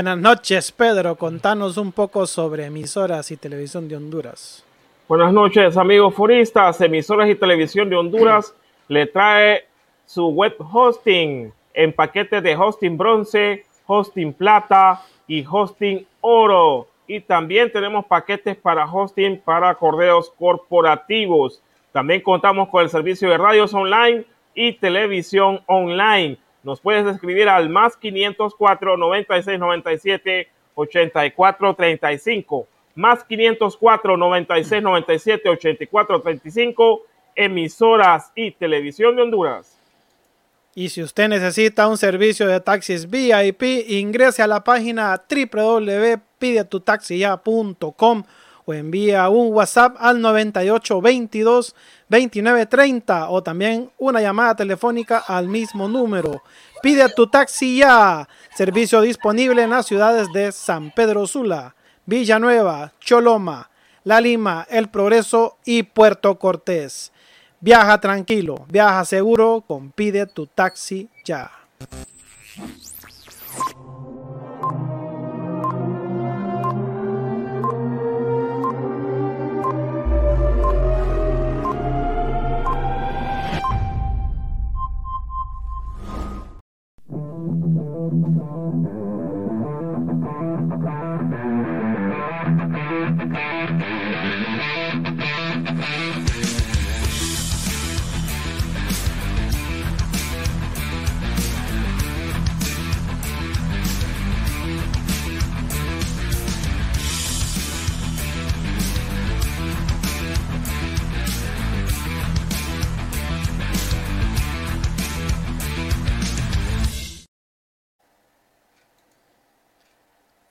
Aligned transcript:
Buenas 0.00 0.16
noches, 0.16 0.72
Pedro. 0.72 1.14
Contanos 1.16 1.76
un 1.76 1.92
poco 1.92 2.26
sobre 2.26 2.64
emisoras 2.64 3.30
y 3.32 3.36
televisión 3.36 3.86
de 3.86 3.96
Honduras. 3.96 4.64
Buenas 5.06 5.30
noches, 5.30 5.76
amigos 5.76 6.14
foristas. 6.14 6.80
Emisoras 6.80 7.28
y 7.28 7.34
televisión 7.34 7.90
de 7.90 7.96
Honduras 7.96 8.54
le 8.88 9.04
trae 9.04 9.66
su 10.06 10.28
web 10.28 10.56
hosting 10.58 11.52
en 11.74 11.92
paquetes 11.92 12.42
de 12.42 12.56
hosting 12.56 12.96
bronce, 12.96 13.66
hosting 13.84 14.32
plata 14.32 15.02
y 15.28 15.44
hosting 15.46 16.06
oro. 16.22 16.88
Y 17.06 17.20
también 17.20 17.70
tenemos 17.70 18.06
paquetes 18.06 18.56
para 18.56 18.90
hosting 18.90 19.38
para 19.38 19.74
correos 19.74 20.32
corporativos. 20.38 21.60
También 21.92 22.22
contamos 22.22 22.70
con 22.70 22.84
el 22.84 22.88
servicio 22.88 23.28
de 23.28 23.36
radios 23.36 23.74
online 23.74 24.24
y 24.54 24.72
televisión 24.72 25.60
online 25.66 26.38
nos 26.62 26.80
puedes 26.80 27.06
escribir 27.06 27.48
al 27.48 27.68
más 27.68 27.96
504 27.96 28.96
96 28.96 29.58
97 29.58 30.48
84 30.74 31.74
35. 31.74 32.68
Más 32.94 33.24
504 33.24 34.16
96 34.16 34.82
97 34.82 35.48
84 35.48 36.22
35. 36.22 37.02
Emisoras 37.36 38.32
y 38.34 38.50
Televisión 38.50 39.14
de 39.16 39.22
Honduras. 39.22 39.78
Y 40.74 40.88
si 40.90 41.02
usted 41.02 41.28
necesita 41.28 41.88
un 41.88 41.96
servicio 41.96 42.46
de 42.46 42.60
taxis 42.60 43.10
VIP, 43.10 43.62
ingrese 43.88 44.42
a 44.42 44.46
la 44.46 44.62
página 44.62 45.20
www.pidetutaxiya.com 45.28 48.22
o 48.70 48.74
envía 48.74 49.28
un 49.28 49.52
WhatsApp 49.52 49.96
al 49.98 50.20
9822 50.20 51.74
2930 52.08 53.28
o 53.28 53.42
también 53.42 53.90
una 53.98 54.20
llamada 54.20 54.54
telefónica 54.54 55.18
al 55.18 55.48
mismo 55.48 55.88
número. 55.88 56.42
Pide 56.82 57.08
tu 57.14 57.26
taxi 57.26 57.78
ya. 57.78 58.28
Servicio 58.56 59.00
disponible 59.00 59.62
en 59.62 59.70
las 59.70 59.86
ciudades 59.86 60.28
de 60.32 60.52
San 60.52 60.92
Pedro 60.92 61.26
Sula, 61.26 61.74
Villanueva, 62.06 62.92
Choloma, 63.00 63.70
La 64.04 64.20
Lima, 64.20 64.66
El 64.70 64.88
Progreso 64.88 65.58
y 65.64 65.82
Puerto 65.82 66.38
Cortés. 66.38 67.12
Viaja 67.60 68.00
tranquilo, 68.00 68.66
viaja 68.68 69.04
seguro 69.04 69.64
con 69.66 69.90
Pide 69.90 70.26
tu 70.26 70.46
taxi 70.46 71.08
ya. 71.24 71.50
Música 93.30 93.99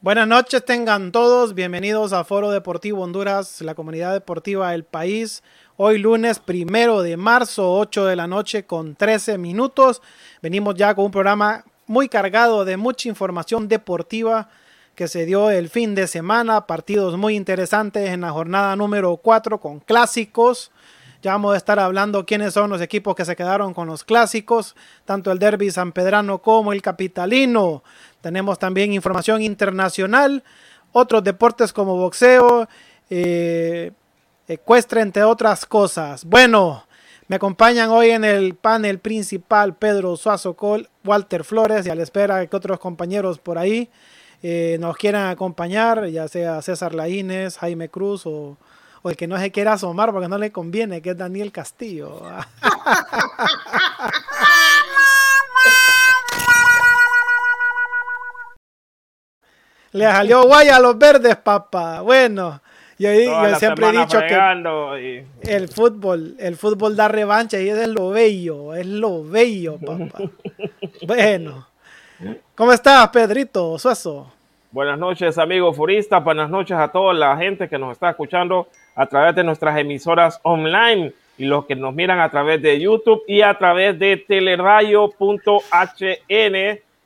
Buenas 0.10 0.28
noches, 0.28 0.66
tengan 0.66 1.12
todos 1.12 1.54
bienvenidos 1.54 2.14
a 2.14 2.24
Foro 2.24 2.50
Deportivo 2.50 3.04
Honduras, 3.04 3.62
la 3.62 3.76
comunidad 3.76 4.12
deportiva 4.12 4.72
del 4.72 4.84
país. 4.84 5.44
Hoy 5.78 6.00
lunes 6.00 6.40
primero 6.40 7.04
de 7.04 7.16
marzo, 7.16 7.76
8 7.76 8.08
de 8.08 8.16
la 8.16 8.26
noche 8.26 8.66
con 8.66 8.96
13 8.96 9.38
minutos. 9.38 10.02
Venimos 10.42 10.74
ya 10.74 10.96
con 10.96 11.06
un 11.06 11.12
programa 11.12 11.64
muy 11.86 12.10
cargado 12.10 12.66
de 12.66 12.76
mucha 12.76 13.08
información 13.08 13.68
deportiva 13.68 14.50
que 14.96 15.08
se 15.08 15.28
dio 15.28 15.52
el 15.52 15.70
fin 15.70 15.94
de 15.94 16.08
semana, 16.08 16.66
partidos 16.66 17.16
muy 17.16 17.36
interesantes 17.36 18.10
en 18.10 18.22
la 18.22 18.32
jornada 18.32 18.76
número 18.76 19.16
4 19.16 19.60
con 19.60 19.80
clásicos. 19.80 20.72
Ya 21.22 21.34
vamos 21.34 21.54
a 21.54 21.58
estar 21.58 21.78
hablando 21.80 22.26
quiénes 22.26 22.54
son 22.54 22.70
los 22.70 22.82
equipos 22.82 23.14
que 23.14 23.26
se 23.26 23.36
quedaron 23.36 23.74
con 23.74 23.88
los 23.88 24.06
clásicos, 24.06 24.74
tanto 25.04 25.34
el 25.34 25.38
Derby 25.38 25.70
San 25.70 25.92
Pedrano 25.92 26.42
como 26.42 26.72
el 26.72 26.82
Capitalino. 26.82 27.84
Tenemos 28.22 28.60
también 28.60 28.94
información 28.94 29.42
internacional, 29.42 30.44
otros 30.92 31.24
deportes 31.24 31.72
como 31.74 31.96
boxeo, 31.96 32.68
eh, 33.10 33.92
ecuestre, 34.48 35.02
entre 35.02 35.24
otras 35.24 35.66
cosas. 35.66 36.26
Bueno, 36.26 36.86
me 37.28 37.36
acompañan 37.38 37.90
hoy 37.92 38.10
en 38.10 38.24
el 38.24 38.56
panel 38.56 39.00
principal 39.00 39.76
Pedro 39.76 40.16
Suazo 40.18 40.56
Col, 40.56 40.90
Walter 41.06 41.44
Flores 41.44 41.86
y 41.86 41.90
a 41.90 41.96
la 41.96 42.04
espera 42.04 42.46
que 42.48 42.56
otros 42.56 42.80
compañeros 42.80 43.38
por 43.40 43.58
ahí. 43.58 43.90
eh, 44.42 44.78
nos 44.80 44.96
quieran 44.96 45.28
acompañar, 45.28 46.08
ya 46.08 46.28
sea 46.28 46.62
César 46.62 46.96
Laínez, 46.96 47.58
Jaime 47.58 47.90
Cruz 47.90 48.26
o, 48.26 48.58
o 49.02 49.10
el 49.10 49.18
que 49.18 49.28
no 49.28 49.38
se 49.38 49.52
quiera 49.52 49.74
asomar 49.74 50.12
porque 50.12 50.28
no 50.30 50.38
le 50.38 50.52
conviene, 50.52 51.02
que 51.02 51.10
es 51.12 51.18
Daniel 51.18 51.52
Castillo. 51.52 52.22
Le 59.92 60.06
salió 60.06 60.44
guay 60.44 60.70
a 60.70 60.80
los 60.80 60.98
verdes, 60.98 61.36
papá. 61.38 62.02
Bueno, 62.02 62.62
yo, 63.00 63.12
yo 63.12 63.56
siempre 63.56 63.88
he 63.88 63.92
dicho 63.92 64.20
que 64.20 65.26
el 65.44 65.70
fútbol, 65.70 66.36
el 66.38 66.56
fútbol 66.58 66.96
da 66.96 67.08
revancha 67.08 67.60
y 67.60 67.70
es 67.70 67.88
lo 67.88 68.10
bello, 68.10 68.76
es 68.76 68.86
lo 68.86 69.24
bello, 69.24 69.78
papá. 69.78 70.20
bueno, 71.08 71.68
¿cómo 72.56 72.74
estás, 72.74 73.08
Pedrito 73.10 73.80
Suazo? 73.80 74.32
Buenas 74.72 75.00
noches, 75.00 75.40
amigos 75.40 75.76
furistas. 75.76 76.24
Buenas 76.24 76.50
noches 76.50 76.78
a 76.78 76.90
toda 76.90 77.14
la 77.14 77.36
gente 77.38 77.68
que 77.68 77.80
nos 77.80 77.94
está 77.94 78.12
escuchando 78.12 78.68
a 78.96 79.08
través 79.08 79.34
de 79.34 79.44
nuestras 79.44 79.76
emisoras 79.80 80.40
online 80.44 81.14
y 81.40 81.46
los 81.46 81.66
que 81.66 81.76
nos 81.76 81.96
miran 81.96 82.20
a 82.20 82.30
través 82.30 82.62
de 82.62 82.80
YouTube 82.80 83.24
y 83.28 83.42
a 83.42 83.58
través 83.58 83.98
de 83.98 84.18
telerayo.hn. 84.18 85.10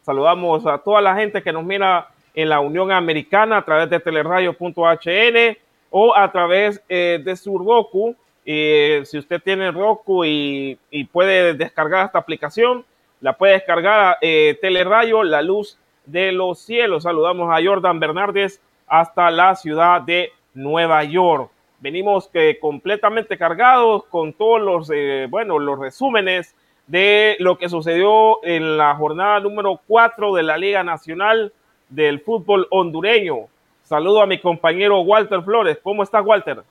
Saludamos 0.02 0.66
a 0.66 0.80
toda 0.80 1.00
la 1.00 1.16
gente 1.16 1.42
que 1.42 1.54
nos 1.54 1.64
mira 1.64 2.10
en 2.34 2.50
la 2.50 2.60
Unión 2.60 2.92
Americana 2.92 3.58
a 3.58 3.66
través 3.66 3.90
de 3.90 4.00
teleradio.hn 4.00 5.58
o 5.90 6.16
a 6.16 6.32
través 6.32 6.82
eh, 6.90 7.22
de 7.24 7.36
su 7.36 7.58
Roku. 7.58 8.16
Eh, 8.46 9.04
si 9.06 9.18
usted 9.18 9.42
tiene 9.42 9.72
Roku 9.72 10.26
y, 10.26 10.78
puede 11.12 11.54
descargar 11.54 12.08
esta 12.08 12.20
aplicación, 12.20 12.84
la 13.22 13.38
puede 13.38 13.54
descargar 13.54 14.18
eh, 14.22 14.58
la 14.62 15.42
luz 15.42 15.78
de 16.06 16.32
los 16.32 16.60
cielos. 16.60 17.04
Saludamos 17.04 17.50
a 17.52 17.64
Jordan 17.64 18.00
Bernardes 18.00 18.60
hasta 18.88 19.30
la 19.32 19.56
ciudad 19.56 20.02
de 20.02 20.32
Nueva 20.54 21.04
York. 21.04 21.52
Venimos 21.80 22.30
completamente 22.60 23.38
cargados 23.38 24.06
con 24.06 24.34
todos 24.34 24.62
los, 24.62 24.90
bueno, 25.30 25.60
los 25.60 25.78
resúmenes 25.78 26.56
de 26.88 27.36
lo 27.40 27.58
que 27.58 27.70
sucedió 27.70 28.44
en 28.44 28.78
la 28.78 28.96
jornada 28.96 29.40
número 29.42 29.80
4 29.88 30.34
de 30.34 30.44
la 30.44 30.58
Liga 30.58 30.84
Nacional 30.84 31.54
del 31.94 32.22
fútbol 32.22 32.68
hondureño. 32.72 33.48
Saludo 33.84 34.22
a 34.22 34.26
mi 34.26 34.42
compañero 34.42 35.02
Walter 35.02 35.44
Flores. 35.44 35.78
¿Cómo 35.84 36.04
estás, 36.04 36.26
Walter? 36.26 36.64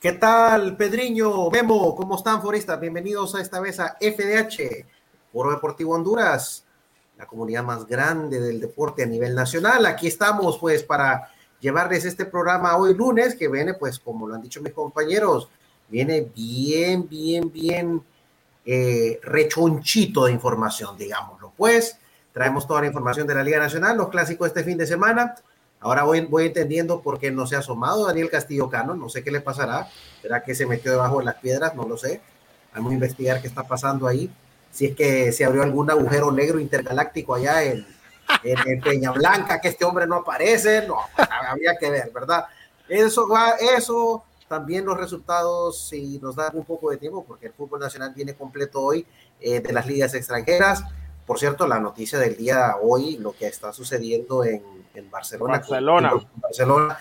¿Qué 0.00 0.12
tal, 0.12 0.76
Pedriño? 0.76 1.50
Memo, 1.50 1.96
¿cómo 1.96 2.16
están, 2.16 2.40
foristas? 2.40 2.78
Bienvenidos 2.78 3.34
a 3.34 3.40
esta 3.40 3.60
vez 3.60 3.80
a 3.80 3.96
FDH, 4.00 4.86
Foro 5.32 5.50
Deportivo 5.50 5.94
Honduras, 5.94 6.64
la 7.16 7.26
comunidad 7.26 7.64
más 7.64 7.86
grande 7.86 8.40
del 8.40 8.60
deporte 8.60 9.02
a 9.02 9.06
nivel 9.06 9.34
nacional. 9.34 9.84
Aquí 9.86 10.06
estamos, 10.06 10.58
pues, 10.58 10.82
para 10.84 11.28
llevarles 11.60 12.04
este 12.04 12.24
programa 12.24 12.76
hoy 12.76 12.94
lunes, 12.94 13.34
que 13.34 13.48
viene, 13.48 13.74
pues, 13.74 13.98
como 13.98 14.28
lo 14.28 14.34
han 14.34 14.42
dicho 14.42 14.60
mis 14.60 14.72
compañeros, 14.72 15.48
viene 15.88 16.28
bien, 16.34 17.08
bien, 17.08 17.50
bien 17.50 18.02
eh, 18.64 19.18
rechonchito 19.22 20.26
de 20.26 20.32
información, 20.32 20.96
digámoslo. 20.96 21.52
Pues, 21.56 21.96
Traemos 22.32 22.66
toda 22.66 22.80
la 22.80 22.86
información 22.86 23.26
de 23.26 23.34
la 23.34 23.44
Liga 23.44 23.58
Nacional, 23.58 23.96
los 23.96 24.08
clásicos 24.08 24.48
este 24.48 24.64
fin 24.64 24.78
de 24.78 24.86
semana. 24.86 25.34
Ahora 25.80 26.04
voy, 26.04 26.20
voy 26.22 26.46
entendiendo 26.46 27.02
por 27.02 27.18
qué 27.18 27.30
no 27.30 27.46
se 27.46 27.56
ha 27.56 27.58
asomado 27.58 28.06
Daniel 28.06 28.30
Castillo 28.30 28.70
Cano. 28.70 28.94
No 28.94 29.08
sé 29.08 29.24
qué 29.24 29.30
le 29.30 29.40
pasará. 29.40 29.88
¿Será 30.22 30.42
que 30.42 30.54
se 30.54 30.64
metió 30.64 30.92
debajo 30.92 31.18
de 31.18 31.24
las 31.24 31.34
piedras? 31.36 31.74
No 31.74 31.84
lo 31.86 31.96
sé. 31.96 32.20
Vamos 32.74 32.92
a 32.92 32.94
investigar 32.94 33.40
qué 33.40 33.48
está 33.48 33.64
pasando 33.64 34.06
ahí. 34.06 34.30
Si 34.70 34.86
es 34.86 34.96
que 34.96 35.32
se 35.32 35.44
abrió 35.44 35.62
algún 35.62 35.90
agujero 35.90 36.30
negro 36.32 36.58
intergaláctico 36.58 37.34
allá 37.34 37.64
en, 37.64 37.84
en, 38.44 38.80
Peña 38.80 39.10
Blanca, 39.10 39.60
que 39.60 39.68
este 39.68 39.84
hombre 39.84 40.06
no 40.06 40.16
aparece. 40.16 40.86
No, 40.86 40.96
habría 41.50 41.76
que 41.76 41.90
ver, 41.90 42.10
¿verdad? 42.14 42.46
Eso 42.88 43.28
va, 43.28 43.56
eso 43.76 44.24
también 44.48 44.84
los 44.84 44.96
resultados, 44.96 45.88
si 45.88 46.18
nos 46.18 46.36
da 46.36 46.50
un 46.52 46.64
poco 46.64 46.90
de 46.90 46.96
tiempo, 46.96 47.24
porque 47.24 47.46
el 47.46 47.52
fútbol 47.52 47.80
nacional 47.80 48.12
viene 48.14 48.34
completo 48.34 48.80
hoy 48.80 49.06
eh, 49.40 49.60
de 49.60 49.72
las 49.72 49.86
ligas 49.86 50.14
extranjeras. 50.14 50.84
Por 51.26 51.38
cierto, 51.38 51.66
la 51.66 51.80
noticia 51.80 52.18
del 52.18 52.36
día 52.36 52.76
hoy, 52.82 53.16
lo 53.18 53.32
que 53.32 53.46
está 53.46 53.72
sucediendo 53.72 54.44
en, 54.44 54.62
Barcelona, 55.10 55.58
Barcelona. 55.58 56.10
Con, 56.10 56.28
Barcelona, 56.36 56.98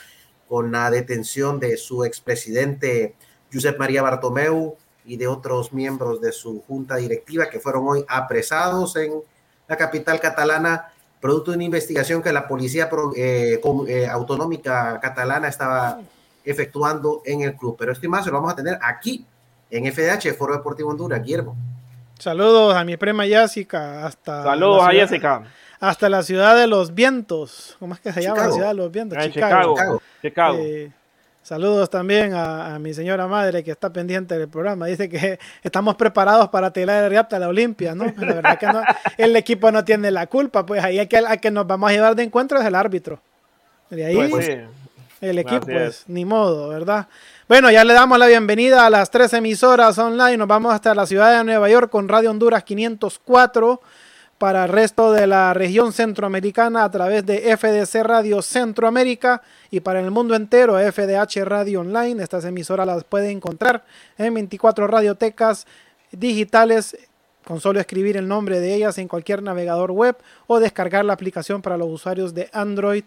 con 0.47 0.71
la 0.71 0.89
detención 0.89 1.59
de 1.59 1.77
su 1.77 2.05
expresidente 2.05 3.15
Josep 3.51 3.77
María 3.77 4.01
Bartomeu 4.01 4.77
y 5.05 5.17
de 5.17 5.27
otros 5.27 5.73
miembros 5.73 6.21
de 6.21 6.31
su 6.31 6.61
junta 6.61 6.95
directiva 6.97 7.49
que 7.49 7.59
fueron 7.59 7.87
hoy 7.87 8.05
apresados 8.07 8.95
en 8.95 9.21
la 9.67 9.75
capital 9.75 10.19
catalana, 10.19 10.91
producto 11.19 11.51
de 11.51 11.57
una 11.57 11.65
investigación 11.65 12.21
que 12.21 12.31
la 12.31 12.47
policía 12.47 12.89
eh, 13.15 13.59
eh, 13.87 14.07
autonómica 14.07 14.99
catalana 14.99 15.47
estaba 15.47 15.99
efectuando 16.43 17.21
en 17.25 17.41
el 17.41 17.55
club. 17.55 17.75
Pero 17.77 17.91
esto 17.91 18.05
y 18.05 18.09
más 18.09 18.25
lo 18.25 18.33
vamos 18.33 18.53
a 18.53 18.55
tener 18.55 18.77
aquí 18.81 19.25
en 19.69 19.91
FDH, 19.91 20.33
Foro 20.37 20.53
Deportivo 20.53 20.89
Honduras, 20.89 21.21
Guillermo. 21.21 21.55
Saludos 22.21 22.75
a 22.75 22.83
mi 22.83 22.97
prima 22.97 23.25
Jessica 23.25 24.05
hasta 24.05 24.43
Saludos 24.43 24.83
a 24.83 24.91
Jessica. 24.91 25.41
Hasta 25.79 26.07
la 26.07 26.21
ciudad 26.21 26.55
de 26.55 26.67
los 26.67 26.93
vientos. 26.93 27.75
¿Cómo 27.79 27.95
es 27.95 27.99
que 27.99 28.13
se 28.13 28.21
llama 28.21 28.45
la 28.45 28.51
ciudad 28.51 28.67
de 28.67 28.73
los 28.75 28.91
vientos? 28.91 29.17
Ah, 29.19 29.27
Chicago. 29.27 29.99
Chicago. 30.21 30.57
Eh, 30.59 30.91
saludos 31.41 31.89
también 31.89 32.35
a, 32.35 32.77
mi 32.77 32.93
señora 32.93 33.25
madre 33.25 33.63
que 33.63 33.71
está 33.71 33.91
pendiente 33.91 34.37
del 34.37 34.47
programa. 34.49 34.85
Dice 34.85 35.09
que 35.09 35.39
estamos 35.63 35.95
preparados 35.95 36.49
para 36.49 36.69
telar 36.69 37.05
el 37.05 37.09
riata 37.09 37.37
a 37.37 37.39
la 37.39 37.47
Olimpia, 37.47 37.95
¿no? 37.95 38.03
La 38.15 38.33
verdad 38.35 38.59
que 38.59 38.67
no, 38.67 38.83
el 39.17 39.35
equipo 39.35 39.71
no 39.71 39.83
tiene 39.83 40.11
la 40.11 40.27
culpa, 40.27 40.63
pues 40.63 40.83
ahí 40.83 40.99
hay 40.99 41.07
que, 41.07 41.17
a 41.17 41.37
que 41.37 41.49
nos 41.49 41.65
vamos 41.65 41.89
a 41.89 41.93
llevar 41.93 42.15
de 42.15 42.21
encuentro 42.21 42.59
es 42.59 42.65
el 42.67 42.75
árbitro. 42.75 43.19
De 43.89 44.05
ahí 44.05 44.29
pues 44.29 44.47
el 45.21 45.39
equipo, 45.39 45.65
pues 45.65 46.03
ni 46.07 46.25
modo, 46.25 46.69
¿verdad? 46.69 47.07
Bueno, 47.51 47.69
ya 47.69 47.83
le 47.83 47.93
damos 47.93 48.17
la 48.17 48.27
bienvenida 48.27 48.85
a 48.85 48.89
las 48.89 49.11
tres 49.11 49.33
emisoras 49.33 49.97
online. 49.97 50.37
Nos 50.37 50.47
vamos 50.47 50.73
hasta 50.73 50.95
la 50.95 51.05
ciudad 51.05 51.37
de 51.37 51.43
Nueva 51.43 51.69
York 51.69 51.91
con 51.91 52.07
Radio 52.07 52.31
Honduras 52.31 52.63
504 52.63 53.81
para 54.37 54.63
el 54.63 54.69
resto 54.71 55.11
de 55.11 55.27
la 55.27 55.53
región 55.53 55.91
centroamericana 55.91 56.85
a 56.85 56.89
través 56.89 57.25
de 57.25 57.57
FDC 57.57 58.03
Radio 58.03 58.41
Centroamérica 58.41 59.41
y 59.69 59.81
para 59.81 59.99
el 59.99 60.11
mundo 60.11 60.33
entero 60.33 60.77
FDH 60.79 61.43
Radio 61.43 61.81
Online. 61.81 62.23
Estas 62.23 62.45
emisoras 62.45 62.87
las 62.87 63.03
pueden 63.03 63.31
encontrar 63.31 63.83
en 64.17 64.33
24 64.33 64.87
radiotecas 64.87 65.67
digitales 66.13 66.95
con 67.43 67.59
solo 67.59 67.81
escribir 67.81 68.15
el 68.15 68.29
nombre 68.29 68.61
de 68.61 68.75
ellas 68.75 68.97
en 68.97 69.09
cualquier 69.09 69.43
navegador 69.43 69.91
web 69.91 70.15
o 70.47 70.61
descargar 70.61 71.03
la 71.03 71.11
aplicación 71.11 71.61
para 71.61 71.75
los 71.75 71.89
usuarios 71.89 72.33
de 72.33 72.49
Android 72.53 73.03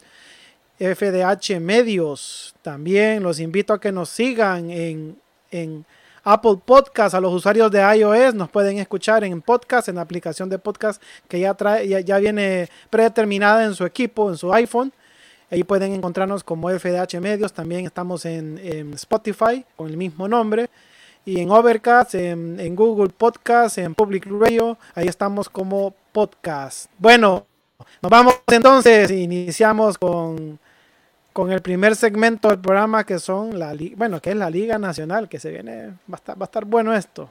FDH 0.79 1.61
Medios. 1.61 2.55
También 2.63 3.23
los 3.23 3.39
invito 3.41 3.73
a 3.73 3.81
que 3.81 3.93
nos 3.93 4.09
sigan 4.09 4.71
en, 4.71 5.17
Apple 6.25 6.59
Podcast. 6.65 7.15
A 7.15 7.21
los 7.21 7.33
usuarios 7.33 7.71
de 7.71 7.81
iOS 7.81 8.35
nos 8.35 8.51
pueden 8.51 8.79
escuchar 8.79 9.23
en 9.25 9.43
podcast, 9.43 9.89
en 9.89 9.97
la 9.97 10.01
aplicación 10.01 10.49
de 10.49 10.59
podcast 10.59 11.01
que 11.29 11.39
ya, 11.39 11.55
trae, 11.55 12.03
ya, 12.03 12.19
viene 12.19 12.69
predeterminada 12.91 13.65
en 13.65 13.75
su 13.75 13.85
equipo, 13.85 14.31
en 14.31 14.37
su 14.37 14.53
iPhone. 14.53 14.93
Ahí 15.51 15.63
pueden 15.63 15.93
encontrarnos 15.93 16.43
como 16.43 16.71
FDH 16.71 17.21
Medios. 17.21 17.53
También 17.53 17.85
estamos 17.85 18.25
en, 18.25 18.59
Spotify 18.95 19.65
con 19.77 19.89
el 19.89 19.97
mismo 19.97 20.27
nombre. 20.27 20.71
Y 21.27 21.41
en 21.41 21.51
Overcast, 21.51 22.15
en, 22.15 22.59
en 22.59 22.75
Google 22.75 23.11
Podcast, 23.11 23.79
en 23.79 23.95
Public 23.95 24.27
Radio. 24.27 24.77
Ahí 24.95 25.07
estamos 25.07 25.49
como 25.49 25.95
podcast. 26.13 26.91
Bueno, 26.99 27.47
nos 28.03 28.11
vamos 28.11 28.41
entonces. 28.47 29.11
Iniciamos 29.11 29.99
con 29.99 30.59
con 31.35 31.51
el 31.51 31.61
primer 31.63 31.97
segmento 31.97 32.49
del 32.49 32.61
programa 32.61 33.05
que 33.05 33.19
son 33.19 33.59
la 33.59 33.75
bueno, 33.97 34.23
que 34.23 34.31
es 34.31 34.37
la 34.37 34.49
Liga 34.49 34.79
Nacional, 34.79 35.29
que 35.29 35.41
se 35.41 35.51
viene, 35.51 35.89
va 35.89 36.13
a 36.13 36.17
estar, 36.17 36.41
va 36.41 36.45
a 36.45 36.47
estar 36.47 36.65
bueno 36.65 36.95
esto. 36.95 37.29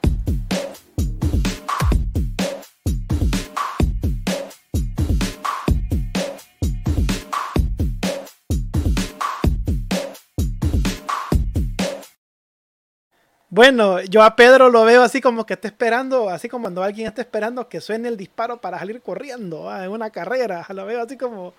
Bueno, 13.54 14.02
yo 14.02 14.24
a 14.24 14.36
Pedro 14.36 14.72
lo 14.72 14.84
veo 14.84 15.04
así 15.04 15.22
como 15.22 15.46
que 15.46 15.54
está 15.54 15.68
esperando, 15.68 16.28
así 16.28 16.50
como 16.50 16.64
cuando 16.64 16.82
alguien 16.82 17.06
está 17.06 17.22
esperando 17.22 17.70
que 17.70 17.82
suene 17.82 18.08
el 18.08 18.18
disparo 18.18 18.58
para 18.58 18.80
salir 18.80 19.00
corriendo 19.04 19.72
en 19.80 19.92
una 19.92 20.10
carrera. 20.10 20.66
Lo 20.74 20.88
veo 20.88 21.04
así 21.04 21.20
como 21.20 21.54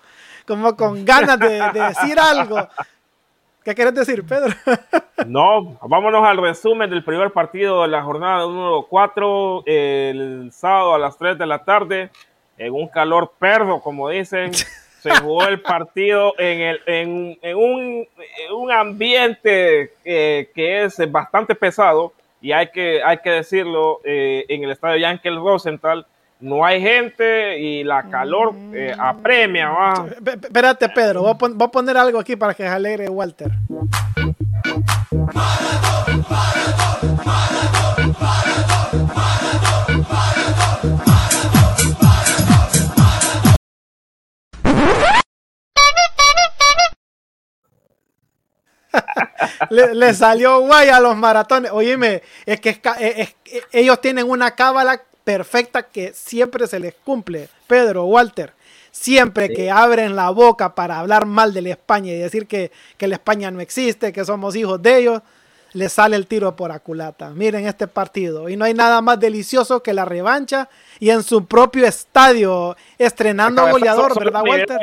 como 0.45 0.75
con 0.75 1.05
ganas 1.05 1.39
de, 1.39 1.61
decir 1.71 2.19
algo. 2.19 2.67
¿Qué 3.63 3.73
quieres 3.73 3.93
decir, 3.93 4.25
Pedro? 4.27 4.53
no, 5.25 5.79
vámonos 5.83 6.27
al 6.27 6.35
resumen 6.35 6.89
del 6.89 7.01
primer 7.01 7.31
partido 7.31 7.83
de 7.83 7.87
la 7.87 8.03
jornada 8.03 8.41
número 8.41 8.85
4, 8.89 9.63
el 9.65 10.49
sábado 10.51 10.95
a 10.95 10.99
las 10.99 11.17
3 11.17 11.37
de 11.37 11.45
la 11.45 11.63
tarde, 11.63 12.09
en 12.57 12.73
un 12.73 12.89
calor 12.89 13.31
perro, 13.39 13.79
como 13.79 14.09
dicen. 14.09 14.51
Se 15.09 15.21
jugó 15.21 15.45
el 15.45 15.61
partido 15.61 16.33
en, 16.37 16.61
el, 16.61 16.81
en, 16.85 17.37
en, 17.41 17.57
un, 17.57 18.07
un, 18.51 18.71
ambiente 18.71 19.91
que 20.03 20.83
es 20.83 21.11
bastante 21.11 21.53
pesado 21.55 22.13
y 22.45 22.51
hay 22.51 22.67
que, 22.67 23.01
hay 23.03 23.17
que 23.17 23.31
decirlo, 23.31 24.01
eh, 24.03 24.45
en 24.49 24.63
el 24.63 24.69
estadio 24.69 24.97
Yankel 24.97 25.37
Rosenthal 25.37 26.05
no 26.39 26.63
hay 26.63 26.79
gente 26.79 27.59
y 27.59 27.83
la 27.83 28.03
calor 28.03 28.53
eh, 28.71 28.93
apremia. 28.95 29.69
¿va? 29.69 30.05
Espérate, 30.23 30.87
Pedro, 30.89 31.23
voy 31.23 31.55
a, 31.59 31.67
poner 31.69 31.97
algo 31.97 32.19
aquí 32.19 32.35
para 32.35 32.53
que 32.53 32.61
se 32.61 32.69
alegre 32.69 33.09
Walter. 33.09 33.51
Le, 49.69 50.13
salió 50.13 50.59
guay 50.61 50.89
a 50.89 50.99
los 50.99 51.15
maratones. 51.15 51.71
Oíme, 51.71 52.23
es 52.45 52.59
que 52.59 52.79
ellos 53.71 54.01
tienen 54.01 54.29
una 54.29 54.51
cábala 54.51 55.01
perfecta 55.23 55.83
que 55.83 56.13
siempre 56.13 56.67
se 56.67 56.79
les 56.79 56.93
cumple. 56.93 57.49
Pedro, 57.67 58.05
Walter, 58.05 58.53
siempre 58.91 59.53
que 59.53 59.71
abren 59.71 60.15
la 60.15 60.29
boca 60.29 60.75
para 60.75 60.99
hablar 60.99 61.25
mal 61.25 61.53
de 61.53 61.61
la 61.61 61.69
España 61.69 62.13
y 62.13 62.17
decir 62.17 62.47
que, 62.47 62.71
que 62.97 63.07
la 63.07 63.15
España 63.15 63.51
no 63.51 63.59
existe, 63.59 64.13
que 64.13 64.23
somos 64.23 64.55
hijos 64.55 64.81
de 64.81 64.97
ellos, 64.97 65.21
les 65.73 65.91
sale 65.91 66.15
el 66.15 66.25
tiro 66.25 66.55
por 66.55 66.71
aculata. 66.71 67.31
Miren 67.31 67.67
este 67.67 67.87
partido. 67.87 68.47
Y 68.47 68.55
no 68.55 68.63
hay 68.63 68.73
nada 68.73 69.01
más 69.01 69.19
delicioso 69.19 69.83
que 69.83 69.93
la 69.93 70.05
revancha 70.05 70.69
y 70.99 71.09
en 71.09 71.21
su 71.21 71.45
propio 71.45 71.85
estadio, 71.85 72.77
estrenando 72.97 73.67
goleador, 73.69 74.17
¿verdad, 74.17 74.43
Walter? 74.47 74.79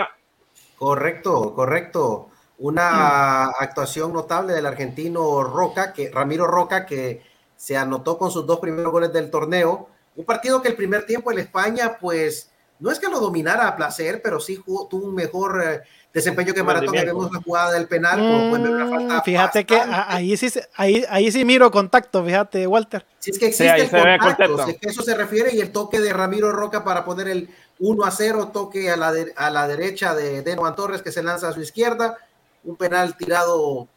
Correcto, 0.76 1.54
correcto. 1.54 2.28
Una 2.58 3.46
actuación 3.46 4.12
notable 4.12 4.52
del 4.52 4.66
argentino 4.66 5.42
Roca, 5.42 5.92
que, 5.92 6.10
Ramiro 6.10 6.46
Roca, 6.46 6.86
que 6.86 7.22
se 7.56 7.76
anotó 7.76 8.18
con 8.18 8.30
sus 8.30 8.46
dos 8.46 8.60
primeros 8.60 8.92
goles 8.92 9.12
del 9.12 9.30
torneo 9.30 9.88
un 10.14 10.24
partido 10.24 10.60
que 10.60 10.68
el 10.68 10.76
primer 10.76 11.06
tiempo 11.06 11.32
en 11.32 11.38
España, 11.38 11.96
pues, 11.98 12.50
no 12.78 12.90
es 12.90 12.98
que 12.98 13.08
lo 13.08 13.20
dominara 13.20 13.66
a 13.66 13.76
placer, 13.76 14.20
pero 14.22 14.40
sí 14.40 14.62
tuvo 14.66 15.06
un 15.06 15.14
mejor 15.14 15.62
eh, 15.64 15.80
desempeño 16.12 16.52
que 16.52 16.62
Maratón. 16.62 16.92
Vemos 16.92 17.32
la 17.32 17.40
jugada 17.40 17.72
del 17.72 17.86
penal. 17.86 18.20
Mm, 18.20 19.22
fíjate 19.24 19.64
que 19.64 19.80
ahí 19.80 20.36
sí, 20.36 20.50
ahí, 20.74 21.04
ahí 21.08 21.32
sí 21.32 21.44
miro 21.44 21.70
contacto, 21.70 22.24
fíjate, 22.24 22.66
Walter. 22.66 23.06
Si 23.20 23.30
es 23.30 23.38
que 23.38 23.46
existe 23.46 23.82
el 23.82 23.88
contacto, 24.18 24.64
si 24.64 24.70
es 24.72 24.78
que 24.78 24.88
eso 24.90 25.02
se 25.02 25.14
refiere 25.14 25.54
y 25.54 25.60
el 25.60 25.70
toque 25.70 26.00
de 26.00 26.12
Ramiro 26.12 26.52
Roca 26.52 26.84
para 26.84 27.04
poner 27.04 27.28
el 27.28 27.48
1 27.78 28.04
a 28.04 28.10
0, 28.10 28.50
toque 28.52 28.90
a 28.90 28.96
la, 28.96 29.14
a 29.36 29.50
la 29.50 29.68
derecha 29.68 30.14
de 30.14 30.42
Denoan 30.42 30.76
Torres 30.76 31.02
que 31.02 31.12
se 31.12 31.22
lanza 31.22 31.48
a 31.48 31.52
su 31.52 31.62
izquierda, 31.62 32.18
un 32.64 32.76
penal 32.76 33.16
tirado 33.16 33.88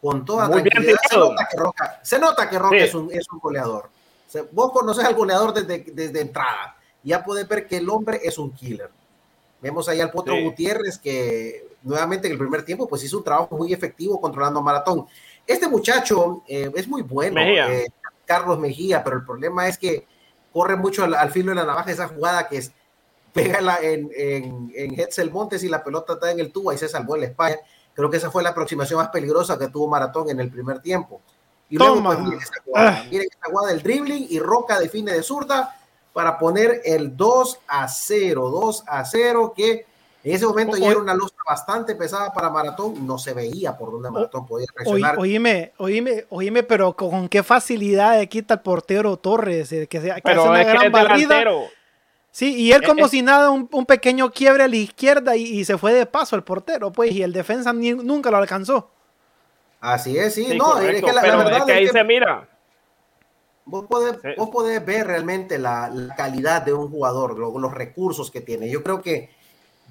con 0.00 0.24
toda 0.24 0.50
tranquilidad. 0.50 0.98
Se 1.08 1.18
nota 1.18 1.48
que 1.50 1.56
Roca, 1.56 2.00
se 2.02 2.18
nota 2.18 2.50
que 2.50 2.58
Roca 2.58 2.76
es, 2.76 2.94
un, 2.94 3.10
es 3.12 3.26
un 3.30 3.38
goleador 3.38 3.90
vos 4.52 4.72
conoces 4.72 5.04
al 5.04 5.14
goleador 5.14 5.52
desde, 5.52 5.84
desde 5.92 6.20
entrada. 6.20 6.76
Ya 7.02 7.22
puedes 7.22 7.46
ver 7.48 7.66
que 7.66 7.76
el 7.76 7.88
hombre 7.88 8.20
es 8.22 8.38
un 8.38 8.52
killer. 8.52 8.90
Vemos 9.60 9.88
ahí 9.88 10.00
al 10.00 10.10
Potro 10.10 10.40
Gutiérrez 10.40 10.98
que 10.98 11.66
nuevamente 11.82 12.26
en 12.26 12.32
el 12.32 12.38
primer 12.38 12.64
tiempo 12.64 12.88
pues 12.88 13.04
hizo 13.04 13.18
un 13.18 13.24
trabajo 13.24 13.56
muy 13.56 13.72
efectivo 13.72 14.20
controlando 14.20 14.60
maratón. 14.60 15.06
Este 15.46 15.68
muchacho 15.68 16.42
eh, 16.48 16.70
es 16.74 16.88
muy 16.88 17.02
bueno, 17.02 17.40
eh, 17.40 17.86
Carlos 18.24 18.58
Mejía, 18.58 19.04
pero 19.04 19.16
el 19.16 19.24
problema 19.24 19.68
es 19.68 19.78
que 19.78 20.04
corre 20.52 20.76
mucho 20.76 21.04
al, 21.04 21.30
filo 21.30 21.50
de 21.50 21.56
la 21.56 21.64
navaja 21.64 21.90
esa 21.90 22.08
jugada 22.08 22.48
que 22.48 22.58
es 22.58 22.72
pega 23.32 23.78
en, 23.82 24.10
en, 24.16 24.72
en 24.74 24.98
Hetzel 24.98 25.30
Montes 25.30 25.62
y 25.62 25.68
la 25.68 25.84
pelota 25.84 26.14
está 26.14 26.30
en 26.32 26.40
el 26.40 26.50
tubo 26.50 26.72
y 26.72 26.78
se 26.78 26.88
salvó 26.88 27.16
el 27.16 27.24
España. 27.24 27.56
Creo 27.96 28.10
que 28.10 28.18
esa 28.18 28.30
fue 28.30 28.42
la 28.42 28.50
aproximación 28.50 28.98
más 29.00 29.08
peligrosa 29.08 29.58
que 29.58 29.68
tuvo 29.68 29.88
Maratón 29.88 30.28
en 30.28 30.38
el 30.38 30.50
primer 30.50 30.80
tiempo. 30.80 31.22
Y 31.70 31.78
luego, 31.78 32.02
pues, 32.02 32.18
miren 32.20 32.38
esta 32.38 32.62
jugada, 32.62 33.00
ah. 33.00 33.04
miren 33.10 33.26
esta 33.30 33.48
jugada 33.50 33.72
del 33.72 33.82
dribbling 33.82 34.26
y 34.28 34.38
Roca 34.38 34.78
define 34.78 35.12
de 35.12 35.22
zurda 35.22 35.74
para 36.12 36.38
poner 36.38 36.82
el 36.84 37.16
2 37.16 37.58
a 37.66 37.88
0, 37.88 38.50
2 38.50 38.84
a 38.86 39.04
0, 39.04 39.54
que 39.56 39.86
en 40.24 40.34
ese 40.34 40.46
momento 40.46 40.76
ya 40.76 40.90
era 40.90 41.00
una 41.00 41.14
luz 41.14 41.32
bastante 41.46 41.94
pesada 41.94 42.32
para 42.32 42.50
Maratón, 42.50 43.06
no 43.06 43.16
se 43.16 43.32
veía 43.32 43.76
por 43.76 43.92
dónde 43.92 44.10
Maratón 44.10 44.46
podía 44.46 44.66
reaccionar. 44.74 45.18
Oíme, 45.18 45.72
oíme, 45.78 46.26
oíme, 46.28 46.62
pero 46.64 46.94
con 46.94 47.28
qué 47.28 47.42
facilidad 47.42 48.20
quita 48.26 48.54
el 48.54 48.60
portero 48.60 49.16
Torres, 49.16 49.72
eh, 49.72 49.86
que, 49.86 50.00
se, 50.00 50.14
que 50.14 50.22
pero 50.22 50.42
hace 50.42 50.50
una 50.50 50.64
gran 50.64 50.92
barrida. 50.92 51.44
Sí, 52.36 52.54
y 52.54 52.72
él 52.72 52.82
como 52.82 53.08
si 53.08 53.22
nada, 53.22 53.48
un, 53.48 53.86
pequeño 53.86 54.30
quiebre 54.30 54.64
a 54.64 54.68
la 54.68 54.76
izquierda 54.76 55.36
y, 55.36 55.64
se 55.64 55.78
fue 55.78 55.94
de 55.94 56.04
paso 56.04 56.36
el 56.36 56.44
portero, 56.44 56.92
pues, 56.92 57.10
y 57.12 57.22
el 57.22 57.32
defensa 57.32 57.72
nunca 57.72 58.30
lo 58.30 58.36
alcanzó. 58.36 58.90
Así 59.80 60.18
es, 60.18 60.34
sí, 60.34 60.54
no, 60.54 60.78
es 60.78 61.02
que 61.02 61.12
la, 61.14 61.22
verdad 61.22 61.56
es 61.56 61.64
que 61.64 61.72
ahí 61.72 61.88
se 61.88 62.04
mira. 62.04 62.46
Vos 63.64 63.86
podés, 63.88 64.84
ver 64.84 65.06
realmente 65.06 65.58
la, 65.58 65.90
calidad 66.14 66.60
de 66.60 66.74
un 66.74 66.90
jugador, 66.90 67.38
los 67.38 67.72
recursos 67.72 68.30
que 68.30 68.42
tiene. 68.42 68.68
Yo 68.68 68.82
creo 68.82 69.00
que 69.00 69.30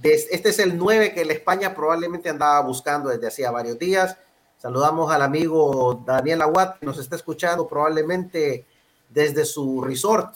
este 0.03 0.49
es 0.49 0.59
el 0.59 0.77
9 0.77 1.15
que 1.15 1.25
la 1.25 1.33
España 1.33 1.73
probablemente 1.73 2.29
andaba 2.29 2.61
buscando 2.61 3.09
desde 3.09 3.25
hacía 3.25 3.49
varios 3.49 3.79
días. 3.79 4.19
Saludamos 4.59 5.11
al 5.11 5.23
amigo 5.23 6.03
Daniel 6.05 6.43
Aguat, 6.43 6.77
que 6.77 6.85
nos 6.85 6.99
está 6.99 7.15
escuchando 7.15 7.67
probablemente 7.67 8.67
desde 9.09 9.45
su 9.45 9.81
resort. 9.81 10.35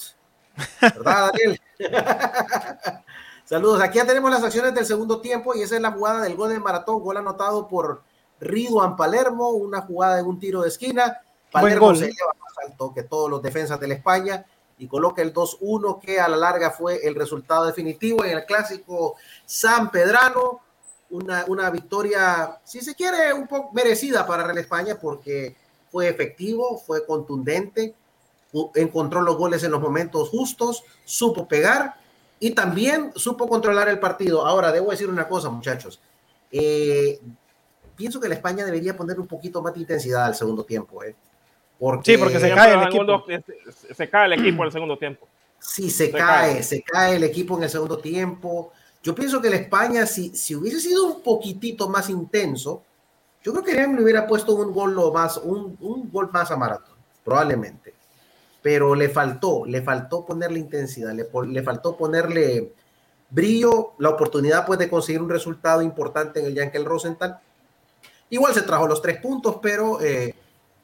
¿Verdad, 0.82 1.32
Daniel? 1.32 1.62
Saludos. 3.46 3.82
Aquí 3.82 3.98
ya 3.98 4.06
tenemos 4.06 4.30
las 4.30 4.44
acciones 4.44 4.76
del 4.76 4.86
segundo 4.86 5.22
tiempo 5.22 5.56
y 5.56 5.64
esa 5.64 5.76
es 5.76 5.82
la 5.82 5.92
jugada 5.92 6.22
del 6.22 6.36
gol 6.36 6.50
de 6.50 6.60
maratón, 6.60 7.02
gol 7.02 7.18
anotado 7.18 7.68
por 7.68 8.04
Riduan 8.40 8.96
Palermo, 8.96 9.50
una 9.50 9.82
jugada 9.82 10.18
de 10.18 10.24
un 10.24 10.40
tiro 10.40 10.62
de 10.62 10.70
esquina. 10.70 11.20
Palermo 11.52 11.96
se 11.96 12.08
lleva 12.08 12.34
más 12.40 12.68
alto 12.70 12.94
que 12.94 13.04
todos 13.04 13.30
los 13.30 13.42
defensas 13.42 13.80
de 13.80 13.88
la 13.88 13.96
España 13.96 14.46
y 14.78 14.88
coloca 14.88 15.22
el 15.22 15.34
2-1 15.34 16.00
que 16.00 16.20
a 16.20 16.28
la 16.28 16.38
larga 16.38 16.72
fue 16.72 17.06
el 17.06 17.16
resultado 17.16 17.66
definitivo 17.66 18.24
en 18.24 18.38
el 18.38 18.46
clásico 18.46 19.16
San 19.46 19.90
Pedrano. 19.92 20.62
Una, 21.12 21.44
una 21.48 21.72
victoria, 21.72 22.60
si 22.64 22.82
se 22.82 22.94
quiere, 22.94 23.34
un 23.34 23.48
poco 23.48 23.74
merecida 23.74 24.28
para 24.28 24.44
Real 24.44 24.60
España 24.60 25.00
porque 25.02 25.58
fue 25.92 26.08
efectivo, 26.08 26.78
fue 26.78 27.04
contundente, 27.04 27.96
encontró 28.76 29.22
los 29.22 29.38
goles 29.38 29.64
en 29.64 29.72
los 29.72 29.82
momentos 29.82 30.30
justos, 30.30 30.84
supo 31.06 31.48
pegar 31.48 31.96
y 32.40 32.52
también 32.52 33.12
supo 33.16 33.48
controlar 33.48 33.90
el 33.90 34.00
partido. 34.00 34.46
Ahora, 34.46 34.72
debo 34.72 34.92
decir 34.92 35.10
una 35.10 35.28
cosa, 35.28 35.50
muchachos. 35.50 36.00
Eh, 36.52 37.20
pienso 37.96 38.20
que 38.20 38.30
la 38.30 38.36
España 38.36 38.66
debería 38.66 38.96
poner 38.96 39.20
un 39.20 39.28
poquito 39.28 39.62
más 39.62 39.74
de 39.74 39.82
intensidad 39.82 40.26
al 40.26 40.36
segundo 40.36 40.64
tiempo. 40.64 41.04
¿eh? 41.04 41.16
Porque, 41.78 42.14
sí, 42.14 42.18
porque 42.18 42.40
se 42.40 42.54
cae 42.54 42.74
el 42.74 42.84
equipo. 42.84 43.26
Se, 43.96 44.10
cae 44.10 44.26
el 44.26 44.34
equipo 44.34 44.64
en 44.64 44.68
el 44.68 44.72
segundo 44.72 44.98
tiempo. 44.98 45.28
Sí, 45.60 45.90
se, 45.90 46.10
cae, 46.10 46.64
se 46.64 46.82
cae 46.82 47.18
el 47.18 47.24
equipo 47.24 47.58
en 47.58 47.64
el 47.64 47.70
segundo 47.70 48.00
tiempo. 48.00 48.72
Yo 49.04 49.14
pienso 49.14 49.42
que 49.42 49.50
la 49.50 49.58
España, 49.58 50.06
si, 50.06 50.36
si 50.36 50.56
hubiese 50.56 50.80
sido 50.80 51.06
un 51.06 51.22
poquitito 51.22 51.90
más 51.90 52.10
intenso, 52.10 52.84
yo 53.44 53.54
creo 53.54 53.64
que 53.64 53.74
le 53.74 54.04
hubiera 54.04 54.28
puesto 54.28 54.56
un 54.56 54.74
gol 54.74 54.96
más, 55.14 55.38
un, 55.38 55.78
un 55.80 56.10
gol 56.12 56.30
más 56.32 56.52
a 56.52 56.58
Maratón, 56.58 56.96
probablemente. 57.24 57.94
Pero 58.62 58.96
le 58.96 59.10
faltó, 59.10 59.66
le 59.66 59.82
faltó 59.82 60.26
ponerle 60.26 60.60
intensidad, 60.60 61.14
le, 61.14 61.28
le 61.48 61.64
faltó 61.64 61.96
ponerle 61.96 62.74
brillo, 63.30 63.94
la 64.00 64.10
oportunidad 64.10 64.66
pues, 64.66 64.80
de 64.80 64.90
conseguir 64.90 65.22
un 65.22 65.30
resultado 65.30 65.82
importante 65.82 66.40
en 66.40 66.48
el 66.48 66.56
Yankel 66.56 66.86
Rosenthal 66.86 67.40
Igual 68.30 68.54
se 68.54 68.62
trajo 68.62 68.88
los 68.88 69.02
tres 69.02 69.20
puntos, 69.20 69.58
pero 69.62 70.02
eh, 70.02 70.36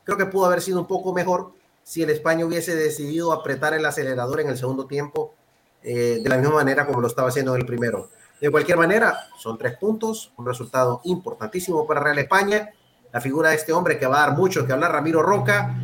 creo 0.03 0.17
que 0.17 0.25
pudo 0.25 0.45
haber 0.45 0.61
sido 0.61 0.79
un 0.79 0.87
poco 0.87 1.13
mejor 1.13 1.53
si 1.83 2.01
el 2.01 2.09
España 2.09 2.45
hubiese 2.45 2.75
decidido 2.75 3.31
apretar 3.31 3.73
el 3.75 3.85
acelerador 3.85 4.41
en 4.41 4.49
el 4.49 4.57
segundo 4.57 4.87
tiempo 4.87 5.35
eh, 5.83 6.19
de 6.23 6.29
la 6.29 6.37
misma 6.37 6.55
manera 6.55 6.87
como 6.87 6.99
lo 6.99 7.07
estaba 7.07 7.29
haciendo 7.29 7.53
en 7.53 7.61
el 7.61 7.67
primero. 7.67 8.09
De 8.41 8.49
cualquier 8.49 8.77
manera, 8.77 9.27
son 9.37 9.57
tres 9.57 9.77
puntos, 9.77 10.33
un 10.37 10.45
resultado 10.45 11.01
importantísimo 11.03 11.85
para 11.85 12.01
Real 12.01 12.17
España. 12.17 12.71
La 13.13 13.21
figura 13.21 13.49
de 13.49 13.55
este 13.55 13.71
hombre 13.71 13.99
que 13.99 14.07
va 14.07 14.23
a 14.23 14.27
dar 14.27 14.37
mucho 14.37 14.65
que 14.65 14.73
hablar, 14.73 14.91
Ramiro 14.91 15.21
Roca, 15.21 15.75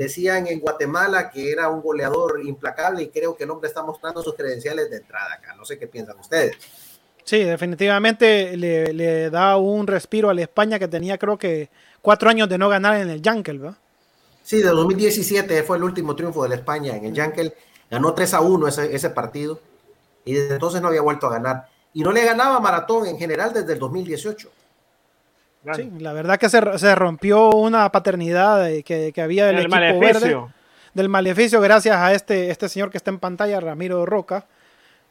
decían 0.00 0.46
en 0.46 0.60
Guatemala 0.60 1.30
que 1.30 1.52
era 1.52 1.68
un 1.68 1.82
goleador 1.82 2.40
implacable 2.42 3.02
y 3.02 3.08
creo 3.08 3.36
que 3.36 3.44
el 3.44 3.50
hombre 3.50 3.68
está 3.68 3.82
mostrando 3.82 4.22
sus 4.22 4.34
credenciales 4.34 4.88
de 4.88 4.96
entrada 4.96 5.34
acá. 5.34 5.54
No 5.54 5.66
sé 5.66 5.78
qué 5.78 5.86
piensan 5.86 6.18
ustedes. 6.18 6.56
Sí, 7.22 7.44
definitivamente 7.44 8.56
le, 8.56 9.28
da 9.28 9.58
un 9.58 9.86
respiro 9.86 10.30
a 10.30 10.34
la 10.34 10.40
España 10.40 10.78
que 10.78 10.88
tenía 10.88 11.18
creo 11.18 11.36
que 11.36 11.68
cuatro 12.00 12.30
años 12.30 12.48
de 12.48 12.56
no 12.56 12.70
ganar 12.70 12.96
en 12.96 13.10
el 13.10 13.20
Yankel, 13.20 13.58
¿verdad? 13.58 13.76
Sí, 14.42 14.62
de 14.62 14.70
2017 14.70 15.62
fue 15.64 15.76
el 15.76 15.84
último 15.84 16.16
triunfo 16.16 16.44
de 16.44 16.48
la 16.48 16.54
España 16.54 16.96
en 16.96 17.04
el 17.04 17.12
Yankel. 17.12 17.52
Ganó 17.90 18.14
3 18.14 18.34
a 18.34 18.40
1 18.40 18.68
ese, 18.68 18.96
ese 18.96 19.10
partido 19.10 19.60
y 20.24 20.32
desde 20.32 20.54
entonces 20.54 20.80
no 20.80 20.88
había 20.88 21.02
vuelto 21.02 21.26
a 21.26 21.30
ganar. 21.30 21.68
Y 21.92 22.02
no 22.02 22.10
le 22.10 22.24
ganaba 22.24 22.58
Maratón 22.58 23.06
en 23.06 23.18
general 23.18 23.52
desde 23.52 23.74
el 23.74 23.78
2018. 23.78 24.50
Sí, 25.74 25.90
la 25.98 26.12
verdad 26.12 26.38
que 26.38 26.48
se, 26.48 26.78
se 26.78 26.94
rompió 26.94 27.50
una 27.50 27.90
paternidad 27.92 28.66
que, 28.84 29.12
que 29.14 29.20
había 29.20 29.46
del 29.46 29.56
el 29.56 29.62
equipo 29.62 29.76
maleficio. 29.76 30.40
verde. 30.42 30.54
Del 30.94 31.08
maleficio 31.08 31.60
gracias 31.60 31.96
a 31.96 32.12
este, 32.14 32.50
este 32.50 32.68
señor 32.68 32.90
que 32.90 32.96
está 32.96 33.10
en 33.10 33.18
pantalla, 33.18 33.60
Ramiro 33.60 34.06
Roca 34.06 34.46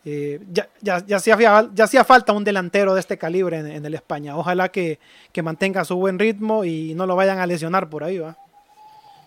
eh, 0.05 0.39
ya, 0.49 0.67
ya, 0.81 1.05
ya, 1.05 1.17
hacía, 1.17 2.03
falta 2.05 2.31
un 2.31 2.43
delantero 2.43 2.93
de 2.93 3.01
este 3.01 3.17
calibre 3.17 3.57
en, 3.57 3.85
el 3.85 3.93
España. 3.93 4.37
Ojalá 4.37 4.69
que, 4.69 4.97
mantenga 5.43 5.83
su 5.83 5.97
buen 5.97 6.17
ritmo 6.17 6.63
y 6.63 6.93
no 6.95 7.05
lo 7.05 7.15
vayan 7.15 7.39
a 7.39 7.45
lesionar 7.45 7.89
por 7.89 8.03
ahí, 8.03 8.17
¿va? 8.17 8.37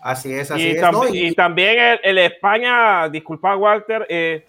Así 0.01 0.33
es, 0.33 0.51
así 0.51 0.63
y 0.63 0.71
es. 0.71 0.83
y, 1.13 1.35
también 1.35 1.99
el, 2.03 2.19
España, 2.19 3.09
disculpa 3.09 3.57
Walter, 3.57 4.07
eh, 4.09 4.45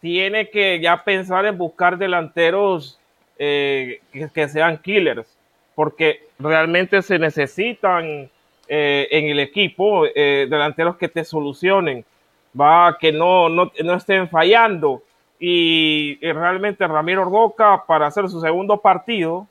tiene 0.00 0.48
que 0.48 0.80
ya 0.80 1.04
pensar 1.04 1.44
en 1.44 1.58
buscar 1.58 1.98
delanteros 1.98 2.98
eh, 3.38 4.00
que, 4.32 4.48
sean 4.48 4.78
killers, 4.78 5.33
porque 5.74 6.28
realmente 6.38 7.02
se 7.02 7.18
necesitan 7.18 8.30
eh, 8.68 9.08
en 9.10 9.26
el 9.26 9.40
equipo 9.40 10.06
eh, 10.06 10.46
delanteros 10.48 10.96
que 10.96 11.08
te 11.08 11.24
solucionen, 11.24 12.04
va 12.58 12.96
que 12.98 13.12
no, 13.12 13.48
no, 13.48 13.70
no 13.82 13.94
estén 13.94 14.28
fallando. 14.28 15.02
Y, 15.38 16.18
realmente 16.20 16.86
Ramiro 16.86 17.24
Roca, 17.24 17.84
para 17.86 18.06
hacer 18.06 18.28
su 18.28 18.40
segundo 18.40 18.78
partido, 18.78 19.46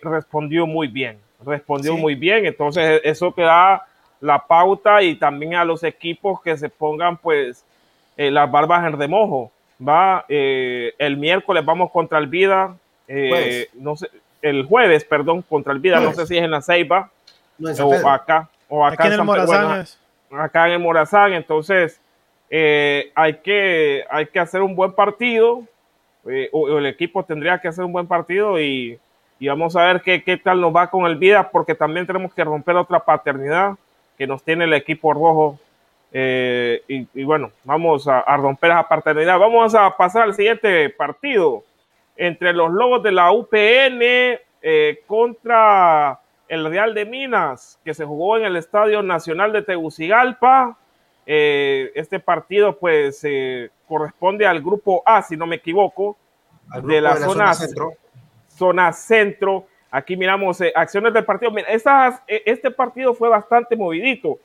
respondió 0.00 0.66
muy 0.66 0.86
bien, 0.86 1.18
respondió 1.44 1.96
muy 1.96 2.14
bien. 2.14 2.46
Entonces, 2.46 3.00
eso 3.04 3.32
te 3.32 3.42
da 3.42 3.84
la 4.20 4.38
pauta 4.46 5.02
y 5.02 5.16
también 5.16 5.56
a 5.56 5.64
los 5.64 5.82
equipos 5.82 6.40
que 6.40 6.56
se 6.56 6.68
pongan, 6.68 7.16
pues, 7.16 7.64
las 8.16 8.50
barbas 8.50 8.86
en 8.86 8.98
remojo. 8.98 9.50
Va, 9.86 10.24
el 10.28 11.16
miércoles 11.18 11.64
vamos 11.64 11.90
contra 11.90 12.18
el 12.18 12.28
Vida, 12.28 12.76
eh, 13.14 13.68
no 13.74 13.96
sé, 13.96 14.08
el 14.42 14.66
jueves, 14.66 15.04
perdón, 15.04 15.42
contra 15.42 15.72
el 15.72 15.78
Vida, 15.78 16.00
no 16.00 16.12
sé 16.12 16.26
si 16.26 16.36
es 16.36 16.44
en 16.44 16.50
la 16.50 16.60
Ceiba 16.60 17.10
o 17.58 18.08
acá, 18.08 18.48
o 18.68 18.84
acá, 18.84 19.06
en, 19.06 19.12
el 19.12 19.22
Morazán. 19.22 19.86
acá 20.32 20.66
en 20.66 20.72
el 20.72 20.78
Morazán, 20.80 21.32
entonces 21.32 22.00
eh, 22.50 23.12
hay, 23.14 23.34
que, 23.34 24.04
hay 24.10 24.26
que 24.26 24.40
hacer 24.40 24.60
un 24.60 24.74
buen 24.74 24.92
partido, 24.92 25.62
eh, 26.28 26.48
o, 26.52 26.76
el 26.76 26.86
equipo 26.86 27.24
tendría 27.24 27.58
que 27.60 27.68
hacer 27.68 27.84
un 27.84 27.92
buen 27.92 28.06
partido 28.06 28.60
y, 28.60 28.98
vamos 29.40 29.74
a 29.74 29.84
ver 29.86 30.02
qué, 30.02 30.22
qué, 30.22 30.36
tal 30.36 30.60
nos 30.60 30.74
va 30.74 30.90
con 30.90 31.06
el 31.06 31.16
Vida, 31.16 31.50
porque 31.50 31.74
también 31.74 32.06
tenemos 32.06 32.34
que 32.34 32.44
romper 32.44 32.76
otra 32.76 33.00
paternidad 33.00 33.76
que 34.18 34.26
nos 34.26 34.42
tiene 34.42 34.64
el 34.64 34.74
equipo 34.74 35.12
rojo. 35.12 35.58
y, 36.12 37.24
bueno, 37.24 37.50
vamos 37.64 38.06
a, 38.06 38.20
a 38.20 38.36
romper 38.36 38.70
esa 38.70 38.86
paternidad. 38.88 39.38
Vamos 39.38 39.74
a 39.74 39.96
pasar 39.96 40.22
al 40.22 40.34
siguiente 40.34 40.90
partido 40.90 41.64
entre 42.16 42.52
los 42.52 42.70
Lobos 42.70 43.02
de 43.02 43.12
la 43.12 43.32
UPN 43.32 44.38
eh, 44.62 45.00
contra 45.06 46.20
el 46.48 46.64
Real 46.66 46.94
de 46.94 47.04
Minas, 47.06 47.80
que 47.84 47.94
se 47.94 48.04
jugó 48.04 48.36
en 48.36 48.44
el 48.44 48.56
Estadio 48.56 49.02
Nacional 49.02 49.52
de 49.52 49.62
Tegucigalpa. 49.62 50.78
Eh, 51.26 51.90
este 51.94 52.20
partido 52.20 52.78
pues 52.78 53.20
eh, 53.24 53.70
corresponde 53.88 54.46
al 54.46 54.60
grupo 54.60 55.02
A, 55.06 55.22
si 55.22 55.36
no 55.36 55.46
me 55.46 55.56
equivoco, 55.56 56.16
de 56.82 57.00
la, 57.00 57.16
zona, 57.16 57.54
centro. 57.54 57.92
Zona 58.48 58.92
centro. 58.92 59.66
Aquí 59.90 60.16
miramos 60.16 60.60
acciones 60.74 61.12
del 61.12 61.24
partido. 61.24 61.52
este 62.28 62.70
partido 62.70 63.14
fue 63.14 63.28
bastante 63.28 63.76
movidito, 63.76 64.38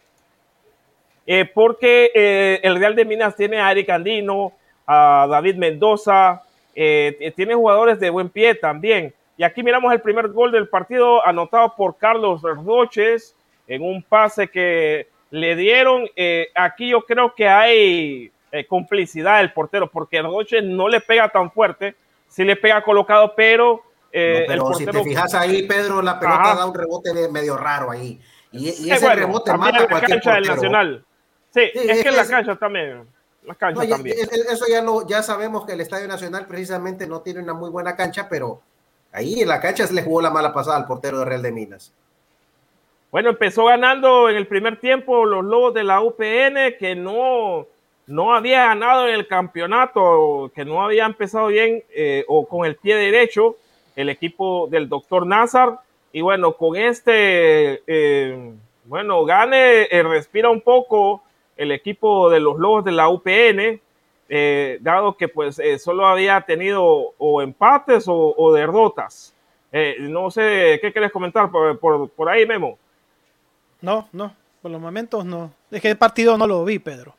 porque 1.54 2.60
el 2.64 2.78
Real 2.78 2.96
de 2.96 3.06
Minas 3.06 3.36
tiene 3.36 3.62
a 3.62 3.72
Eric 3.72 3.90
Andino, 3.90 4.52
a 4.86 5.26
David 5.30 5.56
Mendoza, 5.56 6.44
eh, 6.80 7.34
tiene 7.36 7.56
jugadores 7.56 8.00
de 8.00 8.12
buen 8.12 8.30
pie 8.30 8.54
también. 8.54 9.12
Y 9.36 9.44
aquí 9.44 9.64
miramos 9.64 9.92
el 9.92 10.00
primer 10.00 10.28
gol 10.28 10.52
del 10.52 10.70
partido 10.70 11.26
anotado 11.26 11.74
por 11.76 11.98
Carlos 11.98 12.44
Roches 12.44 13.36
en 13.68 13.82
un 13.82 14.04
pase 14.04 14.48
que 14.48 15.08
le 15.32 15.56
dieron. 15.56 16.08
Eh, 16.16 16.50
aquí 16.54 16.90
yo 16.90 17.02
creo 17.02 17.34
que 17.34 17.48
hay 17.50 18.32
eh, 18.52 18.68
complicidad 18.68 19.40
del 19.40 19.54
portero 19.54 19.90
porque 19.90 20.22
Roches 20.22 20.64
no 20.64 20.88
le 20.88 21.02
pega 21.02 21.30
tan 21.30 21.52
fuerte, 21.52 21.96
sí 22.28 22.44
le 22.44 22.56
pega 22.56 22.84
colocado, 22.84 23.34
pero... 23.36 23.82
pero 24.12 24.72
si 24.76 24.86
te 24.86 25.04
fijas 25.04 25.34
ahí, 25.34 25.64
Pedro, 25.64 26.04
la 26.04 26.20
pelota 26.20 26.56
da 26.56 26.66
un 26.68 26.76
rebote 26.76 27.10
medio 27.32 27.58
raro 27.58 27.90
ahí. 27.90 28.22
Y, 28.52 28.70
ese 28.92 29.16
rebote 29.16 29.52
mata 29.58 29.82
a 29.84 29.88
cualquier 29.88 30.22
cancha 30.22 30.36
del 30.36 30.48
Nacional. 30.48 31.06
Sí, 31.50 31.62
es, 31.74 32.04
que 32.04 32.10
en 32.10 32.16
la 32.16 32.28
cancha 32.28 32.56
también 32.56 33.08
eso 34.50 34.66
ya, 34.70 34.82
lo, 34.82 35.08
ya 35.08 35.24
sabemos 35.24 35.66
que 35.66 35.74
el 35.74 35.82
Estadio 35.82 36.08
Nacional 36.08 36.48
precisamente 36.48 37.08
no 37.08 37.22
tiene 37.22 37.42
una 37.42 37.54
muy 37.54 37.70
buena 37.70 37.96
cancha, 37.96 38.28
pero 38.30 38.62
ahí 39.12 39.42
en 39.42 39.48
la 39.48 39.62
cancha 39.62 39.88
se 39.88 39.94
le 39.94 40.04
jugó 40.04 40.22
la 40.22 40.30
mala 40.30 40.54
pasada 40.54 40.78
al 40.78 40.86
portero 40.86 41.20
de 41.20 41.26
Real 41.26 41.42
de 41.42 41.52
Minas. 41.52 41.94
Bueno, 43.12 43.30
empezó 43.30 43.66
ganando 43.66 44.30
en 44.30 44.36
el 44.36 44.48
primer 44.48 44.80
tiempo 44.80 45.26
los 45.26 45.44
Lobos 45.44 45.74
de 45.74 45.84
la 45.84 46.02
UPN, 46.02 46.76
que 46.78 46.94
no, 46.96 47.66
no 48.06 48.36
había 48.36 48.66
ganado 48.66 49.08
en 49.08 49.16
el 49.16 49.28
campeonato, 49.28 50.52
que 50.54 50.66
no 50.66 50.84
había 50.84 51.06
empezado 51.06 51.48
bien 51.48 51.84
eh, 51.96 52.26
o 52.28 52.46
con 52.48 52.66
el 52.66 52.76
pie 52.76 52.96
derecho 52.96 53.56
el 53.98 54.10
equipo 54.10 54.68
del 54.70 54.88
doctor 54.88 55.26
Nazar. 55.26 55.80
Y 56.14 56.22
bueno, 56.22 56.54
con 56.54 56.76
este, 56.78 57.82
eh, 57.88 58.54
bueno, 58.86 59.26
gane, 59.26 59.84
eh, 59.84 60.04
respira 60.04 60.50
un 60.50 60.62
poco 60.62 61.24
el 61.58 61.72
equipo 61.72 62.30
de 62.30 62.40
los 62.40 62.58
Lobos 62.58 62.86
de 62.86 62.92
la 62.92 63.10
UPN, 63.10 63.82
eh, 64.30 64.78
dado 64.82 65.18
que 65.18 65.28
pues 65.28 65.60
eh, 65.60 65.80
solo 65.80 66.06
había 66.06 66.42
tenido 66.42 66.84
o 67.18 67.42
empates 67.42 68.06
o, 68.08 68.54
derrotas. 68.54 69.34
Eh, 69.72 69.98
no 70.00 70.32
sé, 70.32 70.80
¿qué 70.82 70.92
quieres 70.92 71.12
comentar 71.12 71.52
por, 71.52 72.10
por, 72.10 72.30
ahí, 72.30 72.46
Memo? 72.46 72.78
No, 73.82 74.08
no, 74.12 74.34
por 74.62 74.72
los 74.72 74.80
momentos 74.80 75.26
no. 75.26 75.52
Es 75.72 75.82
que 75.82 75.90
el 75.90 75.98
partido 75.98 76.38
no 76.38 76.48
lo 76.48 76.64
vi, 76.64 76.80
Pedro. 76.80 77.16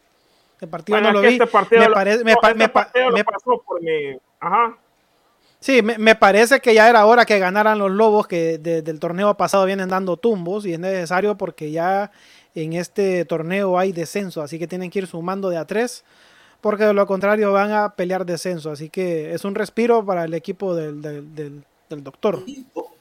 El 0.61 0.69
partido 0.69 1.01
no 1.01 1.13
lo 1.13 1.21
vi. 1.21 1.29
Este 1.35 1.47
partido 1.47 1.83
me, 1.83 1.91
parece, 1.91 2.25
me, 2.25 2.33
este 2.33 3.25
pasó 3.25 3.63
por 3.65 3.83
mi... 3.83 4.17
Ajá. 4.41 4.77
Sí, 5.61 5.83
me, 5.83 6.15
parece 6.15 6.61
que 6.61 6.73
ya 6.73 6.89
era 6.89 7.05
hora 7.05 7.25
que 7.25 7.41
ganaran 7.41 7.81
los 7.81 7.91
Lobos, 7.91 8.29
que 8.29 8.59
del 8.59 9.01
torneo 9.01 9.37
pasado 9.37 9.65
vienen 9.67 9.89
dando 9.89 10.17
tumbos 10.17 10.65
y 10.65 10.73
es 10.73 10.79
necesario 10.79 11.37
porque 11.37 11.73
ya 11.73 12.13
en 12.55 12.73
este 12.73 13.25
torneo 13.25 13.79
hay 13.79 13.93
descenso, 13.93 14.43
así 14.43 14.59
que 14.59 14.67
tienen 14.67 14.91
que 14.91 15.01
ir 15.01 15.07
sumando 15.07 15.51
de 15.51 15.57
a 15.57 15.67
tres, 15.67 16.05
porque 16.61 16.85
de 16.85 16.93
lo 16.93 17.07
contrario 17.07 17.53
van 17.53 17.73
a 17.73 17.95
pelear 17.95 18.27
descenso. 18.27 18.71
Así 18.71 18.91
que 18.91 19.33
es 19.33 19.45
un 19.45 19.55
respiro 19.55 20.05
para 20.05 20.25
el 20.25 20.35
equipo 20.35 20.75
del, 20.75 21.01
del, 21.01 21.65
doctor. 22.03 22.45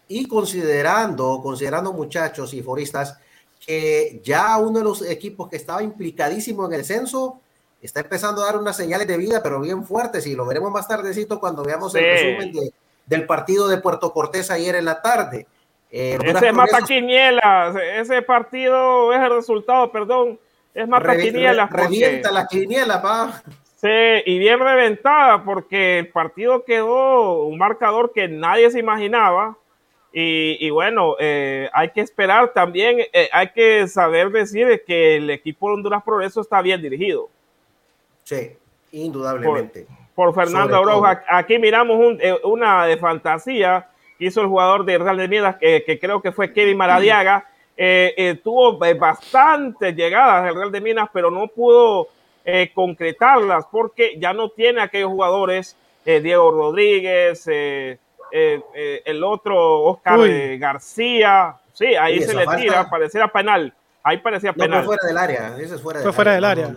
Y, 0.07 0.25
considerando, 0.27 1.41
considerando 1.41 1.91
muchachos 1.91 2.53
y 2.53 2.61
foristas, 2.61 3.17
que 3.65 4.21
ya 4.23 4.57
uno 4.57 4.79
de 4.79 4.85
los 4.85 5.01
equipos 5.01 5.49
que 5.49 5.57
estaba 5.57 5.83
implicadísimo 5.83 6.65
en 6.65 6.73
el 6.73 6.79
descenso 6.79 7.41
está 7.81 7.99
empezando 8.01 8.41
a 8.41 8.45
dar 8.45 8.57
unas 8.57 8.77
señales 8.77 9.07
de 9.07 9.17
vida, 9.17 9.41
pero 9.43 9.59
bien 9.59 9.83
fuertes, 9.83 10.25
y 10.27 10.35
lo 10.35 10.45
veremos 10.45 10.71
más 10.71 10.87
tardecito 10.87 11.39
cuando 11.39 11.63
veamos 11.63 11.93
el 11.95 12.05
resumen 12.05 12.71
del 13.05 13.25
partido 13.25 13.67
de 13.67 13.77
Puerto 13.77 14.13
Cortés 14.13 14.51
ayer 14.51 14.75
en 14.75 14.85
la 14.85 15.01
tarde. 15.01 15.47
Eh, 15.99 16.17
ese 16.23 16.51
mata 16.51 16.81
quinielas, 16.81 17.75
ese 17.75 18.21
partido 18.21 19.11
es 19.13 19.19
el 19.19 19.31
resultado, 19.31 19.91
perdón, 19.91 20.39
es 20.75 20.87
mata 20.87 21.17
quinielas. 21.17 21.71
Revienta 21.71 22.31
la 22.31 22.45
quiniela, 22.45 23.01
pa. 23.01 23.41
Sí, 23.77 23.87
y 24.25 24.37
bien 24.37 24.59
reventada 24.59 25.43
porque 25.43 25.99
el 25.99 26.09
partido 26.09 26.63
quedó 26.65 27.45
un 27.45 27.57
marcador 27.57 28.11
que 28.13 28.27
nadie 28.27 28.69
se 28.69 28.79
imaginaba. 28.79 29.57
Y, 30.19 30.71
bueno, 30.71 31.15
eh, 31.19 31.69
hay 31.73 31.91
que 31.91 32.01
esperar 32.01 32.51
también, 32.51 33.01
eh, 33.13 33.29
hay 33.31 33.51
que 33.51 33.87
saber 33.87 34.31
decir 34.31 34.83
que 34.87 35.17
el 35.17 35.29
equipo 35.29 35.67
de 35.67 35.75
Honduras 35.75 36.01
Progreso 36.03 36.41
está 36.41 36.59
bien 36.63 36.81
dirigido. 36.81 37.29
Sí, 38.23 38.57
indudablemente. 38.91 39.85
Por, 40.15 40.33
Fernando 40.33 40.83
Rojas. 40.83 41.19
Aquí 41.29 41.59
miramos 41.59 42.17
una 42.43 42.87
de 42.87 42.97
fantasía 42.97 43.87
hizo 44.19 44.41
el 44.41 44.47
jugador 44.47 44.85
de 44.85 44.97
Real 44.97 45.17
de 45.17 45.27
Minas, 45.27 45.55
que 45.57 45.97
creo 45.99 46.21
que 46.21 46.31
fue 46.31 46.53
Kevin 46.53 46.77
Maradiaga. 46.77 47.45
Eh, 47.79 48.15
eh, 48.17 48.39
tuvo 48.43 48.83
eh, 48.83 48.95
bastantes 48.95 49.95
llegadas 49.95 50.45
del 50.45 50.55
Real 50.55 50.71
de 50.71 50.81
Minas, 50.81 51.09
pero 51.13 51.29
no 51.29 51.47
pudo 51.47 52.09
concretarlas 52.73 53.65
porque 53.69 54.17
ya 54.17 54.31
no 54.31 54.47
tiene 54.47 54.79
aquellos 54.79 55.09
jugadores, 55.09 55.75
Diego 56.05 56.49
Rodríguez, 56.49 57.45
el 57.45 57.99
otro 59.21 59.81
Oscar 59.83 60.21
García. 60.57 61.57
Sí, 61.73 61.93
ahí 61.95 62.21
se 62.21 62.33
le 62.33 62.47
tira, 62.55 62.89
pareciera 62.89 63.27
penal. 63.27 63.73
Ahí 64.01 64.19
parecía 64.19 64.53
penal. 64.53 64.85
fue 64.85 64.95
fuera 64.95 65.07
del 65.07 65.17
área, 65.17 65.57
ese 65.59 65.75
es 65.75 65.81
fuera, 65.81 65.99
fue 65.99 66.13
fuera 66.13 66.35
del 66.35 66.45
área. 66.45 66.73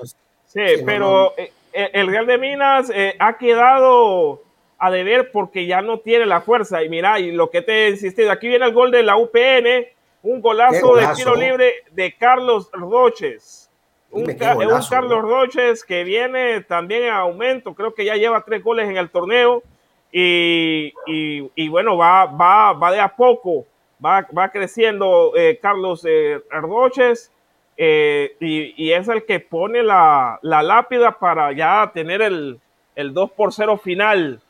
sí, 0.46 0.82
pero 0.84 1.34
el 1.72 2.08
Real 2.08 2.26
de 2.26 2.38
Minas 2.38 2.90
ha 3.20 3.38
quedado 3.38 4.42
a 4.80 4.90
deber 4.90 5.30
porque 5.30 5.66
ya 5.66 5.82
no 5.82 6.00
tiene 6.00 6.24
la 6.24 6.40
fuerza. 6.40 6.82
Y 6.82 6.88
mira, 6.88 7.20
y 7.20 7.30
lo 7.30 7.50
que 7.50 7.60
te 7.60 7.84
he 7.84 7.90
insistido, 7.90 8.32
aquí 8.32 8.48
viene 8.48 8.64
el 8.64 8.72
gol 8.72 8.90
de 8.90 9.02
la 9.02 9.18
UPN, 9.18 9.86
un 10.22 10.40
golazo, 10.40 10.96
de 10.96 11.06
tiro 11.14 11.34
libre 11.34 11.74
de 11.92 12.16
Carlos 12.16 12.70
Roches. 12.72 13.70
Un, 14.10 14.24
Carlos 14.34 15.22
Roches 15.22 15.84
que 15.84 16.02
viene 16.02 16.62
también 16.62 17.04
en 17.04 17.12
aumento, 17.12 17.74
creo 17.74 17.94
que 17.94 18.06
ya 18.06 18.16
lleva 18.16 18.42
tres 18.42 18.64
goles 18.64 18.88
en 18.88 18.96
el 18.96 19.10
torneo. 19.10 19.62
Y, 20.10 20.92
y, 21.06 21.68
bueno, 21.68 21.96
va, 21.96 22.24
va, 22.24 22.72
va 22.72 22.90
de 22.90 23.00
a 23.00 23.14
poco, 23.14 23.66
va, 24.04 24.26
va 24.36 24.50
creciendo 24.50 25.32
eh, 25.36 25.58
Carlos 25.60 26.04
eh, 26.08 26.40
Roches. 26.50 27.30
Eh, 27.76 28.34
y, 28.40 28.74
y, 28.82 28.92
es 28.92 29.08
el 29.08 29.24
que 29.24 29.40
pone 29.40 29.82
la, 29.82 30.38
la 30.42 30.62
lápida 30.62 31.18
para 31.18 31.52
ya 31.52 31.90
tener 31.94 32.20
el, 32.22 32.60
el 32.94 33.14
2 33.14 33.30
por 33.32 33.52
0 33.52 33.78
final 33.78 34.40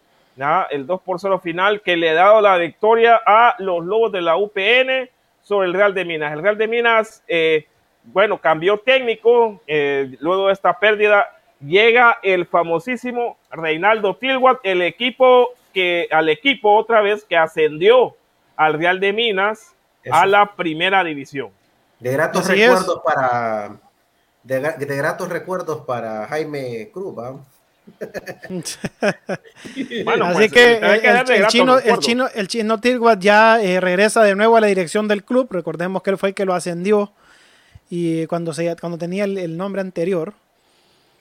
el 0.71 0.87
2 0.87 1.01
por 1.03 1.21
0 1.21 1.41
final 1.41 1.83
que 1.83 1.97
le 1.97 2.11
ha 2.11 2.15
dado 2.15 2.41
la 2.41 2.57
victoria 2.57 3.21
a 3.27 3.55
los 3.59 3.85
Lobos 3.85 4.13
de 4.13 4.23
la 4.23 4.37
UPN 4.37 5.11
sobre 5.43 5.67
el 5.69 5.75
Real 5.75 5.95
de 5.95 6.05
Minas. 6.05 6.33
El 6.33 6.43
Real 6.43 6.57
de 6.57 6.69
Minas, 6.69 7.23
eh, 7.29 7.67
bueno, 8.05 8.39
cambió 8.39 8.79
técnico 8.79 9.61
eh, 9.67 10.17
luego 10.21 10.47
de 10.47 10.53
esta 10.53 10.79
pérdida 10.79 11.37
llega 11.61 12.19
el 12.23 12.47
famosísimo 12.47 13.37
Reinaldo 13.51 14.17
Tilwat, 14.17 14.61
el 14.63 14.83
equipo 14.83 15.51
que 15.73 16.09
al 16.11 16.29
equipo 16.29 16.75
otra 16.75 17.01
vez 17.03 17.25
que 17.25 17.37
ascendió 17.37 18.17
al 18.57 18.75
Real 18.75 19.01
de 19.01 19.13
Minas 19.13 19.75
a 20.11 20.27
la 20.27 20.55
primera 20.57 21.05
división. 21.05 21.51
De 21.99 22.13
gratos 22.13 22.49
recuerdos 22.49 23.03
para 23.05 23.77
de, 24.43 24.97
gratos 24.97 25.29
recuerdos 25.29 25.85
para 25.85 26.27
Jaime 26.27 26.91
Cruz. 26.93 27.15
bueno, 30.05 30.27
Así 30.27 30.49
pues, 30.49 30.53
que, 30.53 30.77
el, 30.77 31.47
chino, 31.49 31.79
el, 31.79 31.99
chino, 31.99 32.29
el 32.35 32.49
chino 32.49 32.81
ya 33.19 33.63
eh, 33.63 33.81
regresa 33.81 34.23
de 34.23 34.35
nuevo 34.35 34.57
a 34.57 34.61
la 34.61 34.67
dirección 34.67 35.09
del 35.09 35.25
club. 35.25 35.49
Recordemos 35.51 36.03
que 36.03 36.11
él 36.11 36.19
fue 36.19 36.31
el 36.31 36.35
que 36.35 36.45
lo 36.45 36.55
ascendió 36.55 37.13
y 37.89 38.27
cuando, 38.27 38.53
se, 38.53 38.77
cuando 38.77 38.99
tenía 38.99 39.25
el, 39.25 39.57
nombre 39.57 39.81
anterior. 39.81 40.35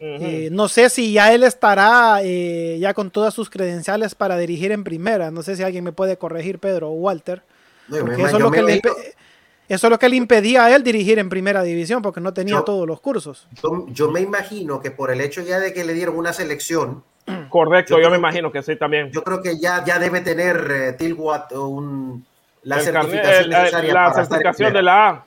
Eh, 0.02 0.48
no 0.52 0.70
sé 0.70 0.90
si 0.90 1.12
ya 1.12 1.34
él 1.34 1.44
estará 1.44 2.22
eh, 2.24 2.78
ya 2.80 2.94
con 2.94 3.12
todas 3.12 3.34
sus 3.34 3.50
credenciales 3.50 4.16
para 4.16 4.38
dirigir 4.38 4.72
en 4.72 4.84
primera. 4.84 5.32
No 5.32 5.44
sé 5.44 5.58
si 5.58 5.64
alguien 5.64 5.84
me 5.84 5.92
puede 5.92 6.18
corregir, 6.18 6.60
Pedro 6.60 6.90
o 6.90 6.94
Walter. 6.94 7.42
porque 7.90 8.24
eso 8.24 8.38
es 8.38 8.44
lo 8.44 8.52
que 8.52 8.62
le, 8.62 8.82
eso 9.70 9.88
es 9.88 9.92
lo 9.92 10.00
que 10.00 10.10
le 10.10 10.16
impedía 10.16 10.66
a 10.66 10.76
él 10.76 10.84
dirigir 10.84 11.20
en 11.20 11.30
primera 11.30 11.62
división, 11.62 12.02
porque 12.02 12.20
no 12.20 12.34
tenía 12.34 12.62
todos 12.62 12.88
los 12.88 13.00
cursos. 13.00 13.48
Yo, 13.92 14.10
me 14.10 14.20
imagino 14.20 14.82
que 14.82 14.90
por 14.90 15.12
el 15.12 15.22
hecho 15.22 15.42
ya 15.42 15.60
de 15.60 15.74
que 15.74 15.84
le 15.84 15.94
dieron 15.94 16.18
una 16.18 16.34
selección. 16.34 17.04
Correcto, 17.50 18.02
yo, 18.02 18.10
me 18.10 18.18
imagino 18.18 18.52
que, 18.52 18.64
sí 18.64 18.76
también. 18.76 19.12
Yo 19.12 19.24
creo 19.24 19.44
que 19.44 19.60
ya, 19.60 19.86
ya 19.86 20.00
debe 20.00 20.22
tener 20.22 20.72
eh, 20.72 20.94
Tilwatt 20.94 21.52
un, 21.52 22.26
la 22.64 22.80
certificación 22.80 23.50
necesaria. 23.50 23.94
La 23.94 24.14
certificación 24.14 24.74
de 24.74 24.82
la 24.82 25.10
A. 25.10 25.26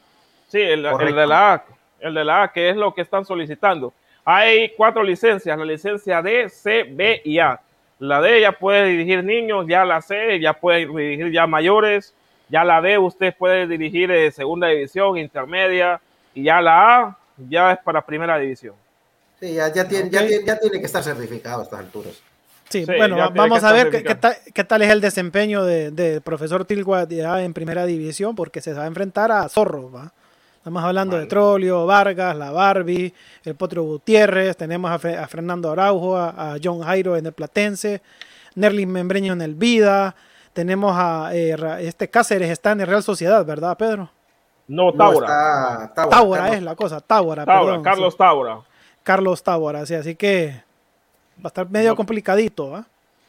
Sí, 0.48 0.60
el, 0.60 0.82
de 0.82 1.26
la 1.26 1.52
A. 1.54 1.64
El 2.00 2.14
de 2.14 2.24
la 2.24 2.42
A, 2.42 2.52
que 2.52 2.68
es 2.68 2.76
lo 2.76 2.92
que 2.92 3.02
están 3.02 3.24
solicitando. 3.24 3.94
Hay 4.24 4.72
cuatro 4.76 5.02
licencias, 5.02 5.56
la 5.56 5.64
licencia 5.64 6.20
D, 6.20 6.48
C, 6.48 6.84
B 6.84 7.22
y 7.24 7.38
A. 7.38 7.60
La 8.00 8.20
D 8.20 8.40
ya 8.40 8.52
puede 8.52 8.86
dirigir 8.86 9.22
niños, 9.22 9.66
ya 9.68 9.84
la 9.84 10.02
C 10.02 10.40
ya 10.40 10.52
puede 10.52 10.86
dirigir 10.86 11.30
ya 11.30 11.46
mayores, 11.46 12.14
ya 12.52 12.64
la 12.64 12.80
B 12.80 12.98
usted 12.98 13.34
puede 13.34 13.66
dirigir 13.66 14.10
de 14.10 14.30
segunda 14.30 14.68
división, 14.68 15.16
intermedia, 15.16 15.98
y 16.34 16.44
ya 16.44 16.60
la 16.60 16.98
A 16.98 17.18
ya 17.48 17.72
es 17.72 17.78
para 17.78 18.04
primera 18.04 18.38
división. 18.38 18.74
Sí, 19.40 19.54
ya, 19.54 19.72
tiene, 19.72 20.10
ya, 20.10 20.26
tiene, 20.58 20.78
que 20.78 20.84
estar 20.84 21.02
certificado 21.02 21.60
a 21.60 21.64
estas 21.64 21.80
alturas. 21.80 22.12
Sí, 22.68 22.84
bueno, 22.84 23.16
vamos 23.34 23.64
a 23.64 23.72
ver 23.72 23.90
qué, 23.90 24.64
tal, 24.64 24.82
es 24.82 24.90
el 24.90 25.00
desempeño 25.00 25.64
del 25.64 25.96
de 25.96 26.20
profesor 26.20 26.66
Tilgua 26.66 27.08
ya 27.08 27.42
en 27.42 27.54
primera 27.54 27.86
división, 27.86 28.36
porque 28.36 28.60
se 28.60 28.74
va 28.74 28.84
a 28.84 28.86
enfrentar 28.86 29.32
a 29.32 29.48
Zorro, 29.48 29.90
¿va? 29.90 30.12
Estamos 30.58 30.84
hablando 30.84 31.18
de 31.18 31.26
Trolio, 31.26 31.86
Vargas, 31.86 32.36
la 32.36 32.52
Barbie, 32.52 33.12
el 33.44 33.54
Potro 33.56 33.82
Gutiérrez, 33.82 34.56
tenemos 34.56 34.90
a, 34.90 34.98
Fernando 35.26 35.72
Araujo, 35.72 36.16
a, 36.16 36.56
John 36.62 36.82
Jairo 36.82 37.16
en 37.16 37.26
el 37.26 37.32
Platense, 37.32 38.00
Nerlin 38.54 38.92
Membreño 38.92 39.32
en 39.32 39.40
el 39.40 39.54
Vida, 39.54 40.14
tenemos 40.52 40.94
a 40.96 41.30
eh, 41.34 41.56
este 41.80 42.08
Cáceres, 42.08 42.50
está 42.50 42.72
en 42.72 42.80
el 42.80 42.86
Real 42.86 43.02
Sociedad, 43.02 43.44
¿verdad, 43.44 43.76
Pedro? 43.76 44.10
No, 44.68 44.92
Taura. 44.92 45.92
Taura, 45.94 46.48
es 46.54 46.62
la 46.62 46.76
cosa, 46.76 47.00
Taura. 47.00 47.44
Taura 47.44 47.82
Carlos 47.82 48.16
Taura. 48.16 48.60
Carlos 49.02 49.42
Taura, 49.42 49.84
sí, 49.86 49.94
así 49.94 50.14
que 50.14 50.62
va 51.38 51.44
a 51.44 51.48
estar 51.48 51.68
medio 51.68 51.96
complicadito. 51.96 52.78
¿eh? 52.78 52.82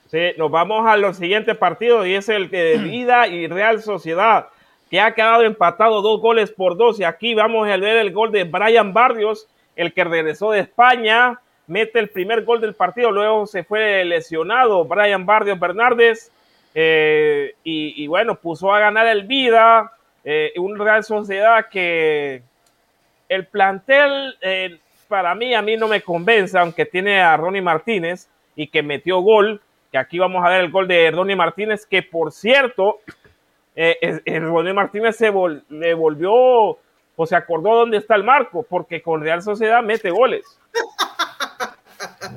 Sí, 0.08 0.38
nos 0.38 0.52
vamos 0.52 0.88
a 0.88 0.96
los 0.98 1.18
siguientes 1.18 1.58
partidos 1.58 2.06
y 2.06 2.16
es 2.16 2.30
el 2.30 2.50
de 2.50 2.78
Vida 2.84 3.28
y 3.28 3.48
Real 3.48 3.82
Sociedad, 3.82 4.48
que 4.90 5.02
ha 5.02 5.14
quedado 5.16 5.42
empatado 5.42 6.02
dos 6.02 6.22
goles 6.22 6.52
por 6.52 6.78
dos. 6.78 7.00
Y 7.00 7.04
aquí 7.04 7.34
vamos 7.34 7.68
a 7.68 7.78
ver 7.78 7.98
el 7.98 8.14
gol 8.14 8.32
de 8.32 8.44
Brian 8.44 8.94
Barrios, 8.94 9.48
el 9.76 9.94
que 9.94 10.04
regresó 10.04 10.52
de 10.52 10.60
España, 10.60 11.40
mete 11.66 12.00
el 12.00 12.10
primer 12.10 12.44
gol 12.44 12.62
del 12.62 12.76
partido, 12.76 13.12
luego 13.12 13.48
se 13.48 13.64
fue 13.64 14.06
lesionado 14.06 14.86
Brian 14.86 15.26
Barrios 15.26 15.60
Bernardes 15.60 16.32
eh, 16.76 17.56
y, 17.64 18.08
bueno, 18.08 18.36
puso 18.36 18.74
a 18.74 18.80
ganar 18.80 19.08
el 19.08 19.24
Vida, 19.24 19.92
eh, 20.24 20.54
un 20.58 20.78
Real 20.78 21.04
Sociedad 21.04 21.68
que 21.70 22.42
el 23.30 23.46
plantel 23.48 24.36
eh, 24.42 24.80
para 25.08 25.36
mí, 25.36 25.54
a 25.54 25.62
mí 25.62 25.78
no 25.78 25.88
me 25.88 26.02
convence, 26.02 26.58
aunque 26.58 26.86
tiene 26.86 27.22
a 27.22 27.38
Ronnie 27.38 27.62
Martínez 27.62 28.30
y 28.56 28.68
que 28.68 28.82
metió 28.82 29.20
gol, 29.20 29.62
que 29.92 29.98
aquí 29.98 30.18
vamos 30.18 30.44
a 30.44 30.50
ver 30.50 30.62
el 30.62 30.72
gol 30.72 30.88
de 30.88 31.12
Ronnie 31.12 31.36
Martínez, 31.36 31.86
que 31.86 32.02
por 32.02 32.32
cierto, 32.32 33.00
Ronnie 34.26 34.74
Martínez 34.74 35.16
se 35.16 35.32
le 35.70 35.94
volvió 35.94 36.34
o 37.16 37.26
se 37.26 37.36
acordó 37.36 37.76
dónde 37.76 37.98
está 37.98 38.16
el 38.16 38.24
marco, 38.24 38.66
porque 38.68 39.02
con 39.02 39.22
Real 39.22 39.42
Sociedad 39.42 39.84
mete 39.84 40.10
goles. 40.10 40.46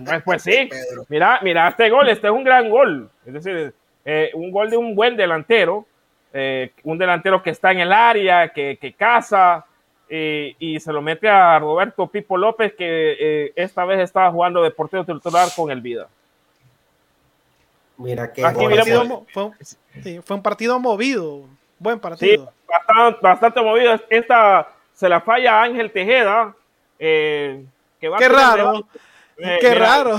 Pues, 0.04 0.22
pues 0.24 0.42
sí, 0.42 0.68
mira, 1.08 1.40
mira 1.42 1.68
este 1.68 1.90
gol, 1.90 2.08
este 2.08 2.26
es 2.26 2.32
un 2.32 2.44
gran 2.44 2.68
gol. 2.68 3.10
Es 3.24 3.32
decir, 3.32 3.74
eh, 4.08 4.30
un 4.34 4.52
gol 4.52 4.70
de 4.70 4.76
un 4.76 4.94
buen 4.94 5.16
delantero, 5.16 5.84
eh, 6.32 6.70
un 6.84 6.96
delantero 6.96 7.42
que 7.42 7.50
está 7.50 7.72
en 7.72 7.80
el 7.80 7.92
área, 7.92 8.50
que, 8.50 8.78
que 8.80 8.92
caza, 8.92 9.66
eh, 10.08 10.54
y 10.60 10.78
se 10.78 10.92
lo 10.92 11.02
mete 11.02 11.28
a 11.28 11.58
Roberto 11.58 12.06
Pipo 12.06 12.36
López, 12.36 12.72
que 12.74 13.52
esta 13.56 13.84
vez 13.84 13.98
estaba 13.98 14.30
jugando 14.30 14.62
de 14.62 14.70
portero 14.70 15.04
titular 15.04 15.48
con 15.56 15.72
el 15.72 15.80
Vida. 15.80 16.06
Mira 17.96 18.32
que 18.32 18.42
fue, 19.32 20.36
un 20.36 20.42
partido 20.42 20.78
movido, 20.78 21.42
buen 21.80 21.98
partido. 21.98 22.44
Sí, 22.44 22.50
bastante, 22.68 23.18
bastante 23.20 23.60
movido. 23.60 24.00
Esta 24.08 24.68
se 24.94 25.08
la 25.08 25.20
falla 25.20 25.62
Ángel 25.62 25.90
Tejeda. 25.90 26.54
que 26.96 28.08
va 28.08 28.18
Qué 28.18 28.28
raro. 28.28 28.86
Eh, 29.38 29.58
Qué 29.60 29.74
raro. 29.74 30.16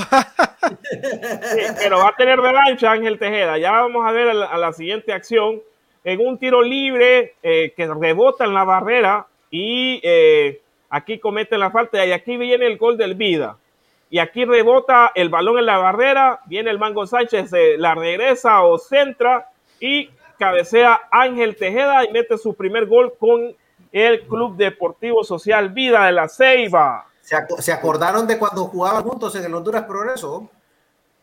pero 1.79 1.97
va 1.97 2.09
a 2.09 2.15
tener 2.15 2.39
revancha 2.39 2.91
Ángel 2.91 3.17
Tejeda. 3.17 3.57
Ya 3.57 3.71
vamos 3.71 4.05
a 4.05 4.11
ver 4.11 4.29
a 4.29 4.57
la, 4.57 4.73
siguiente 4.73 5.13
acción. 5.13 5.61
En 6.03 6.25
un 6.25 6.37
tiro 6.37 6.61
libre 6.61 7.35
eh, 7.43 7.73
que 7.75 7.87
rebota 7.87 8.45
en 8.45 8.53
la 8.53 8.63
barrera 8.63 9.27
y 9.51 9.99
eh, 10.03 10.61
aquí 10.89 11.19
comete 11.19 11.57
la 11.57 11.71
falta. 11.71 12.05
Y 12.05 12.11
aquí 12.11 12.37
viene 12.37 12.67
el 12.67 12.77
gol 12.77 12.97
del 12.97 13.15
Vida. 13.15 13.57
Y 14.09 14.19
aquí 14.19 14.45
rebota 14.45 15.11
el 15.15 15.29
balón 15.29 15.59
en 15.59 15.65
la 15.65 15.77
barrera. 15.79 16.39
Viene 16.45 16.69
el 16.69 16.79
Mango 16.79 17.05
Sánchez, 17.05 17.51
la 17.77 17.95
regresa 17.95 18.61
o 18.63 18.77
centra 18.77 19.49
y 19.79 20.09
cabecea 20.37 21.01
Ángel 21.11 21.55
Tejeda 21.55 22.05
y 22.05 22.11
mete 22.11 22.37
su 22.37 22.53
primer 22.55 22.85
gol 22.85 23.13
con 23.19 23.53
el 23.91 24.21
Club 24.27 24.55
Deportivo 24.55 25.23
Social 25.23 25.69
Vida 25.69 26.05
de 26.05 26.11
la 26.11 26.29
Ceiba. 26.29 27.06
¿Se, 27.59 27.73
acordaron 27.73 28.25
de 28.25 28.37
cuando 28.37 28.65
jugaban 28.67 29.03
juntos 29.03 29.35
en 29.35 29.43
el 29.43 29.53
Honduras 29.53 29.83
Progreso? 29.83 30.49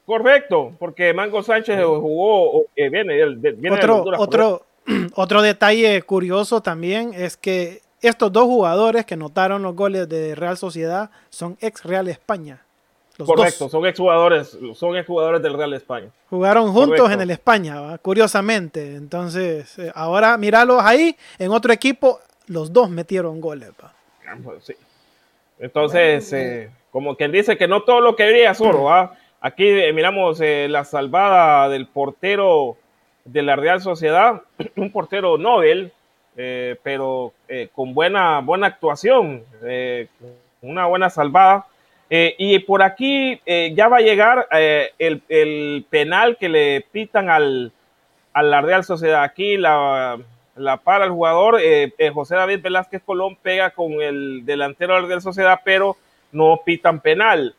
Correcto, 0.05 0.75
porque 0.79 1.15
Mango 1.15 1.43
Sánchez 1.43 1.83
jugó, 1.83 2.67
eh, 2.77 2.91
viene, 2.91 3.25
viene 3.35 3.77
otro, 3.77 4.05
otro, 4.19 4.67
otro 5.15 5.41
detalle 5.41 6.03
curioso 6.03 6.61
también 6.61 7.15
es 7.15 7.39
que 7.39 7.81
estos 8.03 8.31
dos 8.31 8.45
jugadores 8.45 9.07
que 9.07 9.17
notaron 9.17 9.63
los 9.63 9.75
goles 9.75 10.07
de 10.07 10.35
Real 10.35 10.59
Sociedad 10.59 11.11
son 11.31 11.57
ex 11.63 11.83
Real 11.85 12.07
España. 12.09 12.63
Correcto, 13.17 13.71
son 13.71 13.87
exjugadores, 13.87 14.59
son 14.75 14.97
exjugadores 14.97 15.41
del 15.41 15.55
Real 15.55 15.73
España. 15.73 16.11
Jugaron 16.29 16.71
juntos 16.71 17.11
en 17.11 17.21
el 17.23 17.31
España, 17.31 17.97
curiosamente. 17.99 18.97
Entonces, 18.97 19.79
eh, 19.79 19.91
ahora 19.95 20.37
míralos 20.37 20.83
ahí, 20.83 21.17
en 21.39 21.51
otro 21.53 21.73
equipo, 21.73 22.21
los 22.47 22.71
dos 22.71 22.91
metieron 22.91 23.41
goles. 23.41 23.71
Sí. 24.61 24.75
Entonces, 25.59 26.33
eh, 26.33 26.71
como 26.91 27.17
quien 27.17 27.33
dice 27.33 27.57
que 27.57 27.69
no 27.69 27.83
todo 27.83 28.01
lo 28.01 28.17
que 28.17 28.29
brilla 28.29 28.51
es 28.51 28.61
oro, 28.61 29.11
Aquí 29.41 29.67
eh, 29.67 29.93
miramos 29.93 30.41
eh, 30.41 30.69
la 30.71 30.85
salvada 30.85 31.69
del 31.69 31.87
portero 31.87 32.79
de 33.27 33.43
la 33.43 33.57
Real 33.57 33.83
Sociedad, 33.83 34.41
un 34.77 34.91
portero 34.91 35.37
Nobel, 35.39 35.93
pero 36.83 37.33
con 37.73 37.95
buena, 37.95 38.41
buena 38.41 38.67
actuación, 38.67 39.45
una 40.63 40.87
buena 40.87 41.09
salvada. 41.09 41.67
y 42.11 42.59
por 42.61 42.83
aquí 42.83 43.41
ya 43.47 43.87
va 43.87 43.99
a 43.99 44.01
llegar 44.01 44.49
el, 44.99 45.23
el, 45.29 45.87
penal 45.89 46.37
que 46.37 46.49
le 46.49 46.85
pitan 46.91 47.31
al, 47.31 47.71
a 48.33 48.43
la 48.43 48.61
Real 48.63 48.83
Sociedad. 48.83 49.23
Aquí 49.23 49.57
la, 49.57 50.19
la 50.57 50.77
para 50.79 51.05
el 51.05 51.11
jugador. 51.11 51.61
Eh, 51.61 51.93
eh, 51.99 52.11
José 52.11 52.37
David 52.37 52.63
Velázquez 52.63 53.03
Colón 53.03 53.37
pega 53.37 53.71
con 53.71 54.01
el 54.03 54.45
delantero 54.45 55.07
de 55.07 55.15
la 55.15 55.21
Sociedad, 55.21 55.61
pero 55.65 55.97
no 56.33 56.61
pitan 56.65 57.01
penal. 57.01 57.55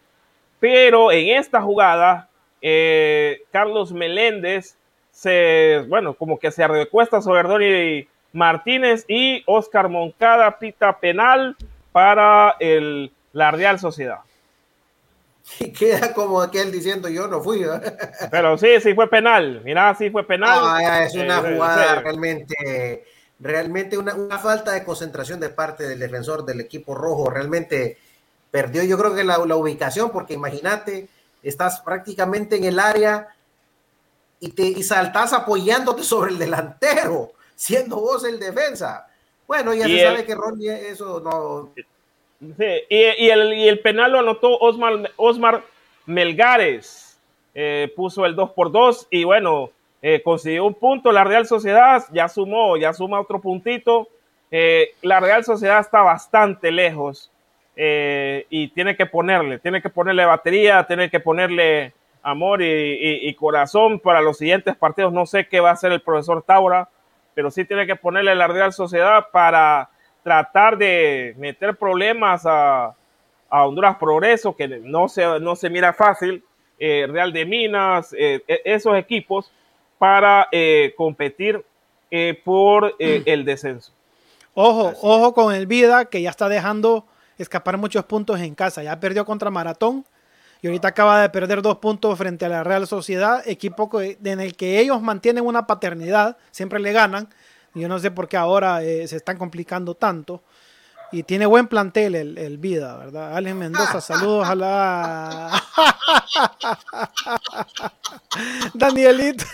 Pero 0.59 1.11
en 1.11 1.37
esta 1.37 1.61
jugada, 1.61 2.29
eh, 2.61 3.41
Carlos 3.51 3.91
Meléndez 3.91 4.77
se, 5.11 5.85
bueno, 5.87 6.13
como 6.13 6.39
que 6.39 6.51
se 6.51 6.67
recuesta 6.67 7.21
sobre 7.21 7.41
Erdoni 7.41 8.07
Martínez 8.33 9.05
y 9.07 9.43
Oscar 9.45 9.89
Moncada 9.89 10.59
pita 10.59 10.99
penal 10.99 11.55
para 11.91 12.55
el, 12.59 13.11
la 13.31 13.51
Real 13.51 13.79
Sociedad. 13.79 14.19
Y 15.59 15.71
queda 15.71 16.13
como 16.13 16.41
aquel 16.41 16.71
diciendo 16.71 17.07
yo 17.09 17.27
no 17.27 17.41
fui. 17.41 17.63
Pero 18.31 18.57
sí, 18.57 18.79
sí 18.81 18.93
fue 18.93 19.09
penal. 19.09 19.61
Mira, 19.63 19.93
sí 19.95 20.09
fue 20.09 20.25
penal. 20.25 20.59
Ah, 20.61 21.03
es 21.05 21.13
una 21.15 21.37
eh, 21.39 21.53
jugada 21.53 22.01
realmente, 22.01 23.05
realmente 23.39 23.97
una, 23.97 24.13
falta 24.39 24.71
de 24.71 24.83
concentración 24.83 25.39
de 25.39 25.49
parte 25.49 25.87
del 25.87 25.99
defensor 25.99 26.45
del 26.45 26.61
equipo 26.61 26.95
rojo. 26.95 27.29
Realmente 27.29 27.97
perdió 28.51 28.83
yo 28.83 28.97
creo 28.97 29.13
que 29.13 29.23
la, 29.23 29.37
la 29.45 29.55
ubicación, 29.55 30.09
porque 30.11 30.33
imagínate, 30.33 31.07
estás 31.43 31.81
prácticamente 31.81 32.55
en 32.55 32.63
el 32.63 32.79
área 32.79 33.27
y, 34.39 34.49
te, 34.49 34.63
y 34.63 34.83
saltás 34.83 35.33
apoyándote 35.33 36.03
sobre 36.03 36.31
el 36.31 36.39
delantero, 36.39 37.33
siendo 37.55 37.97
vos 37.97 38.23
el 38.25 38.39
defensa. 38.39 39.07
Bueno, 39.47 39.73
ya 39.73 39.87
Y 39.87 39.91
se 39.91 40.01
el- 40.01 40.07
sabe 40.07 40.25
que 40.25 40.35
Ronnie 40.35 40.89
eso 40.89 41.19
no... 41.19 41.71
Y, 42.39 43.29
el, 43.29 43.79
penal 43.79 44.11
lo 44.11 44.19
anotó 44.19 44.57
Osmar, 44.59 45.11
Osmar 45.15 45.63
Melgares. 46.05 47.19
Eh, 47.53 47.91
puso 47.95 48.25
el 48.25 48.35
2 48.35 48.51
por 48.51 48.71
2 48.71 49.07
y 49.09 49.23
bueno, 49.23 49.69
eh, 50.01 50.21
consiguió 50.23 50.65
un 50.65 50.73
punto. 50.73 51.11
La 51.11 51.23
Real 51.23 51.47
Sociedad 51.47 52.03
ya 52.11 52.27
sumó, 52.27 52.75
ya 52.77 52.93
suma 52.93 53.21
otro 53.21 53.39
puntito. 53.39 54.09
Eh, 54.51 54.91
la 55.01 55.19
Real 55.19 55.43
Sociedad 55.43 55.79
está 55.79 56.01
bastante 56.01 56.71
lejos 56.71 57.31
y 57.77 58.69
tiene 58.69 58.95
que 58.95 59.05
ponerle, 59.05 59.59
tiene 59.59 59.81
que 59.81 59.89
ponerle 59.89 60.23
batería, 60.23 60.85
tiene 60.87 61.09
que 61.09 61.19
ponerle 61.19 61.91
amor 62.23 62.61
y- 62.61 63.27
y 63.27 63.33
corazón 63.33 63.99
para 63.99 64.21
los 64.21 64.37
siguientes 64.37 64.77
partidos. 64.77 65.11
No 65.11 65.25
sé 65.25 65.47
qué 65.47 65.59
va 65.59 65.71
a 65.71 65.73
hacer 65.73 65.91
el 65.91 66.01
profesor 66.01 66.41
Taura, 66.41 66.87
pero 67.33 67.51
sí 67.51 67.65
tiene 67.65 67.85
que 67.85 67.97
ponerle 67.97 68.33
la 68.33 68.47
Real 68.47 68.71
Sociedad 68.71 69.27
para 69.31 69.89
tratar 70.35 70.75
de 70.75 71.35
meter 71.37 71.75
problemas 71.75 72.47
a, 72.47 72.95
a 73.47 73.65
Honduras 73.67 73.95
Progreso, 73.97 74.55
que 74.55 74.67
no 74.67 75.07
se, 75.07 75.23
no 75.39 75.55
se 75.55 75.69
mira 75.69 75.93
fácil, 75.93 76.43
eh, 76.79 77.05
Real 77.07 77.31
de 77.31 77.45
Minas, 77.45 78.11
eh, 78.17 78.43
e- 78.47 78.61
esos 78.65 78.97
equipos, 78.97 79.51
para 79.99 80.47
eh, 80.51 80.95
competir 80.97 81.63
por 82.43 82.95
el 82.99 83.43
descenso. 83.45 83.91
Ojo, 84.53 84.87
Así 84.87 84.99
ojo 85.03 85.33
con 85.33 85.53
el 85.53 85.67
Vida 85.67 86.05
que 86.05 86.21
ya 86.21 86.29
está 86.29 86.47
dejando 86.47 87.05
escapar 87.37 87.77
muchos 87.77 88.05
puntos 88.05 88.39
en 88.39 88.55
casa. 88.55 88.81
Ya 88.83 88.97
perdió 88.99 89.25
contra 89.25 89.51
Maratón 89.51 90.05
y 90.61 90.67
ahorita 90.67 90.87
acaba 90.87 91.21
de 91.21 91.29
perder 91.29 91.61
dos 91.61 91.77
puntos 91.79 92.17
frente 92.17 92.45
a 92.45 92.49
la 92.49 92.63
Real 92.63 92.87
Sociedad, 92.87 93.43
equipo 93.45 93.89
que- 93.89 94.17
en 94.23 94.39
el 94.39 94.55
que 94.55 94.79
ellos 94.79 95.01
mantienen 95.01 95.45
una 95.45 95.67
paternidad, 95.67 96.37
siempre 96.51 96.79
le 96.79 96.93
ganan. 96.93 97.27
Yo 97.75 97.87
no 97.89 97.99
sé 97.99 98.11
por 98.11 98.27
qué 98.27 98.37
ahora 98.37 98.81
eh, 98.83 99.07
se 99.07 99.17
están 99.17 99.37
complicando 99.37 99.95
tanto. 99.95 100.41
Y 101.11 101.23
tiene 101.23 101.45
buen 101.45 101.67
plantel 101.67 102.15
el, 102.15 102.37
el 102.37 102.57
Vida, 102.57 102.97
¿verdad? 102.97 103.35
Alex 103.37 103.55
Mendoza, 103.55 104.01
saludos 104.01 104.47
a 104.49 104.55
la... 104.55 105.51
Danielita. 108.73 109.45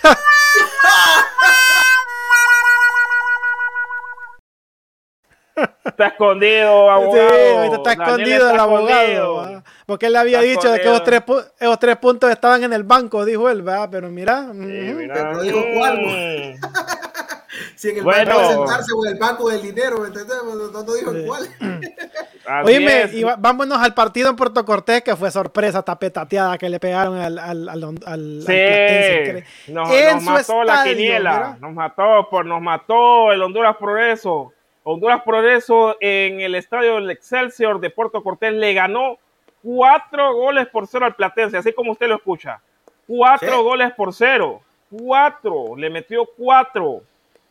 Está 5.85 6.07
escondido, 6.07 6.89
abogado. 6.89 7.29
Sí, 7.29 7.55
ahorita 7.57 7.75
está 7.75 7.91
escondido 7.91 8.37
está 8.37 8.53
el 8.53 8.59
abogado. 8.59 9.63
Porque 9.85 10.05
él 10.05 10.13
le 10.13 10.19
había 10.19 10.41
Está 10.41 10.69
dicho 10.69 10.73
que 10.81 10.89
esos 10.89 11.03
tres, 11.03 11.21
pu- 11.25 11.45
esos 11.59 11.79
tres 11.79 11.97
puntos 11.97 12.31
estaban 12.31 12.63
en 12.63 12.71
el 12.73 12.83
banco, 12.83 13.25
dijo 13.25 13.49
él, 13.49 13.61
¿verdad? 13.61 13.89
Pero 13.91 14.09
mira, 14.09 14.47
Sí, 14.53 14.59
ujú. 14.59 14.97
mira. 14.97 15.13
Pero 15.13 15.33
no 15.33 15.41
dijo 15.41 15.59
cuál, 15.77 15.99
Mm. 16.01 16.55
Si 17.75 17.89
en 17.89 17.97
el 17.97 18.03
Bueno. 18.03 18.25
banco 18.35 18.47
de 18.47 18.53
sentarse 18.55 18.91
o 18.93 19.05
en 19.05 19.11
el 19.13 19.19
banco 19.19 19.49
del 19.49 19.61
dinero, 19.61 19.99
¿me 19.99 20.07
entendés? 20.07 20.37
No, 20.43 20.55
no 20.55 20.93
dijo 20.93 21.13
Sí. 21.13 21.23
cuál. 21.25 21.47
Así 22.45 22.73
Oíme, 22.73 23.01
es. 23.03 23.13
y 23.13 23.23
vámonos 23.23 23.77
al 23.79 23.93
partido 23.93 24.29
en 24.29 24.35
Puerto 24.35 24.65
Cortés, 24.65 25.01
que 25.03 25.15
fue 25.15 25.29
sorpresa, 25.31 25.83
tapetateada 25.83 26.57
que 26.57 26.69
le 26.69 26.79
pegaron 26.79 27.17
al, 27.17 27.37
al, 27.37 27.69
al, 27.69 27.83
al- 28.05 28.39
Sí, 28.41 28.45
Platense, 28.45 29.45
nos, 29.67 29.91
en 29.91 30.15
nos 30.25 30.25
la 30.25 30.39
estadio, 30.41 30.91
quiniela, 30.95 31.57
nos 31.61 31.73
mató, 31.73 32.27
por, 32.29 32.45
nos 32.45 32.61
mató 32.61 33.31
el 33.31 33.41
Honduras 33.41 33.75
Progreso. 33.77 34.53
Honduras 34.83 35.21
Progreso 35.23 35.95
en 35.99 36.41
el 36.41 36.55
estadio 36.55 36.95
del 36.95 37.11
Excelsior 37.11 37.79
de 37.79 37.91
Puerto 37.91 38.23
Cortés 38.23 38.53
le 38.53 38.73
ganó 38.73 39.17
cuatro 39.63 40.33
goles 40.33 40.67
por 40.69 40.87
cero 40.87 41.05
al 41.05 41.13
Platense, 41.15 41.57
así 41.57 41.71
como 41.73 41.91
usted 41.91 42.07
lo 42.07 42.15
escucha. 42.15 42.59
Cuatro 43.07 43.57
Sí. 43.57 43.61
goles 43.63 43.91
por 43.93 44.13
cero, 44.13 44.61
cuatro, 44.89 45.75
le 45.77 45.89
metió 45.91 46.25
cuatro 46.35 47.01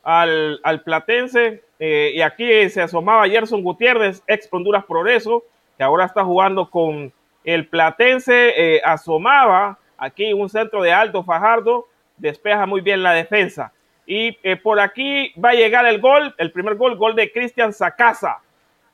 al, 0.02 0.60
al 0.62 0.82
Platense. 0.82 1.62
eh, 1.78 2.12
y 2.14 2.20
aquí 2.20 2.68
se 2.70 2.82
asomaba 2.82 3.28
Gerson 3.28 3.62
Gutiérrez, 3.62 4.22
ex 4.26 4.48
Honduras 4.50 4.84
Progreso, 4.86 5.44
que 5.78 5.82
ahora 5.84 6.04
está 6.06 6.24
jugando 6.24 6.68
con 6.70 7.12
el 7.44 7.66
Platense. 7.66 8.52
eh, 8.56 8.80
asomaba 8.84 9.78
aquí 9.98 10.32
un 10.32 10.48
centro 10.48 10.82
de 10.82 10.92
Aldo 10.92 11.22
Fajardo, 11.24 11.86
despeja 12.16 12.66
muy 12.66 12.80
bien 12.80 13.02
la 13.02 13.12
defensa. 13.12 13.72
Y 14.06 14.36
eh, 14.42 14.56
por 14.56 14.80
aquí 14.80 15.32
va 15.42 15.50
a 15.50 15.54
llegar 15.54 15.86
el 15.86 16.00
gol, 16.00 16.34
el 16.38 16.50
primer 16.52 16.74
gol, 16.74 16.96
gol 16.96 17.14
de 17.14 17.30
Cristian 17.32 17.72
Sacasa. 17.72 18.38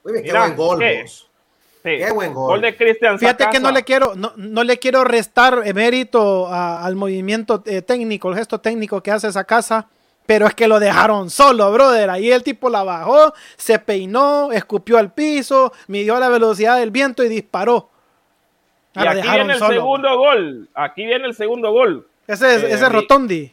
Muy 0.05 0.13
bien, 0.13 0.25
qué 0.25 0.31
Mira, 0.33 0.41
buen 0.47 0.57
gol, 0.57 0.79
¿qué? 0.79 1.03
vos. 1.03 1.31
Sí, 1.83 1.99
Qué 1.99 2.11
buen 2.13 2.35
gol. 2.35 2.61
de 2.61 2.77
Cristian 2.77 3.17
Fíjate 3.19 3.45
que 3.45 3.59
Sacasa. 3.59 3.63
no 3.63 3.71
le 3.71 3.85
quiero, 3.85 4.15
no, 4.17 4.33
no 4.37 4.65
le 4.65 4.77
quiero 4.79 5.05
restar 5.05 5.73
mérito 5.73 6.49
a- 6.49 6.85
al 6.85 6.97
movimiento 6.97 7.63
eh, 7.65 7.81
técnico, 7.81 8.29
el 8.29 8.37
gesto 8.37 8.61
técnico 8.61 9.01
que 9.03 9.13
hace 9.13 9.29
esa 9.29 9.45
casa, 9.45 9.89
pero 10.27 10.47
es 10.47 10.55
que 10.55 10.69
lo 10.69 10.79
dejaron 10.81 11.31
solo, 11.31 11.73
brother. 11.73 12.11
Ahí 12.11 12.31
el 12.31 12.43
tipo 12.43 12.69
la 12.69 12.83
bajó, 12.83 13.33
se 13.57 13.79
peinó, 13.79 14.51
escupió 14.53 14.99
al 14.99 15.13
piso, 15.13 15.73
midió 15.89 16.19
la 16.19 16.29
velocidad 16.29 16.79
del 16.79 16.91
viento 16.91 17.23
y 17.25 17.29
disparó. 17.29 17.89
Ah, 18.95 19.05
Y 19.05 19.09
aquí 19.19 19.29
viene 19.29 19.53
el 19.55 19.59
solo. 19.59 19.73
segundo 19.75 20.17
gol. 20.19 20.69
Aquí 20.75 21.07
viene 21.07 21.27
el 21.27 21.35
segundo 21.35 21.71
gol. 21.73 22.07
Ese 22.27 22.55
es, 22.57 22.63
Eh, 22.63 22.67
ese 22.73 22.85
es 22.87 22.91
mi- 22.91 22.97
Rotondi. 23.01 23.53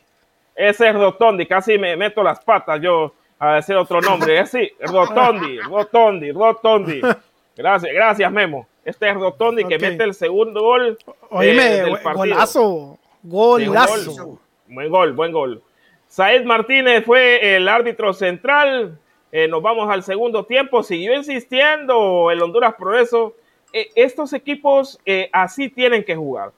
Ese 0.56 0.90
es 0.90 0.96
Rotondi, 0.96 1.46
casi 1.48 1.78
me 1.78 1.96
meto 1.98 2.22
las 2.24 2.40
patas 2.44 2.80
yo 2.82 3.14
a 3.40 3.56
decir 3.56 3.76
otro 3.76 4.00
nombre. 4.02 4.40
Es 4.40 4.52
sí, 4.52 4.72
Rotondi, 4.80 5.60
Rotondi, 5.60 6.32
Rotondi. 6.32 7.02
Gracias, 7.58 7.94
gracias 7.94 8.32
Memo. 8.32 8.68
Este 8.86 9.08
es 9.10 9.16
Rotondi 9.16 9.64
que 9.66 9.78
mete 9.80 10.04
el 10.04 10.14
segundo 10.14 10.62
gol. 10.62 10.98
eh, 11.08 11.12
Oíme, 11.30 11.64
del 11.70 11.92
partido. 12.00 12.14
golazo, 12.16 12.98
Sí, 13.22 13.28
golazo. 13.30 14.12
gol. 14.26 14.40
Buen 14.68 14.90
gol, 14.90 15.14
buen 15.14 15.32
gol. 15.32 15.62
Said 16.13 16.45
Martínez 16.45 17.04
fue 17.06 17.56
el 17.56 17.67
árbitro 17.67 18.13
central. 18.13 18.99
Eh, 19.32 19.47
nos 19.47 19.63
vamos 19.63 19.89
al 19.89 20.04
segundo 20.04 20.45
tiempo. 20.45 20.84
Siguió 20.84 21.15
insistiendo 21.15 22.30
el 22.30 22.39
Honduras 22.39 22.76
Progreso. 22.78 23.34
Eh, 23.73 23.89
estos 23.95 24.32
equipos 24.34 24.99
eh, 25.08 25.28
así 25.34 25.69
tienen 25.69 26.04
que 26.04 26.15
jugar. 26.15 26.52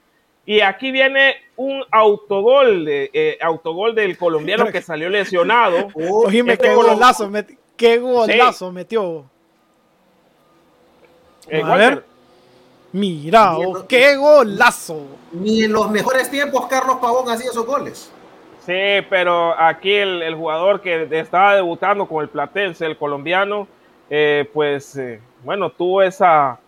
Y 0.44 0.60
aquí 0.60 0.90
viene 0.92 1.36
un 1.56 1.82
autogol, 1.90 2.84
de, 2.84 3.10
eh, 3.14 3.38
autogol 3.40 3.94
del 3.94 4.18
colombiano 4.18 4.66
que 4.66 4.82
salió 4.82 5.08
lesionado. 5.08 5.88
Uh, 5.94 6.26
Oíme, 6.26 6.52
Este 6.52 6.68
qué 6.68 6.74
gol- 6.74 6.86
golazo, 6.88 7.30
met- 7.30 7.56
qué 7.78 7.96
golazo 7.96 8.70
metió. 8.72 9.24
Eh, 11.48 11.62
A 11.64 11.76
ver. 11.76 12.04
Mira, 12.92 13.56
oh, 13.56 13.86
qué 13.88 14.16
golazo. 14.16 15.02
Ni 15.32 15.64
en 15.64 15.72
los 15.72 15.90
mejores 15.90 16.30
tiempos 16.30 16.66
Carlos 16.66 16.96
Pavón 17.00 17.28
hacía 17.30 17.50
esos 17.50 17.64
goles. 17.64 18.12
Sí, 18.66 19.06
pero 19.08 19.58
aquí 19.58 19.94
el, 19.94 20.22
el 20.22 20.34
jugador 20.34 20.80
que 20.80 21.06
estaba 21.12 21.54
debutando 21.54 22.06
con 22.06 22.22
el 22.22 22.28
Platense, 22.28 22.84
el 22.84 22.96
colombiano, 22.96 23.68
eh, 24.10 24.50
pues 24.52 24.96
eh, 24.96 25.20
bueno, 25.44 25.70
tuvo 25.70 26.02
esa 26.02 26.58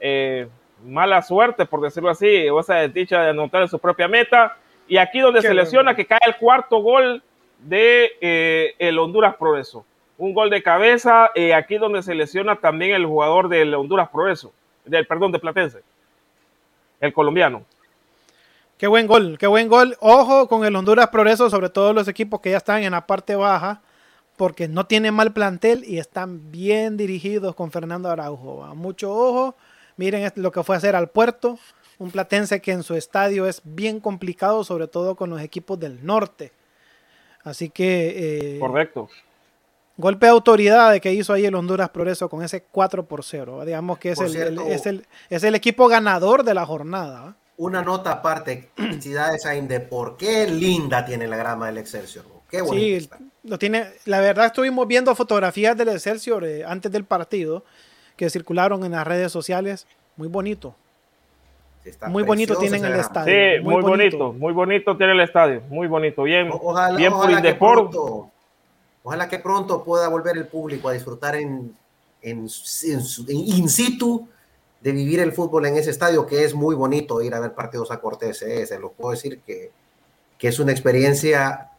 eh, 0.00 0.48
mala 0.84 1.22
suerte, 1.22 1.64
por 1.64 1.80
decirlo 1.80 2.10
así, 2.10 2.48
o 2.48 2.58
esa 2.58 2.74
desdicha 2.74 3.22
de 3.22 3.30
anotar 3.30 3.62
en 3.62 3.68
su 3.68 3.78
propia 3.78 4.08
meta. 4.08 4.56
Y 4.88 4.96
aquí 4.96 5.20
donde 5.20 5.38
Qué 5.38 5.42
se 5.42 5.48
bueno. 5.48 5.62
lesiona, 5.62 5.94
que 5.94 6.06
cae 6.06 6.18
el 6.26 6.36
cuarto 6.36 6.78
gol 6.78 7.22
de 7.60 8.10
eh, 8.20 8.74
el 8.78 8.98
Honduras 8.98 9.36
Progreso. 9.36 9.86
Un 10.18 10.34
gol 10.34 10.50
de 10.50 10.62
cabeza, 10.62 11.30
eh, 11.36 11.54
aquí 11.54 11.78
donde 11.78 12.02
se 12.02 12.14
lesiona 12.16 12.56
también 12.56 12.94
el 12.94 13.06
jugador 13.06 13.48
del 13.48 13.72
Honduras 13.74 14.08
Progreso, 14.08 14.52
del 14.84 15.06
perdón, 15.06 15.30
de 15.32 15.38
Platense, 15.38 15.82
el 17.00 17.12
colombiano. 17.12 17.64
Qué 18.76 18.88
buen 18.88 19.06
gol, 19.06 19.38
qué 19.38 19.46
buen 19.46 19.68
gol. 19.68 19.96
Ojo 20.00 20.48
con 20.48 20.64
el 20.64 20.74
Honduras 20.74 21.08
Progreso, 21.08 21.48
sobre 21.48 21.70
todo 21.70 21.92
los 21.92 22.08
equipos 22.08 22.40
que 22.40 22.50
ya 22.50 22.56
están 22.56 22.82
en 22.82 22.90
la 22.90 23.06
parte 23.06 23.36
baja, 23.36 23.82
porque 24.36 24.66
no 24.66 24.86
tienen 24.86 25.14
mal 25.14 25.32
plantel 25.32 25.84
y 25.86 25.98
están 25.98 26.50
bien 26.50 26.96
dirigidos 26.96 27.54
con 27.54 27.70
Fernando 27.70 28.10
Araujo. 28.10 28.58
¿va? 28.58 28.74
Mucho 28.74 29.12
ojo. 29.14 29.54
Miren 29.96 30.32
lo 30.34 30.50
que 30.50 30.64
fue 30.64 30.74
a 30.74 30.78
hacer 30.78 30.96
al 30.96 31.08
puerto. 31.08 31.58
Un 31.98 32.10
platense 32.10 32.60
que 32.60 32.72
en 32.72 32.82
su 32.82 32.96
estadio 32.96 33.46
es 33.46 33.62
bien 33.62 34.00
complicado, 34.00 34.64
sobre 34.64 34.88
todo 34.88 35.14
con 35.14 35.30
los 35.30 35.40
equipos 35.40 35.78
del 35.78 36.04
norte. 36.04 36.50
Así 37.44 37.70
que 37.70 38.56
eh, 38.56 38.58
Correcto. 38.58 39.08
golpe 39.96 40.26
de 40.26 40.32
autoridad 40.32 40.90
de 40.90 41.00
que 41.00 41.12
hizo 41.12 41.32
ahí 41.32 41.46
el 41.46 41.54
Honduras 41.54 41.90
Progreso 41.90 42.28
con 42.28 42.42
ese 42.42 42.64
4 42.64 43.06
por 43.06 43.22
0. 43.22 43.58
¿va? 43.58 43.64
Digamos 43.64 43.98
que 43.98 44.10
es 44.10 44.18
el, 44.18 44.58
es, 44.58 44.86
el, 44.86 45.06
es 45.30 45.44
el 45.44 45.54
equipo 45.54 45.86
ganador 45.86 46.42
de 46.42 46.54
la 46.54 46.66
jornada. 46.66 47.36
Una 47.56 47.82
nota 47.82 48.10
aparte, 48.12 48.70
felicidades 48.76 49.46
a 49.46 49.54
Inde, 49.54 49.80
por 49.80 50.16
qué 50.16 50.46
linda 50.48 51.04
tiene 51.04 51.26
la 51.26 51.36
grama 51.36 51.66
del 51.66 51.78
Excelsior. 51.78 52.24
Qué 52.50 52.60
bonita 52.62 52.76
Sí, 52.84 52.94
está. 52.94 53.18
lo 53.44 53.58
tiene. 53.58 53.86
La 54.04 54.20
verdad 54.20 54.46
estuvimos 54.46 54.86
viendo 54.86 55.14
fotografías 55.14 55.76
del 55.76 55.88
Excelsior 55.88 56.44
eh, 56.44 56.64
antes 56.64 56.90
del 56.92 57.04
partido 57.04 57.64
que 58.16 58.30
circularon 58.30 58.84
en 58.84 58.92
las 58.92 59.06
redes 59.06 59.32
sociales. 59.32 59.86
Muy 60.16 60.28
bonito. 60.28 60.74
Está 61.84 62.08
muy 62.08 62.22
bonito 62.22 62.56
tienen 62.56 62.82
el 62.84 62.92
grama. 62.92 63.02
estadio. 63.02 63.34
Sí, 63.34 63.62
muy 63.62 63.74
muy, 63.74 63.82
bonito. 63.82 64.18
bonito. 64.18 64.32
muy 64.38 64.52
bonito 64.54 64.96
tiene 64.96 65.12
el 65.12 65.20
estadio, 65.20 65.60
muy 65.68 65.86
bonito, 65.86 66.22
bien, 66.22 66.48
O- 66.50 66.60
Ojalá, 66.70 66.96
bien 66.96 67.10
por 67.12 67.20
ojalá 67.20 67.42
que 67.42 67.48
Indeport. 67.48 67.90
pronto, 67.90 68.30
ojalá 69.02 69.28
que 69.28 69.38
pronto 69.38 69.84
pueda 69.84 70.08
volver 70.08 70.36
el 70.38 70.46
público 70.46 70.88
a 70.88 70.92
disfrutar 70.92 71.34
en, 71.36 71.76
en, 72.22 72.48
in 73.28 73.68
situ 73.68 74.26
de 74.84 74.92
vivir 74.92 75.18
el 75.20 75.32
fútbol 75.32 75.64
en 75.64 75.78
ese 75.78 75.90
estadio, 75.90 76.26
que 76.26 76.44
es 76.44 76.54
muy 76.54 76.74
bonito 76.74 77.22
ir 77.22 77.34
a 77.34 77.40
ver 77.40 77.54
partidos 77.54 77.90
a 77.90 78.00
Cortés, 78.00 78.42
¿eh? 78.42 78.66
se 78.66 78.78
lo 78.78 78.92
puedo 78.92 79.12
decir 79.12 79.40
que, 79.40 79.72
que, 80.36 80.48
es 80.48 80.58
una 80.58 80.72
experiencia 80.72 81.70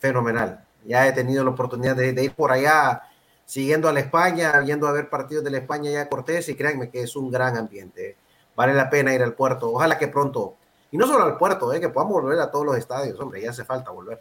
fenomenal. 0.00 0.64
Ya 0.84 1.06
he 1.06 1.12
tenido 1.12 1.44
la 1.44 1.50
oportunidad 1.50 1.94
de, 1.94 2.12
de, 2.12 2.24
ir 2.24 2.34
por 2.34 2.50
allá 2.50 3.02
siguiendo 3.44 3.88
a 3.88 3.92
la 3.92 4.00
España, 4.00 4.58
viendo 4.58 4.88
a 4.88 4.92
ver 4.92 5.08
partidos 5.08 5.44
de 5.44 5.52
la 5.52 5.58
España 5.58 5.92
ya 5.92 6.02
a 6.02 6.08
Cortés 6.08 6.48
y 6.48 6.56
créanme 6.56 6.90
que 6.90 7.02
es 7.02 7.14
un 7.14 7.30
gran 7.30 7.56
ambiente. 7.56 8.16
Vale 8.56 8.74
la 8.74 8.90
pena 8.90 9.14
ir 9.14 9.22
al 9.22 9.34
puerto. 9.34 9.70
Ojalá 9.70 9.96
que 9.96 10.08
pronto, 10.08 10.56
y 10.90 10.96
no 10.96 11.06
solo 11.06 11.22
al 11.26 11.36
puerto, 11.36 11.72
¿eh? 11.72 11.78
que 11.78 11.90
podamos 11.90 12.20
volver 12.20 12.40
a 12.40 12.50
todos 12.50 12.66
los 12.66 12.76
estadios, 12.76 13.20
hombre, 13.20 13.40
ya 13.40 13.50
hace 13.50 13.64
falta 13.64 13.92
volver. 13.92 14.20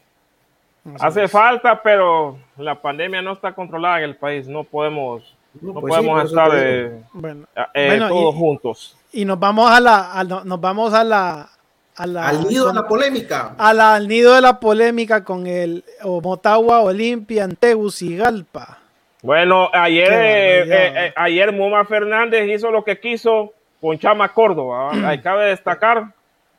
Hace 0.99 1.27
falta, 1.27 1.81
pero 1.81 2.37
la 2.55 2.79
pandemia 2.79 3.23
no 3.23 3.31
está 3.31 3.55
controlada 3.55 3.97
en 3.97 4.03
el 4.03 4.15
país. 4.15 4.47
No 4.47 4.63
podemos, 4.63 5.36
no, 5.61 5.73
pues 5.73 5.95
podemos 5.95 6.21
sí, 6.21 6.27
estar 6.27 6.51
eh, 6.55 7.01
bueno, 7.13 7.47
eh, 7.73 7.87
bueno, 7.87 8.09
todos 8.09 8.35
y, 8.35 8.37
juntos. 8.37 8.97
Y 9.11 9.25
nos 9.25 9.39
vamos 9.39 9.71
a 9.71 9.79
la, 9.79 10.11
a, 10.13 10.23
nos 10.23 10.61
vamos 10.61 10.93
a 10.93 11.03
la, 11.03 11.49
a 11.95 12.07
la 12.07 12.27
al 12.27 12.47
nido 12.47 12.65
con, 12.65 12.75
de 12.75 12.81
la 12.81 12.87
polémica. 12.87 13.55
A 13.57 13.73
la, 13.73 13.95
al 13.95 14.07
nido 14.07 14.35
de 14.35 14.41
la 14.41 14.59
polémica 14.59 15.23
con 15.23 15.47
el 15.47 15.83
Motagua 16.03 16.81
Olimpia 16.81 17.43
en 17.43 17.55
Tegucigalpa. 17.55 18.79
Bueno, 19.23 19.69
ayer, 19.73 20.13
eh, 20.13 21.07
eh, 21.07 21.13
ayer 21.15 21.51
Muma 21.51 21.83
Fernández 21.85 22.47
hizo 22.47 22.71
lo 22.71 22.83
que 22.83 22.99
quiso 22.99 23.53
con 23.81 23.97
Chama 23.97 24.33
Córdoba. 24.33 24.91
Ahí 25.05 25.21
cabe 25.21 25.47
destacar 25.47 26.13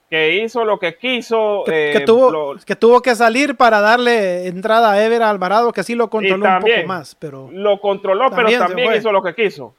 que 0.09 0.37
hizo 0.37 0.64
lo 0.64 0.79
que 0.79 0.97
quiso. 0.97 1.62
Que, 1.66 1.90
eh, 1.90 1.92
que, 1.92 2.01
tuvo, 2.01 2.31
lo, 2.31 2.57
que, 2.64 2.77
tuvo, 2.77 3.03
que 3.03 3.14
salir 3.14 3.57
para 3.57 3.81
darle 3.81 4.47
entrada 4.47 4.92
a 4.92 5.05
Ever 5.05 5.23
Alvarado, 5.23 5.73
que 5.73 5.83
sí 5.83 5.94
lo 5.94 6.09
controló 6.09 6.44
también, 6.44 6.79
un 6.79 6.83
poco 6.83 6.88
más. 6.88 7.14
Pero 7.14 7.49
lo 7.53 7.81
controló, 7.81 8.31
también 8.31 8.59
pero 8.59 8.66
también 8.68 8.94
hizo 8.94 9.12
lo 9.12 9.23
que 9.23 9.35
quiso. 9.35 9.75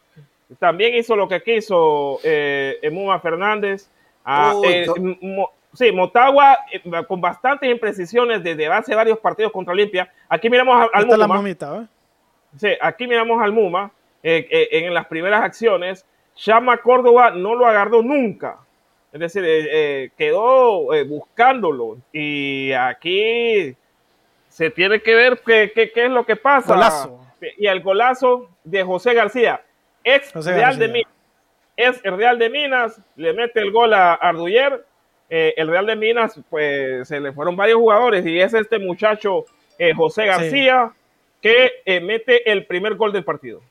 También 0.60 0.96
hizo 0.96 1.16
lo 1.16 1.28
que 1.28 1.42
quiso 1.42 2.20
eh, 2.24 2.80
Muma 2.92 3.20
Fernández. 3.20 3.90
Ah, 4.24 4.54
Uy, 4.56 4.68
eh, 4.68 4.88
mo, 5.22 5.52
sí, 5.74 5.92
Motagua 5.92 6.60
eh, 6.72 6.82
con 7.08 7.22
bastantes 7.22 7.70
imprecisiones 7.70 8.44
desde 8.44 8.68
hace 8.68 8.94
varios 8.96 9.20
partidos 9.20 9.52
contra 9.52 9.74
Olimpia. 9.74 10.12
Aquí 10.28 10.50
miramos 10.50 10.76
al, 10.76 10.90
al 10.94 11.06
Muma. 11.06 11.18
La 11.18 11.28
momita, 11.28 11.78
¿eh? 11.78 11.88
Sí, 12.58 12.70
aquí 12.82 13.08
miramos 13.08 13.42
al 13.42 13.52
Muma 13.52 13.92
en 14.22 14.94
las 14.94 15.06
primeras 15.06 15.44
acciones. 15.44 16.06
Chama 16.36 16.78
Córdoba 16.78 17.32
no 17.32 17.54
lo 17.54 17.66
agarró 17.66 18.02
nunca 18.02 18.58
es 19.12 19.20
decir, 19.20 19.44
eh, 19.44 19.68
eh, 19.72 20.10
quedó 20.18 20.94
eh, 20.94 21.04
buscándolo 21.04 21.98
y 22.14 22.72
aquí 22.74 23.76
se 24.50 24.70
tiene 24.70 25.02
que 25.02 25.16
ver 25.16 25.42
qué, 25.46 25.72
qué, 25.74 25.92
qué 25.92 26.06
es 26.06 26.12
lo 26.12 26.26
que 26.26 26.36
pasa. 26.36 26.76
Golazo. 26.76 27.20
Y 27.58 27.68
el 27.68 27.82
golazo 27.82 28.50
de 28.64 28.84
José 28.84 29.14
García, 29.14 29.62
ex 30.04 30.32
José 30.32 30.52
Real 30.52 30.78
García. 30.78 30.88
de 30.88 30.94
Minas, 30.94 31.14
ex 31.78 32.04
Real 32.04 32.38
de 32.38 32.50
Minas, 32.50 33.02
le 33.16 33.34
mete 33.34 33.62
el 33.62 33.72
gol 33.72 33.94
a 33.94 34.14
Arduyer. 34.14 34.86
Eh, 35.32 35.54
el 35.58 35.68
Real 35.68 35.86
de 35.86 35.96
Minas, 35.96 36.40
pues 36.50 37.08
se 37.08 37.20
le 37.20 37.32
fueron 37.32 37.56
varios 37.56 37.78
jugadores 37.78 38.26
y 38.26 38.40
es 38.40 38.54
este 38.54 38.80
muchacho 38.80 39.46
José 39.96 40.26
García 40.26 40.92
sí. 40.92 41.50
que 41.86 42.02
mete 42.02 42.52
el 42.52 42.66
primer 42.66 42.96
gol 42.96 43.14
del 43.14 43.24
partido. 43.24 43.62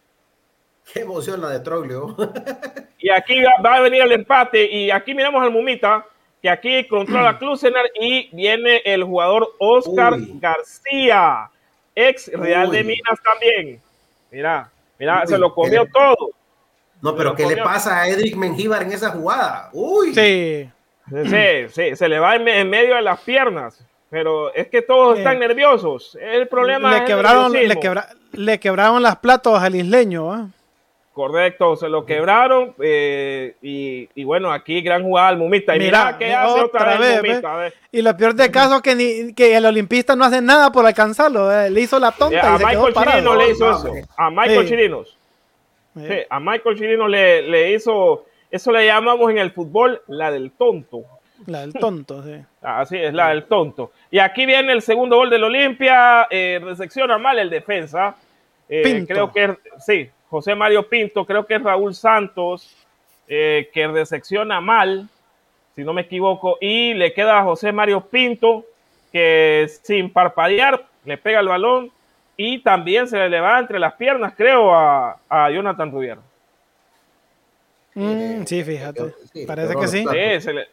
Qué 0.92 1.00
emoción 1.00 1.40
la 1.40 1.50
de 1.50 1.60
Troglio. 1.60 2.16
y 2.98 3.10
aquí 3.10 3.42
va, 3.42 3.50
va, 3.64 3.74
a 3.76 3.80
venir 3.80 4.02
el 4.02 4.12
empate. 4.12 4.64
Y 4.70 4.90
aquí 4.90 5.14
miramos 5.14 5.42
al 5.42 5.50
Mumita, 5.50 6.04
que 6.42 6.48
aquí 6.50 6.86
controla 6.88 7.38
Klusener 7.38 7.90
y 8.00 8.28
viene 8.34 8.82
el 8.84 9.04
jugador 9.04 9.48
Oscar 9.58 10.14
Uy. 10.14 10.38
García, 10.40 11.50
ex 11.94 12.30
Real 12.32 12.68
Uy. 12.70 12.76
de 12.76 12.84
Minas 12.84 13.18
también. 13.22 13.80
Mira, 14.30 14.70
mira, 14.98 15.22
Uy, 15.24 15.28
se 15.28 15.38
lo 15.38 15.54
comió 15.54 15.84
¿qué? 15.84 15.90
todo. 15.92 16.30
No, 17.00 17.14
pero 17.14 17.34
¿qué 17.34 17.44
comió. 17.44 17.58
le 17.58 17.62
pasa 17.62 18.00
a 18.02 18.08
Edric 18.08 18.34
Mengíbar 18.36 18.82
en 18.82 18.92
esa 18.92 19.10
jugada? 19.10 19.70
Uy. 19.72 20.14
Sí. 20.14 20.70
Sí, 21.10 21.68
sí, 21.70 21.96
se 21.96 22.06
le 22.08 22.18
va 22.18 22.36
en, 22.36 22.46
en 22.48 22.68
medio 22.68 22.94
de 22.96 23.02
las 23.02 23.20
piernas. 23.20 23.82
Pero 24.10 24.52
es 24.54 24.68
que 24.68 24.82
todos 24.82 25.14
Sí. 25.16 25.20
están 25.20 25.38
nerviosos. 25.38 26.16
El 26.20 26.48
problema 26.48 26.90
Le 26.90 26.96
es 26.96 27.00
el 27.02 27.06
quebraron, 27.08 27.52
le, 27.52 27.76
quebra- 27.78 28.08
le 28.32 28.58
quebraron 28.60 29.02
las 29.02 29.16
platos 29.16 29.58
al 29.62 29.74
isleño. 29.74 30.34
¿eh? 30.34 30.46
Correcto, 31.18 31.74
se 31.74 31.88
lo 31.88 32.06
quebraron. 32.06 32.76
eh, 32.80 33.56
y, 33.60 34.08
y 34.14 34.22
bueno, 34.22 34.52
aquí 34.52 34.80
gran 34.82 35.02
jugada 35.02 35.26
al 35.28 35.36
Mumita. 35.36 35.74
Y 35.74 35.80
mira, 35.80 36.04
Mira, 36.04 36.18
qué 36.18 36.32
hace 36.32 36.60
otra 36.60 36.94
otra 36.94 37.56
vez. 37.56 37.74
Y 37.90 38.02
lo 38.02 38.16
peor 38.16 38.34
de 38.34 38.52
caso 38.52 38.76
es 38.76 38.82
que, 38.82 38.94
ni, 38.94 39.34
que 39.34 39.56
el 39.56 39.66
olimpista 39.66 40.14
no 40.14 40.24
hace 40.24 40.40
nada 40.40 40.70
por 40.70 40.86
alcanzarlo. 40.86 41.50
¿eh? 41.52 41.70
Le 41.70 41.80
hizo 41.80 41.98
la 41.98 42.12
tonta 42.12 42.36
Eh, 42.36 42.40
y 42.40 42.46
a 42.46 42.58
se 42.58 42.64
quedó 42.66 42.68
Michael 42.86 42.94
parado. 42.94 43.18
Chirino 43.18 43.34
le 43.36 43.50
hizo 43.50 43.68
No, 43.68 43.76
eso. 43.78 43.92
A 44.16 44.30
Michael 44.30 44.60
Sí. 44.62 44.68
Chirinos. 44.68 45.18
Sí. 45.96 46.14
A 46.30 46.38
Michael 46.38 46.78
Chirino 46.78 47.08
le, 47.08 47.42
le 47.42 47.72
hizo. 47.72 48.24
Eso 48.48 48.70
le 48.70 48.86
llamamos 48.86 49.28
en 49.32 49.38
el 49.38 49.50
fútbol 49.50 50.00
la 50.06 50.30
del 50.30 50.52
tonto. 50.52 51.02
La 51.46 51.62
del 51.62 51.72
tonto, 51.80 52.22
sí. 52.22 52.36
Así 52.62 52.96
es, 52.96 53.12
la 53.12 53.30
del 53.30 53.42
tonto. 53.46 53.90
Y 54.12 54.20
aquí 54.20 54.46
viene 54.46 54.72
el 54.72 54.82
segundo 54.82 55.16
gol 55.16 55.30
del 55.30 55.42
Olimpia. 55.42 56.28
Eh, 56.30 56.60
resecciona 56.62 57.18
mal 57.18 57.40
el 57.40 57.50
defensa. 57.50 58.14
Creo 58.68 59.32
que 59.32 59.56
sí, 59.84 60.10
José 60.30 60.54
Mario 60.54 60.88
Pinto. 60.88 61.24
Creo 61.24 61.46
que 61.46 61.56
es 61.56 61.62
Raúl 61.62 61.94
Santos 61.94 62.76
eh, 63.28 63.70
que 63.72 63.86
resecciona 63.88 64.60
mal, 64.60 65.08
si 65.74 65.84
no 65.84 65.92
me 65.92 66.02
equivoco. 66.02 66.58
Y 66.60 66.94
le 66.94 67.12
queda 67.12 67.38
a 67.38 67.44
José 67.44 67.72
Mario 67.72 68.02
Pinto 68.02 68.64
que 69.12 69.66
sin 69.82 70.12
parpadear 70.12 70.84
le 71.04 71.16
pega 71.16 71.40
el 71.40 71.48
balón 71.48 71.90
y 72.36 72.62
también 72.62 73.08
se 73.08 73.28
le 73.28 73.40
va 73.40 73.58
entre 73.58 73.78
las 73.78 73.94
piernas, 73.94 74.34
creo, 74.36 74.72
a, 74.72 75.18
a 75.28 75.50
Jonathan 75.50 75.90
Rubier. 75.90 76.18
Mm, 77.94 78.44
sí, 78.44 78.62
fíjate. 78.62 79.12
Sí, 79.32 79.44
Parece 79.44 79.74
que 79.74 79.88
sí. 79.88 80.04
Sí, 80.08 80.40
se 80.40 80.52
le, 80.52 80.68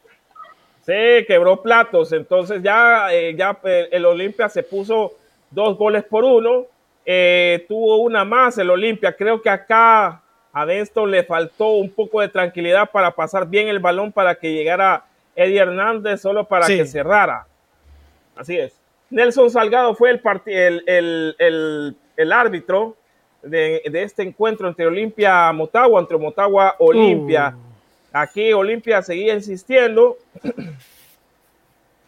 sí, 0.86 1.26
quebró 1.26 1.62
platos. 1.62 2.12
Entonces 2.12 2.62
ya, 2.62 3.12
eh, 3.12 3.36
ya 3.36 3.58
eh, 3.64 3.90
el 3.92 4.06
Olimpia 4.06 4.48
se 4.48 4.62
puso 4.62 5.14
dos 5.50 5.76
goles 5.76 6.04
por 6.04 6.24
uno. 6.24 6.68
Eh, 7.06 7.66
tuvo 7.68 7.98
una 7.98 8.26
más 8.26 8.58
el 8.58 8.70
Olimpia. 8.70 9.16
Creo 9.16 9.42
que 9.42 9.50
acá 9.50 10.22
a 10.52 10.66
Benston 10.66 11.12
le 11.12 11.24
faltó 11.24 11.70
un 11.74 11.90
poco 11.90 12.22
de 12.22 12.30
tranquilidad 12.30 12.90
para 12.92 13.12
pasar 13.12 13.48
bien 13.48 13.68
el 13.68 13.80
balón 13.80 14.12
para 14.12 14.36
que 14.36 14.54
llegara 14.54 15.06
Eddie 15.36 15.60
Hernández 15.60 16.22
solo 16.22 16.46
para 16.48 16.66
Sí. 16.66 16.78
que 16.78 16.86
cerrara. 16.86 17.46
Así 18.36 18.58
es. 18.58 18.80
Nelson 19.10 19.52
Salgado 19.52 19.94
fue 19.96 20.10
el, 20.12 20.22
el, 20.46 20.84
el, 20.88 21.36
el, 21.38 21.96
el 22.18 22.32
árbitro 22.34 22.96
de, 23.44 23.82
de 23.86 24.02
este 24.04 24.24
encuentro 24.24 24.68
entre 24.68 24.88
Olimpia 24.88 25.52
Motagua, 25.54 26.00
entre 26.02 26.18
Motagua 26.18 26.76
Olimpia. 26.80 27.54
Uh. 27.56 28.18
Aquí 28.18 28.52
Olimpia 28.54 29.02
seguía 29.04 29.34
insistiendo 29.34 30.18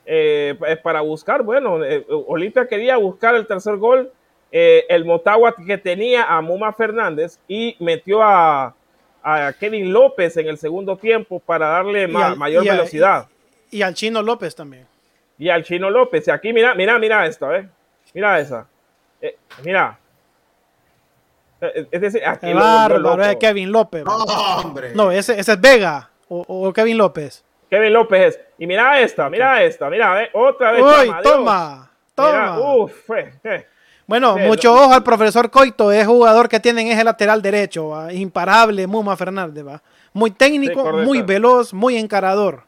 eh, 0.06 0.56
para 0.82 1.02
buscar, 1.02 1.44
bueno, 1.44 1.84
eh, 1.84 2.06
Olimpia 2.28 2.66
quería 2.68 2.96
buscar 2.98 3.36
el 3.36 3.46
tercer 3.46 3.76
gol, 3.76 4.12
eh, 4.52 4.86
el 4.90 5.06
Motagua 5.06 5.54
que 5.56 5.78
tenía 5.78 6.24
a 6.26 6.42
Muma 6.42 6.72
Fernández 6.74 7.40
y 7.48 7.76
metió 7.80 8.22
a, 8.24 8.74
a 9.24 9.54
Kevin 9.60 9.92
López 9.92 10.38
en 10.38 10.48
el 10.48 10.58
segundo 10.58 10.96
tiempo 10.98 11.40
para 11.40 11.68
darle 11.68 12.08
ma- 12.08 12.28
al- 12.28 12.38
mayor 12.38 12.66
y 12.66 12.70
a- 12.70 12.74
velocidad. 12.74 13.28
Y 13.72 13.82
al 13.82 13.94
chino 13.94 14.22
López 14.22 14.56
también. 14.56 14.86
Y 15.40 15.50
al 15.50 15.64
Chino 15.64 15.90
López, 15.92 16.28
y 16.28 16.32
aquí 16.32 16.52
mira, 16.52 16.74
mira, 16.74 16.98
mira 16.98 17.26
esta, 17.28 17.48
¿ves? 17.48 17.68
Mira 18.14 18.40
esa. 18.40 18.66
Eh, 19.22 19.38
mira. 19.64 20.00
Eh, 21.62 21.88
Es 21.92 22.02
decir, 22.02 22.22
aquí 22.26 22.54
bárbaro, 22.54 23.22
es 23.24 23.36
Kevin 23.38 23.72
López. 23.72 24.04
No, 24.04 24.16
hombre. 24.16 24.94
No, 24.96 25.12
ese, 25.12 25.40
ese 25.40 25.52
es 25.54 25.62
Vega 25.62 26.10
o, 26.30 26.44
o 26.48 26.74
Kevin 26.74 26.98
López. 26.98 27.44
Kevin 27.70 27.94
López 27.94 28.36
es. 28.36 28.40
Y 28.58 28.66
mira 28.68 29.00
esta, 29.00 29.30
mira 29.30 29.62
esta, 29.64 29.90
mira, 29.90 30.14
ve, 30.14 30.30
otra 30.34 30.72
vez. 30.72 30.82
Uy, 30.84 31.04
Dios. 31.06 31.22
toma, 31.22 31.92
Mira, 32.18 32.56
toma. 32.56 32.60
uf, 32.76 33.10
eh, 33.12 33.34
eh. 33.44 33.66
Bueno, 34.08 34.36
Sí, 34.38 34.44
mucho 34.46 34.74
ojo 34.74 34.94
al 34.94 35.04
profesor 35.04 35.52
Coito, 35.52 35.92
es 35.92 36.08
jugador 36.08 36.48
que 36.48 36.60
tiene 36.62 36.82
en 36.82 36.88
ese 36.88 37.04
lateral 37.04 37.42
derecho, 37.42 37.90
¿va? 37.90 38.14
imparable, 38.14 38.88
Muma 38.88 39.18
Fernández, 39.18 39.66
va. 39.68 39.82
Muy 40.14 40.32
técnico, 40.32 40.94
muy 40.94 41.22
veloz, 41.22 41.74
muy 41.74 41.98
encarador. 41.98 42.64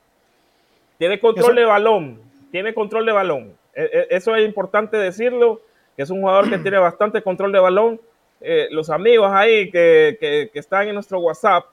Tiene 0.98 1.20
control 1.20 1.52
Eso- 1.52 1.60
de 1.62 1.66
balón. 1.66 2.22
Tiene 2.52 2.74
control 2.74 3.06
de 3.06 3.12
balón. 3.14 3.54
Eh, 3.74 3.90
eh, 3.94 4.08
Eso 4.10 4.36
es 4.36 4.46
importante 4.46 4.98
decirlo, 4.98 5.62
que 5.96 6.04
es 6.04 6.10
un 6.10 6.20
jugador 6.22 6.50
que 6.50 6.58
tiene 6.72 6.78
bastante 6.78 7.22
control 7.22 7.52
de 7.54 7.60
balón. 7.60 8.02
Eh, 8.42 8.68
los 8.72 8.90
amigos 8.90 9.32
ahí 9.34 9.72
que, 9.72 10.18
que- 10.20 10.50
que 10.52 10.60
están 10.60 10.88
en 10.90 10.96
nuestro 10.96 11.20
WhatsApp, 11.20 11.66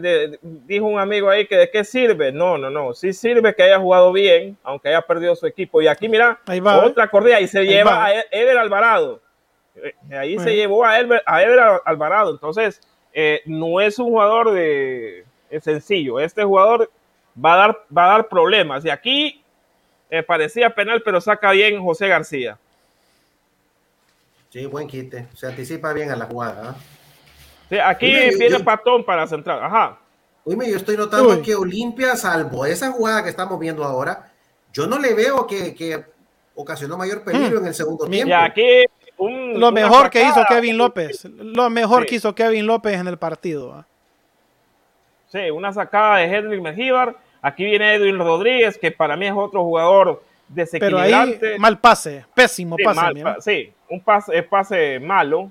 de- 0.00 0.38
dijo 0.42 0.86
un 0.86 0.98
amigo 0.98 1.28
ahí 1.30 1.46
que 1.46 1.56
de 1.56 1.70
qué 1.70 1.84
sirve. 1.84 2.32
No, 2.32 2.56
no, 2.58 2.70
no. 2.70 2.94
Sí 2.94 3.12
sirve 3.12 3.54
que 3.54 3.62
haya 3.62 3.78
jugado 3.78 4.12
bien, 4.12 4.56
aunque 4.62 4.88
haya 4.88 5.02
perdido 5.02 5.34
su 5.36 5.46
equipo. 5.46 5.80
Y 5.82 5.88
aquí, 5.88 6.08
mira, 6.08 6.38
Ahí 6.46 6.60
va, 6.60 6.84
otra 6.84 7.08
corrida 7.10 7.40
y 7.40 7.48
se 7.48 7.60
Ahí 7.60 7.68
lleva 7.68 7.90
va. 7.92 8.04
a 8.06 8.14
E- 8.14 8.26
Eder 8.30 8.58
Alvarado. 8.58 9.20
Eh, 9.76 9.94
Ahí 10.16 10.38
se 10.38 10.54
llevó 10.56 10.84
a 10.84 10.94
Al- 10.94 11.22
Alvarado. 11.84 12.30
Entonces, 12.32 12.80
eh, 13.12 13.40
no 13.46 13.80
es 13.80 13.98
un 13.98 14.06
jugador 14.10 14.50
de, 14.52 15.24
es 15.50 15.64
sencillo. 15.64 16.18
Este 16.20 16.42
jugador 16.44 16.90
va 17.42 17.54
a 17.54 17.56
dar, 17.56 17.84
va 17.96 18.04
a 18.06 18.08
dar 18.18 18.28
problemas. 18.28 18.84
Y 18.84 18.90
aquí 18.90 19.42
eh, 20.10 20.22
parecía 20.22 20.70
penal, 20.70 21.02
pero 21.04 21.20
saca 21.20 21.50
bien 21.52 21.82
José 21.82 22.08
García. 22.08 22.58
Sí, 24.50 24.64
buen 24.66 24.86
quite. 24.88 25.26
Se 25.34 25.46
anticipa 25.46 25.92
bien 25.92 26.10
a 26.10 26.16
la 26.16 26.24
jugada. 26.24 26.70
¿ah? 26.70 26.76
Sí, 27.68 27.78
aquí 27.78 28.06
viene 28.06 28.50
yo- 28.50 28.64
Patón 28.64 29.04
para 29.04 29.26
central. 29.26 29.62
Ajá. 29.62 29.98
Oye, 30.44 30.70
yo 30.70 30.76
estoy 30.76 30.96
notando 30.96 31.42
que 31.42 31.54
Olimpia, 31.54 32.16
salvo 32.16 32.64
esa 32.64 32.90
jugada 32.90 33.22
que 33.22 33.28
estamos 33.28 33.58
viendo 33.58 33.84
ahora, 33.84 34.32
yo 34.72 34.86
no 34.86 34.98
le 34.98 35.12
veo 35.12 35.46
que, 35.46 36.04
ocasionó 36.54 36.96
mayor 36.96 37.22
peligro 37.22 37.60
hmm. 37.60 37.62
en 37.62 37.68
el 37.68 37.74
segundo 37.74 38.06
tiempo. 38.06 38.34
aquí 38.34 38.84
lo 39.18 39.72
mejor 39.72 40.10
que 40.10 40.22
hizo 40.22 40.44
Kevin 40.48 40.78
López, 40.78 41.24
lo 41.24 41.70
mejor 41.70 42.06
que 42.06 42.16
hizo 42.16 42.34
Kevin 42.34 42.66
López 42.66 42.98
en 42.98 43.08
el 43.08 43.18
partido. 43.18 43.74
¿ah? 43.74 43.86
Sí, 45.28 45.50
una 45.50 45.72
sacada 45.72 46.18
de 46.18 46.24
Henry 46.24 46.60
Mejíbar. 46.60 47.16
Aquí 47.40 47.64
viene 47.64 47.94
Edwin 47.94 48.18
Rodríguez, 48.18 48.78
que 48.78 48.90
para 48.90 49.16
mí 49.16 49.26
es 49.26 49.32
otro 49.32 49.62
jugador 49.62 50.22
desequilibrante. 50.48 51.38
Pero 51.38 51.52
ahí, 51.54 51.58
mal 51.58 51.78
pase, 51.78 52.24
pésimo 52.34 52.76
pase. 52.82 53.22
sí, 53.40 53.72
un 53.88 54.00
pase, 54.00 54.42
pase 54.42 54.98
malo, 54.98 55.50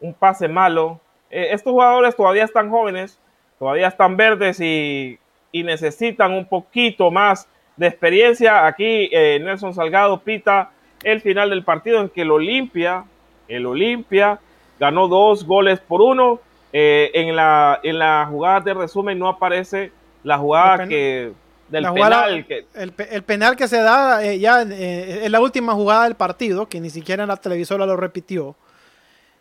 un 0.00 0.12
pase 0.12 0.48
malo. 0.48 1.00
Eh, 1.36 1.52
estos 1.52 1.74
jugadores 1.74 2.16
todavía 2.16 2.44
están 2.44 2.70
jóvenes, 2.70 3.18
todavía 3.58 3.88
están 3.88 4.16
verdes 4.16 4.58
y, 4.58 5.18
necesitan 5.52 6.32
un 6.32 6.46
poquito 6.46 7.10
más 7.10 7.48
de 7.76 7.86
experiencia. 7.86 8.66
Aquí 8.66 9.08
eh, 9.10 9.38
Nelson 9.42 9.72
Salgado 9.72 10.20
pita 10.20 10.70
el 11.02 11.22
final 11.22 11.48
del 11.48 11.62
partido 11.62 12.00
en 12.00 12.10
que 12.10 12.22
el 12.22 12.30
Olimpia, 12.30 13.04
el 13.48 13.64
Olimpia 13.64 14.38
ganó 14.78 15.08
dos 15.08 15.44
goles 15.44 15.80
por 15.80 16.00
uno. 16.00 16.40
Eh, 16.72 17.10
en, 17.14 17.36
la, 17.36 17.80
en 17.82 17.98
la 17.98 18.26
jugada 18.30 18.60
de 18.60 18.74
resumen 18.74 19.18
no 19.18 19.28
aparece 19.28 19.92
la 20.24 20.36
jugada 20.36 20.86
que 20.86 21.32
del 21.68 21.92
penal. 21.92 22.46
Que... 22.46 22.66
El, 22.74 23.22
penal 23.22 23.56
que 23.56 23.68
se 23.68 23.78
da 23.78 24.24
eh, 24.24 24.38
ya 24.38 24.62
en 24.62 25.32
la 25.32 25.40
última 25.40 25.72
jugada 25.74 26.04
del 26.04 26.16
partido, 26.16 26.66
que 26.66 26.80
ni 26.80 26.90
siquiera 26.90 27.24
en 27.24 27.28
la 27.28 27.36
televisora 27.36 27.86
lo 27.86 27.96
repitió. 27.96 28.56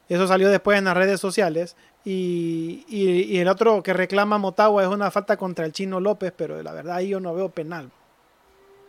Eso 0.08 0.28
salió 0.28 0.49
después 0.49 0.78
en 0.78 0.86
las 0.86 0.95
redes 0.95 1.20
sociales. 1.20 1.76
Y, 2.03 2.86
y, 2.88 3.39
el 3.39 3.47
otro 3.47 3.82
que 3.82 3.93
reclama 3.93 4.38
Motagua 4.38 4.84
es 4.84 4.89
una 4.89 5.10
falta 5.10 5.38
contra 5.38 5.66
el 5.66 5.72
Chino 5.72 5.99
López, 5.99 6.32
pero 6.36 6.62
la 6.62 6.72
verdad 6.72 6.97
ahí 6.97 7.10
yo 7.10 7.20
no 7.20 7.34
veo 7.34 7.49
penal. 7.49 7.89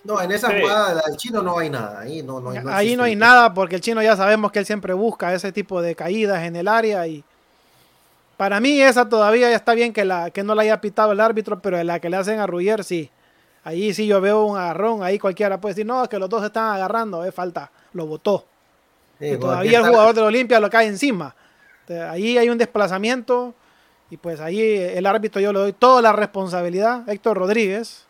No, 0.06 0.20
en 0.20 0.30
esa 0.30 0.48
jugada 0.48 1.02
del 1.04 1.16
chino 1.16 1.42
no 1.42 1.58
hay 1.58 1.68
nada. 1.68 2.00
Ahí 2.00 2.22
no, 2.22 2.40
no, 2.40 2.52
ahí 2.70 2.94
no 2.94 3.02
hay 3.02 3.16
nada 3.16 3.52
porque 3.52 3.74
el 3.74 3.80
chino 3.80 4.00
ya 4.02 4.14
sabemos 4.16 4.52
que 4.52 4.60
él 4.60 4.66
siempre 4.66 4.92
busca 4.92 5.34
ese 5.34 5.50
tipo 5.50 5.82
de 5.82 5.96
caídas 5.96 6.44
en 6.44 6.54
el 6.54 6.68
área 6.68 7.06
y 7.08 7.24
para 8.36 8.60
mí 8.60 8.80
esa 8.80 9.08
todavía 9.08 9.50
ya 9.50 9.56
está 9.56 9.74
bien 9.74 9.92
que, 9.92 10.04
la, 10.04 10.30
que 10.30 10.44
no 10.44 10.54
la 10.54 10.62
haya 10.62 10.80
pitado 10.80 11.10
el 11.10 11.20
árbitro, 11.20 11.60
pero 11.60 11.82
la 11.82 11.98
que 11.98 12.08
le 12.08 12.18
hacen 12.18 12.38
a 12.38 12.46
Ruyer 12.46 12.84
sí. 12.84 13.10
Ahí 13.64 13.92
sí 13.94 14.06
yo 14.06 14.20
veo 14.20 14.44
un 14.44 14.56
agarrón, 14.56 15.02
ahí 15.02 15.18
cualquiera 15.18 15.60
puede 15.60 15.74
decir, 15.74 15.86
no, 15.86 16.04
es 16.04 16.08
que 16.08 16.20
los 16.20 16.28
dos 16.28 16.40
se 16.40 16.46
están 16.48 16.72
agarrando, 16.72 17.24
es 17.24 17.34
falta, 17.34 17.72
lo 17.92 18.06
votó. 18.06 18.44
Y 19.20 19.36
todavía 19.36 19.78
el 19.78 19.86
jugador 19.86 20.14
de 20.14 20.20
la 20.20 20.26
Olimpia 20.26 20.60
lo 20.60 20.70
cae 20.70 20.86
encima. 20.86 21.34
ahí 22.10 22.38
hay 22.38 22.48
un 22.48 22.58
desplazamiento 22.58 23.54
y 24.10 24.16
pues 24.16 24.40
ahí 24.40 24.60
el 24.60 25.06
árbitro 25.06 25.40
yo 25.40 25.52
le 25.52 25.58
doy 25.58 25.72
toda 25.72 26.02
la 26.02 26.12
responsabilidad, 26.12 27.08
Héctor 27.08 27.38
Rodríguez. 27.38 28.06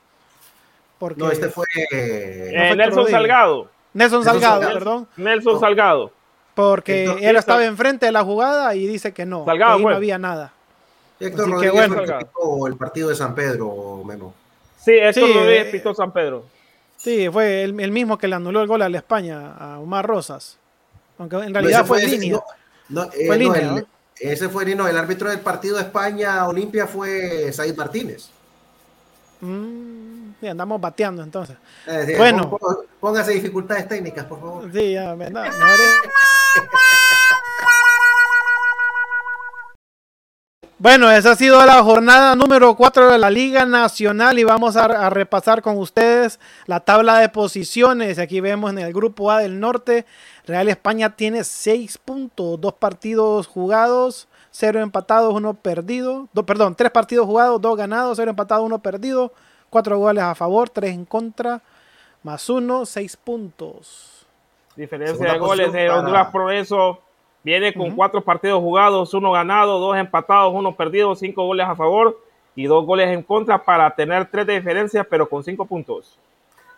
Porque 0.98 1.20
no, 1.20 1.30
este 1.30 1.48
fue, 1.48 1.66
eh, 1.92 2.74
Nelson 2.76 3.06
Salgado. 3.08 3.70
Nelson 3.92 4.24
Salgado, 4.24 4.72
perdón. 4.72 5.08
Nelson 5.16 5.60
Salgado. 5.60 6.10
Porque 6.54 7.04
él 7.20 7.36
estaba 7.36 7.64
enfrente 7.66 8.06
de 8.06 8.12
la 8.12 8.24
jugada 8.24 8.74
y 8.74 8.86
dice 8.86 9.12
que 9.12 9.26
no, 9.26 9.44
que 9.44 9.50
ahí 9.50 9.82
no 9.82 9.90
había 9.90 10.18
nada. 10.18 10.52
Héctor 11.20 11.50
Rodríguez 11.50 11.88
bueno. 11.88 12.66
el 12.66 12.76
partido 12.76 13.08
de 13.08 13.14
San 13.14 13.34
Pedro, 13.34 14.02
Memo. 14.04 14.34
Sí, 14.78 14.92
Héctor 14.92 15.34
Rodríguez 15.34 15.66
eh, 15.66 15.70
pitó 15.72 15.94
San 15.94 16.12
Pedro. 16.12 16.44
Sí, 16.96 17.28
fue 17.30 17.62
el, 17.62 17.74
mismo 17.74 18.16
que 18.18 18.28
le 18.28 18.36
anuló 18.36 18.62
el 18.62 18.66
gol 18.66 18.82
a 18.82 18.88
la 18.88 18.98
España, 18.98 19.54
a 19.58 19.78
Omar 19.78 20.06
Rosas. 20.06 20.58
Aunque 21.18 21.36
en 21.36 21.54
realidad 21.54 21.86
fue, 21.86 22.04
línea. 22.06 22.36
Eh, 22.36 23.26
fue 23.26 23.38
línea. 23.38 23.84
ese 24.18 24.48
fue 24.48 24.74
no, 24.74 24.86
el 24.86 24.96
árbitro 24.96 25.30
del 25.30 25.40
partido 25.40 25.76
de 25.76 25.82
España 25.82 26.46
Olimpia 26.46 26.86
fue 26.86 27.52
Said 27.52 27.76
Martínez. 27.76 28.28
Mm, 29.40 30.46
andamos 30.48 30.80
bateando 30.80 31.22
entonces. 31.22 31.56
Eh, 31.86 32.14
bueno, 32.16 32.58
póngase 33.00 33.32
dificultades 33.32 33.88
técnicas, 33.88 34.24
por 34.24 34.40
favor. 34.40 34.72
Sí, 34.72 34.92
ya, 34.92 35.14
me, 35.14 35.30
Bueno, 40.78 41.10
esa 41.10 41.30
ha 41.30 41.36
sido 41.36 41.64
la 41.64 41.82
jornada 41.82 42.36
número 42.36 42.76
4 42.76 43.10
de 43.10 43.18
la 43.18 43.30
Liga 43.30 43.64
Nacional 43.64 44.38
y 44.38 44.44
vamos 44.44 44.76
a, 44.76 45.08
repasar 45.08 45.62
con 45.62 45.78
ustedes 45.78 46.38
la 46.66 46.80
tabla 46.80 47.18
de 47.18 47.30
posiciones. 47.30 48.18
Aquí 48.18 48.42
vemos 48.42 48.72
en 48.72 48.80
el 48.80 48.92
grupo 48.92 49.30
A 49.30 49.38
del 49.38 49.58
norte, 49.58 50.04
Real 50.46 50.68
España 50.68 51.16
tiene 51.16 51.44
6 51.44 51.96
puntos, 51.96 52.60
2 52.60 52.74
partidos 52.74 53.46
jugados, 53.46 54.28
0 54.50 54.80
empatados, 54.80 55.32
1 55.32 55.54
perdido. 55.54 56.28
perdón, 56.46 56.74
3 56.74 56.90
partidos 56.90 57.24
jugados, 57.24 57.58
2 57.58 57.74
ganados, 57.74 58.18
0 58.18 58.32
empatados, 58.32 58.66
1 58.66 58.78
perdido, 58.80 59.32
4 59.70 59.96
goles 59.96 60.24
a 60.24 60.34
favor, 60.34 60.68
3 60.68 60.92
en 60.92 61.06
contra, 61.06 61.62
más 62.22 62.50
1, 62.50 62.84
6 62.84 63.16
puntos. 63.16 64.26
Diferencia 64.76 65.32
de 65.32 65.38
goles 65.38 65.72
de 65.72 65.88
Honduras 65.88 66.28
Progreso 66.30 67.05
Viene 67.46 67.72
con 67.72 67.94
cuatro 67.94 68.24
partidos 68.24 68.60
jugados, 68.60 69.14
uno 69.14 69.30
ganado, 69.30 69.78
dos 69.78 69.96
empatados, 69.96 70.52
uno 70.52 70.74
perdido, 70.74 71.14
cinco 71.14 71.46
goles 71.46 71.64
a 71.64 71.76
favor 71.76 72.20
y 72.56 72.66
dos 72.66 72.84
goles 72.84 73.08
en 73.10 73.22
contra 73.22 73.64
para 73.64 73.94
tener 73.94 74.28
tres 74.32 74.48
de 74.48 74.54
diferencia, 74.54 75.04
pero 75.04 75.28
con 75.28 75.44
cinco 75.44 75.64
puntos. 75.64 76.18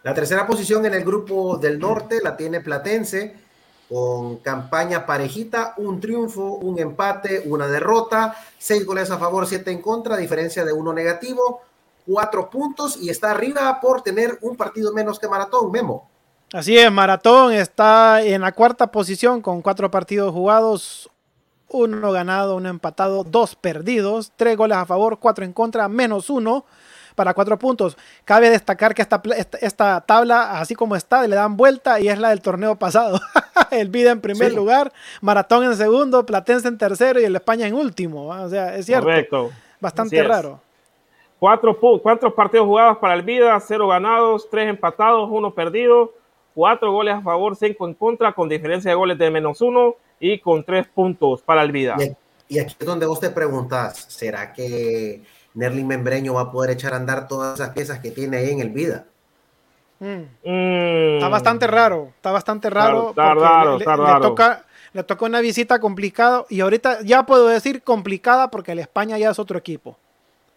La 0.02 0.12
tercera 0.12 0.46
posición 0.46 0.84
en 0.84 0.92
el 0.92 1.06
grupo 1.06 1.56
del 1.56 1.78
norte 1.78 2.20
la 2.22 2.36
tiene 2.36 2.60
Platense 2.60 3.34
con 3.88 4.40
campaña 4.40 5.06
parejita, 5.06 5.72
un 5.78 6.00
triunfo, 6.00 6.56
un 6.56 6.78
empate, 6.78 7.44
una 7.46 7.66
derrota, 7.66 8.36
seis 8.58 8.84
goles 8.84 9.10
a 9.10 9.16
favor, 9.16 9.46
siete 9.46 9.70
en 9.70 9.80
contra, 9.80 10.18
diferencia 10.18 10.66
de 10.66 10.74
uno 10.74 10.92
negativo, 10.92 11.62
cuatro 12.06 12.50
puntos 12.50 12.98
y 13.00 13.08
está 13.08 13.30
arriba 13.30 13.80
por 13.80 14.02
tener 14.02 14.36
un 14.42 14.54
partido 14.54 14.92
menos 14.92 15.18
que 15.18 15.28
Maratón, 15.28 15.72
Memo. 15.72 16.10
Así 16.52 16.78
es, 16.78 16.90
Maratón 16.90 17.52
está 17.52 18.22
en 18.22 18.40
la 18.40 18.52
cuarta 18.52 18.90
posición 18.90 19.42
con 19.42 19.60
cuatro 19.60 19.90
partidos 19.90 20.32
jugados, 20.32 21.10
uno 21.68 22.10
ganado, 22.10 22.56
uno 22.56 22.70
empatado, 22.70 23.22
dos 23.22 23.54
perdidos, 23.54 24.32
tres 24.34 24.56
goles 24.56 24.78
a 24.78 24.86
favor, 24.86 25.18
cuatro 25.18 25.44
en 25.44 25.52
contra, 25.52 25.88
menos 25.88 26.30
uno 26.30 26.64
para 27.14 27.34
cuatro 27.34 27.58
puntos. 27.58 27.98
Cabe 28.24 28.48
destacar 28.48 28.94
que 28.94 29.02
esta, 29.02 29.20
esta, 29.60 30.00
tabla, 30.00 30.58
así 30.58 30.74
como 30.74 30.96
está, 30.96 31.26
le 31.26 31.36
dan 31.36 31.54
vuelta 31.58 32.00
y 32.00 32.08
es 32.08 32.18
la 32.18 32.30
del 32.30 32.40
torneo 32.40 32.76
pasado. 32.76 33.20
el 33.70 33.90
Vida 33.90 34.10
en 34.10 34.22
primer 34.22 34.54
lugar, 34.54 34.90
Maratón 35.20 35.64
en 35.64 35.76
segundo, 35.76 36.24
Platense 36.24 36.66
en 36.68 36.78
tercero 36.78 37.20
y 37.20 37.24
el 37.24 37.36
España 37.36 37.66
en 37.66 37.74
último. 37.74 38.28
O 38.28 38.48
sea, 38.48 38.74
es 38.74 38.86
cierto. 38.86 39.04
Correcto. 39.04 39.50
Bastante 39.80 40.22
raro. 40.22 40.62
Cuatro, 41.38 41.78
cuatro 42.02 42.34
partidos 42.34 42.66
jugados 42.66 42.96
para 42.96 43.12
el 43.12 43.22
Vida, 43.22 43.60
cero 43.60 43.86
ganados, 43.86 44.48
tres 44.50 44.66
empatados, 44.70 45.28
uno 45.30 45.52
perdido 45.52 46.14
cuatro 46.58 46.90
goles 46.90 47.14
a 47.14 47.22
favor, 47.22 47.54
cinco 47.54 47.86
en 47.86 47.94
contra, 47.94 48.32
con 48.32 48.48
diferencia 48.48 48.90
de 48.90 48.96
goles 48.96 49.16
de 49.16 49.30
menos 49.30 49.60
uno 49.60 49.94
y 50.18 50.40
con 50.40 50.64
tres 50.64 50.88
puntos 50.88 51.40
para 51.40 51.62
el 51.62 51.70
Vida. 51.70 51.94
Y 52.48 52.58
aquí 52.58 52.74
es 52.76 52.84
donde 52.84 53.06
vos 53.06 53.20
te 53.20 53.30
preguntas, 53.30 54.06
¿será 54.08 54.52
que 54.52 55.22
Nerlin 55.54 55.86
Membreño 55.86 56.34
va 56.34 56.40
a 56.40 56.50
poder 56.50 56.72
echar 56.72 56.94
a 56.94 56.96
andar 56.96 57.28
todas 57.28 57.60
esas 57.60 57.70
piezas 57.70 58.00
que 58.00 58.10
tiene 58.10 58.38
ahí 58.38 58.50
en 58.50 58.58
el 58.58 58.70
Vida? 58.70 59.04
Mm. 60.00 61.14
Está 61.14 61.28
bastante 61.28 61.68
raro, 61.68 62.10
está 62.16 62.32
bastante 62.32 62.70
raro. 62.70 63.10
Está 63.10 63.34
raro, 63.34 63.78
le, 63.78 63.84
Le 63.84 64.20
toca, 64.20 64.64
le 64.94 65.04
toca 65.04 65.26
una 65.26 65.40
visita 65.40 65.78
complicada 65.78 66.44
y 66.48 66.58
ahorita 66.58 67.02
ya 67.02 67.24
puedo 67.24 67.46
decir 67.46 67.84
complicada 67.84 68.50
porque 68.50 68.72
el 68.72 68.80
España 68.80 69.16
ya 69.16 69.30
es 69.30 69.38
otro 69.38 69.56
equipo. 69.56 69.96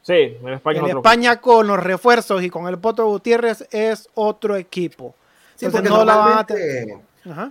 Sí, 0.02 0.36
el 0.44 0.54
España, 0.54 0.82
el 0.82 0.98
España 0.98 1.40
con 1.42 1.68
los 1.68 1.80
refuerzos 1.80 2.42
y 2.42 2.50
con 2.50 2.68
el 2.68 2.80
Potro 2.80 3.06
Gutiérrez 3.06 3.68
es 3.70 4.10
otro 4.16 4.56
equipo 4.56 5.14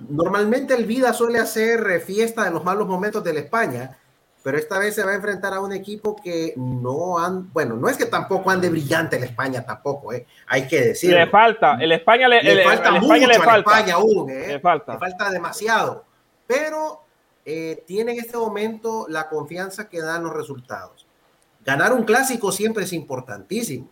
normalmente, 0.09 0.75
el 0.75 0.85
Vida 0.85 1.13
suele 1.13 1.39
hacer 1.39 2.01
fiesta 2.01 2.47
en 2.47 2.55
los 2.55 2.65
malos 2.65 2.87
momentos 2.89 3.23
de 3.23 3.33
la 3.33 3.41
España, 3.41 3.97
pero 4.43 4.57
esta 4.57 4.79
vez 4.79 4.95
se 4.95 5.05
va 5.05 5.13
a 5.13 5.15
enfrentar 5.15 5.53
a 5.53 5.61
un 5.61 5.73
equipo 5.73 6.17
que 6.17 6.55
no 6.57 7.19
han, 7.19 7.53
bueno, 7.53 7.77
no 7.77 7.89
es 7.89 7.97
que 7.97 8.07
tampoco 8.07 8.51
ande 8.51 8.71
brillante 8.71 9.21
la 9.21 9.27
España 9.27 9.65
tampoco, 9.65 10.13
eh, 10.13 10.27
hay 10.47 10.67
que 10.67 10.81
decirlo. 10.81 11.19
Le 11.19 11.27
falta, 11.27 11.77
el 11.81 11.93
España 11.93 12.27
le, 12.29 12.65
falta 12.65 12.93
mucho 12.93 13.05
España 13.05 13.27
le 13.29 13.35
falta. 13.39 13.59
España 13.59 13.95
aún, 13.95 14.31
eh, 14.31 14.47
le 14.49 14.61
falta. 14.61 14.95
Le 14.95 14.99
falta 14.99 15.31
demasiado, 15.31 16.05
pero 16.47 17.03
eh, 17.45 17.85
tiene 17.87 18.13
en 18.13 18.21
este 18.21 18.37
momento 18.37 19.07
la 19.09 19.29
confianza 19.29 19.89
que 19.89 20.01
dan 20.01 20.25
los 20.25 20.35
resultados. 20.35 21.07
Ganar 21.65 21.93
un 21.93 22.05
clásico 22.05 22.51
siempre 22.51 22.85
es 22.85 22.93
importantísimo 22.95 23.89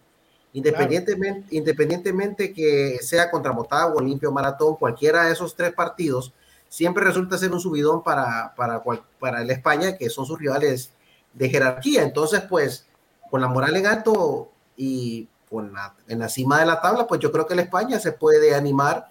Independientemente, 0.52 1.54
independientemente 1.54 2.52
que 2.52 2.98
sea 3.02 3.30
contra 3.30 3.52
Motagua, 3.52 4.00
Olimpio, 4.00 4.32
Maratón, 4.32 4.76
cualquiera 4.76 5.24
de 5.24 5.32
esos 5.32 5.54
tres 5.54 5.72
partidos, 5.72 6.32
siempre 6.68 7.04
resulta 7.04 7.38
ser 7.38 7.52
un 7.52 7.60
subidón 7.60 8.02
para, 8.02 8.54
para, 8.56 8.82
para 9.18 9.42
el 9.42 9.50
España, 9.50 9.96
que 9.96 10.10
son 10.10 10.26
sus 10.26 10.38
rivales 10.38 10.92
de 11.34 11.48
jerarquía. 11.48 12.02
Entonces, 12.02 12.42
pues, 12.48 12.86
con 13.30 13.40
la 13.40 13.48
moral 13.48 13.76
en 13.76 13.86
alto 13.86 14.50
y 14.76 15.28
con 15.50 15.72
en 16.08 16.18
la 16.18 16.28
cima 16.28 16.60
de 16.60 16.66
la 16.66 16.80
tabla, 16.80 17.06
pues 17.06 17.20
yo 17.20 17.32
creo 17.32 17.46
que 17.46 17.54
el 17.54 17.60
España 17.60 17.98
se 17.98 18.12
puede 18.12 18.54
animar 18.54 19.08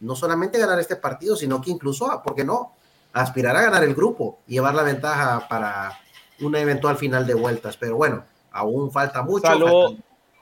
no 0.00 0.14
solamente 0.14 0.58
a 0.58 0.60
ganar 0.60 0.78
este 0.78 0.96
partido, 0.96 1.36
sino 1.36 1.60
que 1.60 1.70
incluso, 1.70 2.22
¿por 2.22 2.34
qué 2.34 2.44
no?, 2.44 2.72
aspirar 3.12 3.56
a 3.56 3.62
ganar 3.62 3.82
el 3.82 3.94
grupo 3.94 4.38
y 4.46 4.54
llevar 4.54 4.74
la 4.74 4.82
ventaja 4.82 5.48
para 5.48 5.98
una 6.40 6.60
eventual 6.60 6.96
final 6.96 7.26
de 7.26 7.32
vueltas. 7.32 7.76
Pero 7.78 7.96
bueno, 7.96 8.24
aún 8.52 8.90
falta 8.90 9.22
mucho. 9.22 9.96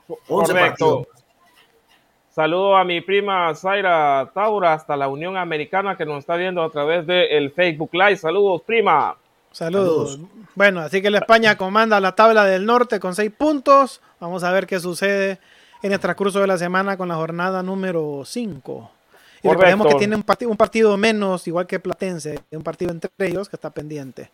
Saludo, 0.07 0.21
correcto. 0.27 1.07
Saludo 2.31 2.77
a 2.77 2.85
mi 2.85 3.01
prima 3.01 3.55
Zaira 3.55 4.29
Taura 4.35 4.73
hasta 4.73 4.97
la 4.97 5.07
Unión 5.09 5.37
Americana 5.37 5.97
que 5.97 6.05
nos 6.05 6.19
está 6.19 6.35
viendo 6.35 6.63
a 6.63 6.71
través 6.71 7.07
del 7.07 7.31
el 7.31 7.53
Facebook 7.53 7.91
Live. 7.93 8.17
Saludos, 8.17 8.63
prima. 8.63 9.17
Saludos. 9.53 10.19
Bueno, 10.57 10.81
así 10.81 11.01
que 11.01 11.11
la 11.11 11.19
España 11.19 11.57
comanda 11.57 12.01
la 12.01 12.17
tabla 12.17 12.45
del 12.45 12.67
norte 12.67 12.99
con 12.99 13.15
seis 13.15 13.31
puntos. 13.31 14.01
Vamos 14.19 14.43
a 14.43 14.51
ver 14.51 14.67
qué 14.67 14.81
sucede 14.81 15.39
en 15.81 15.93
el 15.93 16.01
transcurso 16.01 16.41
de 16.41 16.49
la 16.49 16.59
semana 16.59 16.97
con 16.97 17.09
la 17.09 17.15
jornada 17.15 17.63
número 17.63 18.23
5. 18.25 18.91
Y 19.45 19.49
recordemos 19.49 19.87
que 19.87 19.95
tiene 19.95 20.17
un, 20.17 20.25
un 20.49 20.57
partido 20.57 20.97
menos, 20.97 21.47
igual 21.47 21.69
que 21.69 21.79
Platense, 21.79 22.41
un 22.51 22.63
partido 22.63 22.91
entre 22.91 23.11
ellos 23.19 23.49
que 23.49 23.55
está 23.55 23.71
pendiente. 23.71 24.31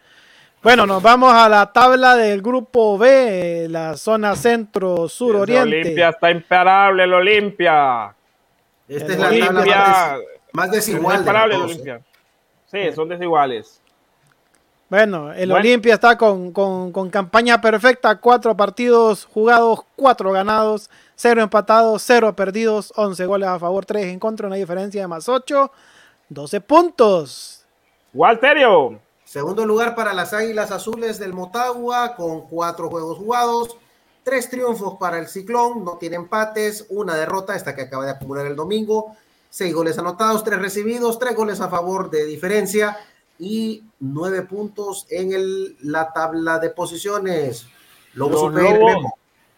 Bueno, 0.63 0.87
nos 0.87 1.03
vamos 1.03 1.33
a 1.33 1.49
la 1.49 1.73
tabla 1.73 2.17
del 2.17 2.43
grupo 2.43 2.99
B, 2.99 3.67
la 3.71 3.97
zona 3.97 4.37
centro 4.37 5.09
sur 5.09 5.37
oriente. 5.37 5.77
El 5.77 5.85
Olimpia 5.85 6.09
está 6.11 6.31
imparable, 6.31 7.05
el 7.05 7.15
Olimpia. 7.15 8.15
Esta 8.87 9.13
es 9.13 9.19
la 9.19 9.47
tabla 9.47 10.19
más, 10.53 10.71
desigual. 10.71 11.21
imparable 11.21 11.55
el 11.55 11.63
Olimpia. 11.63 12.03
Sí, 12.67 12.93
son 12.95 13.09
desiguales. 13.09 13.81
Bueno, 14.91 15.33
el 15.33 15.51
Olimpia 15.51 15.95
está 15.95 16.19
con, 16.19 16.53
con, 16.53 17.11
campaña 17.11 17.59
perfecta, 17.61 18.17
cuatro 18.17 18.55
partidos 18.55 19.25
jugados, 19.25 19.81
cuatro 19.97 20.31
ganados, 20.31 20.91
cero 21.15 21.41
empatados, 21.41 22.03
cero 22.05 22.37
perdidos, 22.37 22.93
once 22.97 23.25
goles 23.25 23.49
a 23.49 23.59
favor, 23.59 23.87
tres 23.87 24.07
en 24.07 24.19
contra, 24.19 24.49
una 24.49 24.57
diferencia 24.57 25.01
de 25.01 25.09
más 25.09 25.27
ocho, 25.27 25.73
doce 26.29 26.61
puntos. 26.61 27.65
Walterio. 28.13 29.01
Segundo 29.31 29.65
lugar 29.65 29.95
para 29.95 30.13
las 30.13 30.33
Águilas 30.33 30.73
Azules 30.73 31.21
del 31.21 31.33
Motagua 31.33 32.17
con 32.17 32.49
cuatro 32.49 32.91
juegos 32.91 33.17
jugados, 33.17 33.77
tres 34.25 34.51
triunfos 34.51 34.97
para 34.99 35.21
el 35.21 35.29
Ciclón, 35.29 35.85
no 35.85 35.99
tiene 35.99 36.17
empates, 36.17 36.85
una 36.89 37.15
derrota, 37.15 37.55
esta 37.55 37.77
que 37.77 37.83
acaba 37.83 38.07
de 38.07 38.11
acumular 38.11 38.45
el 38.47 38.57
domingo, 38.57 39.15
seis 39.49 39.73
goles 39.73 39.97
anotados, 40.01 40.43
tres 40.43 40.59
recibidos, 40.59 41.21
tres 41.21 41.37
goles 41.37 41.61
a 41.61 41.69
favor 41.69 42.11
de 42.11 42.27
diferencia 42.27 42.97
y 43.39 43.85
nueve 44.01 44.43
puntos 44.43 45.07
en 45.11 45.33
el, 45.33 45.77
la 45.81 46.13
tabla 46.13 46.59
de 46.59 46.71
posiciones. 46.71 47.69
los, 48.15 48.33
lobos, 48.33 49.13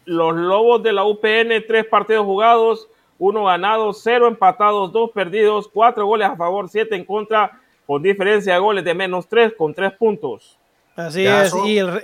los 0.04 0.36
Lobos 0.36 0.82
de 0.82 0.92
la 0.92 1.04
UPN, 1.06 1.66
tres 1.66 1.86
partidos 1.86 2.26
jugados, 2.26 2.88
uno 3.18 3.46
ganado, 3.46 3.94
cero 3.94 4.28
empatados, 4.28 4.92
dos 4.92 5.12
perdidos, 5.12 5.66
cuatro 5.66 6.04
goles 6.04 6.28
a 6.28 6.36
favor, 6.36 6.68
siete 6.68 6.94
en 6.94 7.06
contra 7.06 7.61
con 7.93 8.03
diferencia 8.03 8.55
de 8.55 8.59
goles 8.59 8.84
de 8.84 8.95
menos 8.95 9.28
3 9.28 9.53
con 9.55 9.74
3 9.74 9.93
puntos. 9.99 10.59
Así 10.97 11.26
es, 11.26 11.53
y 11.66 11.76
el, 11.76 12.03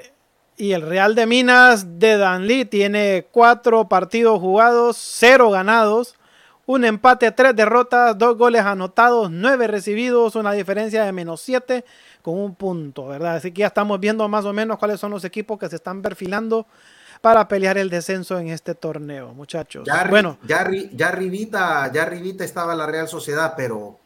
y 0.59 0.73
el, 0.73 0.83
Real 0.83 1.15
de 1.15 1.25
Minas 1.25 1.99
de 1.99 2.19
Danlí 2.19 2.67
tiene 2.67 3.27
4 3.33 3.89
partidos 3.89 4.39
jugados, 4.39 4.99
0 4.99 5.49
ganados, 5.49 6.15
un 6.67 6.85
empate, 6.85 7.33
3 7.33 7.57
derrotas, 7.57 8.19
2 8.19 8.37
goles 8.37 8.67
anotados, 8.67 9.31
9 9.31 9.67
recibidos, 9.67 10.37
una 10.37 10.53
diferencia 10.53 11.05
de 11.07 11.13
menos 11.13 11.41
7 11.41 11.87
con 12.21 12.39
un 12.39 12.55
punto, 12.55 13.07
¿verdad? 13.07 13.37
Así 13.37 13.51
que 13.53 13.61
ya 13.61 13.69
estamos 13.69 13.99
viendo 13.99 14.29
más 14.29 14.45
o 14.45 14.53
menos 14.53 14.77
cuáles 14.77 15.01
son 15.01 15.11
los 15.11 15.25
equipos 15.25 15.59
que 15.59 15.71
se 15.71 15.77
están 15.77 16.03
perfilando 16.03 16.67
para 17.23 17.49
pelear 17.49 17.79
el 17.79 17.89
descenso 17.89 18.39
en 18.39 18.49
este 18.49 18.75
torneo, 18.75 19.33
muchachos. 19.33 19.85
Ya, 19.87 20.05
bueno, 20.05 20.37
ya, 20.47 20.69
ya, 20.93 21.09
arribita, 21.09 21.91
ya 21.91 22.03
arribita 22.03 22.45
estaba 22.45 22.75
la 22.75 22.85
Real 22.85 23.09
Sociedad, 23.09 23.55
pero 23.57 23.98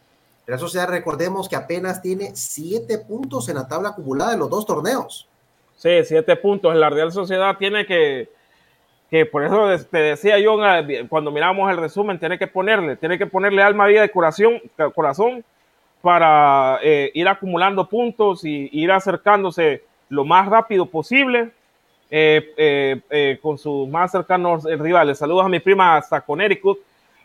Real 0.47 0.59
Sociedad, 0.59 0.89
recordemos 0.89 1.49
que 1.49 1.57
apenas 1.57 2.03
tiene 2.03 2.35
siete 2.35 2.99
puntos 2.99 3.49
en 3.49 3.57
la 3.57 3.69
tabla 3.69 3.91
acumulada 3.91 4.33
de 4.33 4.39
los 4.39 4.51
dos 4.51 4.67
torneos. 4.67 5.29
Sí, 5.77 5.91
siete 6.05 6.37
puntos. 6.37 6.75
La 6.75 6.91
Real 6.91 7.13
Sociedad 7.13 7.57
tiene 7.59 7.87
que, 7.87 8.29
que 9.11 9.27
por 9.27 9.45
eso 9.45 9.69
te 9.91 9.99
decía 9.99 10.39
yo 10.39 10.57
cuando 11.09 11.31
miramos 11.31 11.71
el 11.71 11.77
resumen, 11.77 12.19
tiene 12.19 12.39
que 12.39 12.47
ponerle, 12.47 12.97
tiene 12.97 13.19
que 13.19 13.27
ponerle 13.27 13.63
alma, 13.63 13.87
vida 13.87 14.05
y 14.05 14.09
corazón, 14.09 14.61
corazón 14.95 15.45
para 16.01 16.81
eh, 16.83 17.11
ir 17.15 17.29
acumulando 17.29 17.89
puntos 17.89 18.45
y 18.45 18.69
ir 18.73 18.91
acercándose 18.91 19.85
lo 20.09 20.25
más 20.25 20.49
rápido 20.49 20.87
posible 20.87 21.53
eh, 22.11 23.01
eh, 23.11 23.39
con 23.41 23.57
sus 23.57 23.89
más 23.89 24.11
cercanos 24.11 24.65
rivales. 24.65 25.19
Saludos 25.19 25.47
a 25.47 25.49
mi 25.49 25.61
prima 25.61 25.97
hasta 25.97 26.21
Connecticut 26.21 26.79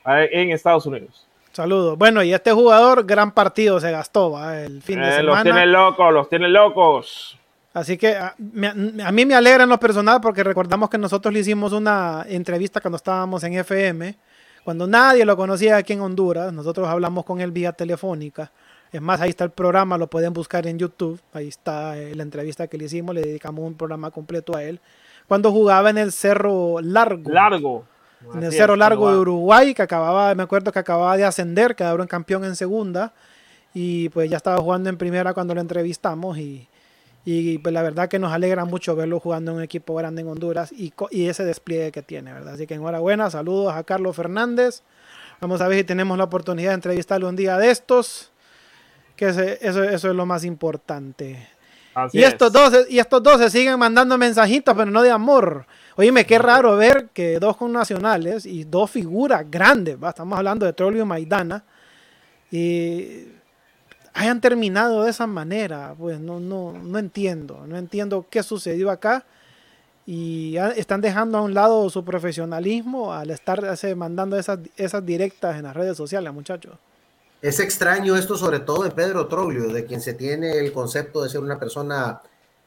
en 0.06 0.52
Estados 0.52 0.86
Unidos. 0.86 1.28
Saludos. 1.58 1.98
Bueno, 1.98 2.22
y 2.22 2.32
este 2.32 2.52
jugador, 2.52 3.04
gran 3.08 3.32
partido 3.32 3.80
se 3.80 3.90
gastó 3.90 4.38
el 4.54 4.80
fin 4.84 5.02
de 5.02 5.10
eh, 5.10 5.12
semana. 5.14 5.34
Los 5.34 5.44
tiene 5.44 5.66
locos, 5.66 6.14
los 6.14 6.30
tiene 6.30 6.50
locos. 6.50 7.40
Así 7.74 7.98
que 7.98 8.16
a, 8.16 8.36
mí 8.38 9.26
me 9.26 9.34
alegra 9.34 9.64
en 9.64 9.70
lo 9.70 9.80
personal 9.80 10.22
porque 10.22 10.44
recordamos 10.44 10.88
que 10.88 11.00
nosotros 11.00 11.34
le 11.34 11.40
hicimos 11.40 11.74
una 11.74 12.24
entrevista 12.28 12.80
cuando 12.80 12.98
estábamos 12.98 13.44
en 13.44 13.54
FM, 13.54 14.16
cuando 14.64 14.86
nadie 14.86 15.26
lo 15.26 15.36
conocía 15.36 15.78
aquí 15.78 15.94
en 15.94 16.02
Honduras. 16.02 16.54
Nosotros 16.54 16.88
hablamos 16.88 17.26
con 17.26 17.42
él 17.42 17.52
vía 17.52 17.72
telefónica. 17.72 18.52
Es 18.92 19.02
más, 19.02 19.20
ahí 19.20 19.32
está 19.32 19.44
el 19.44 19.50
programa, 19.50 19.98
lo 19.98 20.06
pueden 20.06 20.34
buscar 20.34 20.68
en 20.68 20.78
YouTube. 20.78 21.20
Ahí 21.34 21.48
está 21.48 21.98
eh, 21.98 22.14
la 22.14 22.22
entrevista 22.22 22.68
que 22.68 22.78
le 22.78 22.86
hicimos, 22.86 23.16
le 23.16 23.22
dedicamos 23.22 23.66
un 23.66 23.74
programa 23.74 24.12
completo 24.12 24.56
a 24.56 24.62
él. 24.62 24.80
Cuando 25.28 25.52
jugaba 25.52 25.90
en 25.90 25.98
el 25.98 26.12
Cerro 26.12 26.82
Largo. 26.84 27.32
Largo 27.32 27.97
en 28.34 28.44
el 28.44 28.52
Cerro 28.52 28.76
Largo 28.76 29.12
de 29.12 29.18
Uruguay, 29.18 29.74
que 29.74 29.82
acababa, 29.82 30.34
me 30.36 30.44
acuerdo 30.44 30.72
que 30.72 30.80
acababa 30.80 31.18
de 31.18 31.26
ascender, 31.26 31.76
quedaron 31.76 32.08
campeón 32.08 32.44
en 32.46 32.56
segunda, 32.56 33.14
y 33.74 34.10
pues 34.10 34.30
ya 34.30 34.38
estaba 34.38 34.58
jugando 34.58 34.90
en 34.90 34.98
primera 34.98 35.34
cuando 35.34 35.54
lo 35.54 35.62
entrevistamos, 35.62 36.38
y, 36.38 36.68
y 37.26 37.58
pues 37.60 37.74
la 37.74 37.84
verdad 37.84 38.10
que 38.10 38.20
nos 38.20 38.32
alegra 38.32 38.66
mucho 38.66 38.96
verlo 38.96 39.20
jugando 39.20 39.52
en 39.52 39.58
un 39.58 39.64
equipo 39.64 39.94
grande 39.96 40.22
en 40.22 40.28
Honduras 40.30 40.72
y, 40.72 40.94
y 41.12 41.28
ese 41.28 41.44
despliegue 41.46 41.92
que 41.92 42.02
tiene, 42.02 42.34
¿verdad? 42.34 42.54
Así 42.54 42.66
que 42.66 42.76
enhorabuena, 42.76 43.30
saludos 43.30 43.74
a 43.74 43.84
Carlos 43.84 44.16
Fernández, 44.16 44.82
vamos 45.40 45.62
a 45.62 45.68
ver 45.68 45.80
si 45.80 45.84
tenemos 45.84 46.18
la 46.18 46.24
oportunidad 46.24 46.70
de 46.70 46.76
entrevistarlo 46.76 47.30
un 47.30 47.36
día 47.36 47.58
de 47.58 47.70
estos, 47.70 48.32
que 49.16 49.28
eso, 49.28 49.42
eso 49.42 49.84
es 50.10 50.16
lo 50.16 50.26
más 50.26 50.44
importante. 50.44 51.50
y 52.14 52.24
estos, 52.24 52.52
dos, 52.52 52.86
y 52.90 53.00
estos 53.00 53.22
dos 53.22 53.40
se 53.40 53.50
siguen 53.50 53.78
mandando 53.80 54.18
mensajitos, 54.18 54.76
pero 54.76 54.90
no 54.90 55.02
de 55.02 55.12
amor. 55.12 55.66
Oíme, 56.00 56.28
qué 56.28 56.38
raro 56.38 56.78
ver 56.78 57.10
que 57.12 57.40
dos 57.40 57.58
connacionales 57.58 58.46
y 58.46 58.66
dos 58.66 58.92
figuras 58.92 59.50
grandes, 59.50 59.98
estamos 60.08 60.38
hablando 60.38 60.64
de 60.64 60.74
Trollio 60.74 61.02
y 61.02 61.06
Maidana, 61.06 61.64
y 62.52 63.30
hayan 64.14 64.40
terminado 64.40 65.04
de 65.04 65.10
esa 65.10 65.26
manera. 65.26 65.96
Pues 65.98 66.20
no, 66.20 66.40
no, 66.40 66.74
no 66.74 67.00
entiendo, 67.00 67.66
no 67.68 67.78
entiendo 67.78 68.28
qué 68.30 68.44
sucedió 68.44 68.92
acá. 68.92 69.26
Y 70.06 70.56
están 70.78 71.02
dejando 71.02 71.40
a 71.40 71.42
un 71.42 71.54
lado 71.54 71.90
su 71.90 72.06
profesionalismo 72.06 73.12
al 73.12 73.32
estar 73.32 73.62
mandando 73.96 74.38
esas, 74.38 74.60
esas 74.78 75.06
directas 75.06 75.58
en 75.58 75.64
las 75.64 75.76
redes 75.76 75.98
sociales, 75.98 76.32
muchachos. 76.32 76.78
Es 77.42 77.60
extraño 77.60 78.16
esto, 78.16 78.38
sobre 78.38 78.60
todo 78.60 78.84
de 78.84 78.92
Pedro 78.92 79.28
Troglio, 79.28 79.68
de 79.68 79.84
quien 79.84 80.00
se 80.00 80.14
tiene 80.14 80.60
el 80.60 80.72
concepto 80.72 81.24
de 81.24 81.30
ser 81.30 81.42
una 81.42 81.60
persona 81.60 82.22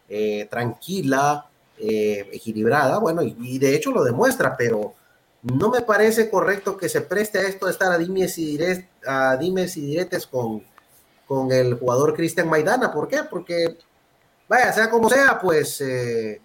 eh, 0.08 0.46
tranquila, 0.50 1.46
eh, 1.80 2.28
equilibrada, 2.32 2.98
bueno, 2.98 3.22
y, 3.22 3.58
de 3.58 3.74
hecho 3.74 3.90
lo 3.90 4.04
demuestra, 4.04 4.56
pero 4.56 4.94
no 5.42 5.70
me 5.70 5.80
parece 5.80 6.28
correcto 6.28 6.76
que 6.76 6.88
se 6.88 7.00
preste 7.00 7.38
a 7.38 7.42
esto 7.42 7.66
de 7.66 7.72
estar 7.72 7.90
a 7.90 7.98
dimes 7.98 8.36
y, 8.38 8.56
direct, 8.58 8.88
a 9.06 9.36
dimes 9.36 9.76
y 9.76 9.86
diretes 9.86 10.26
con, 10.26 10.62
con 11.26 11.50
el 11.52 11.74
jugador 11.78 12.14
Cristian 12.14 12.48
Maidana. 12.48 12.92
¿Por 12.92 13.08
qué? 13.08 13.22
Porque, 13.28 13.78
vaya, 14.48 14.72
sea 14.72 14.90
como 14.90 15.08
sea, 15.08 15.38
pues 15.40 15.80
eh, 15.80 16.40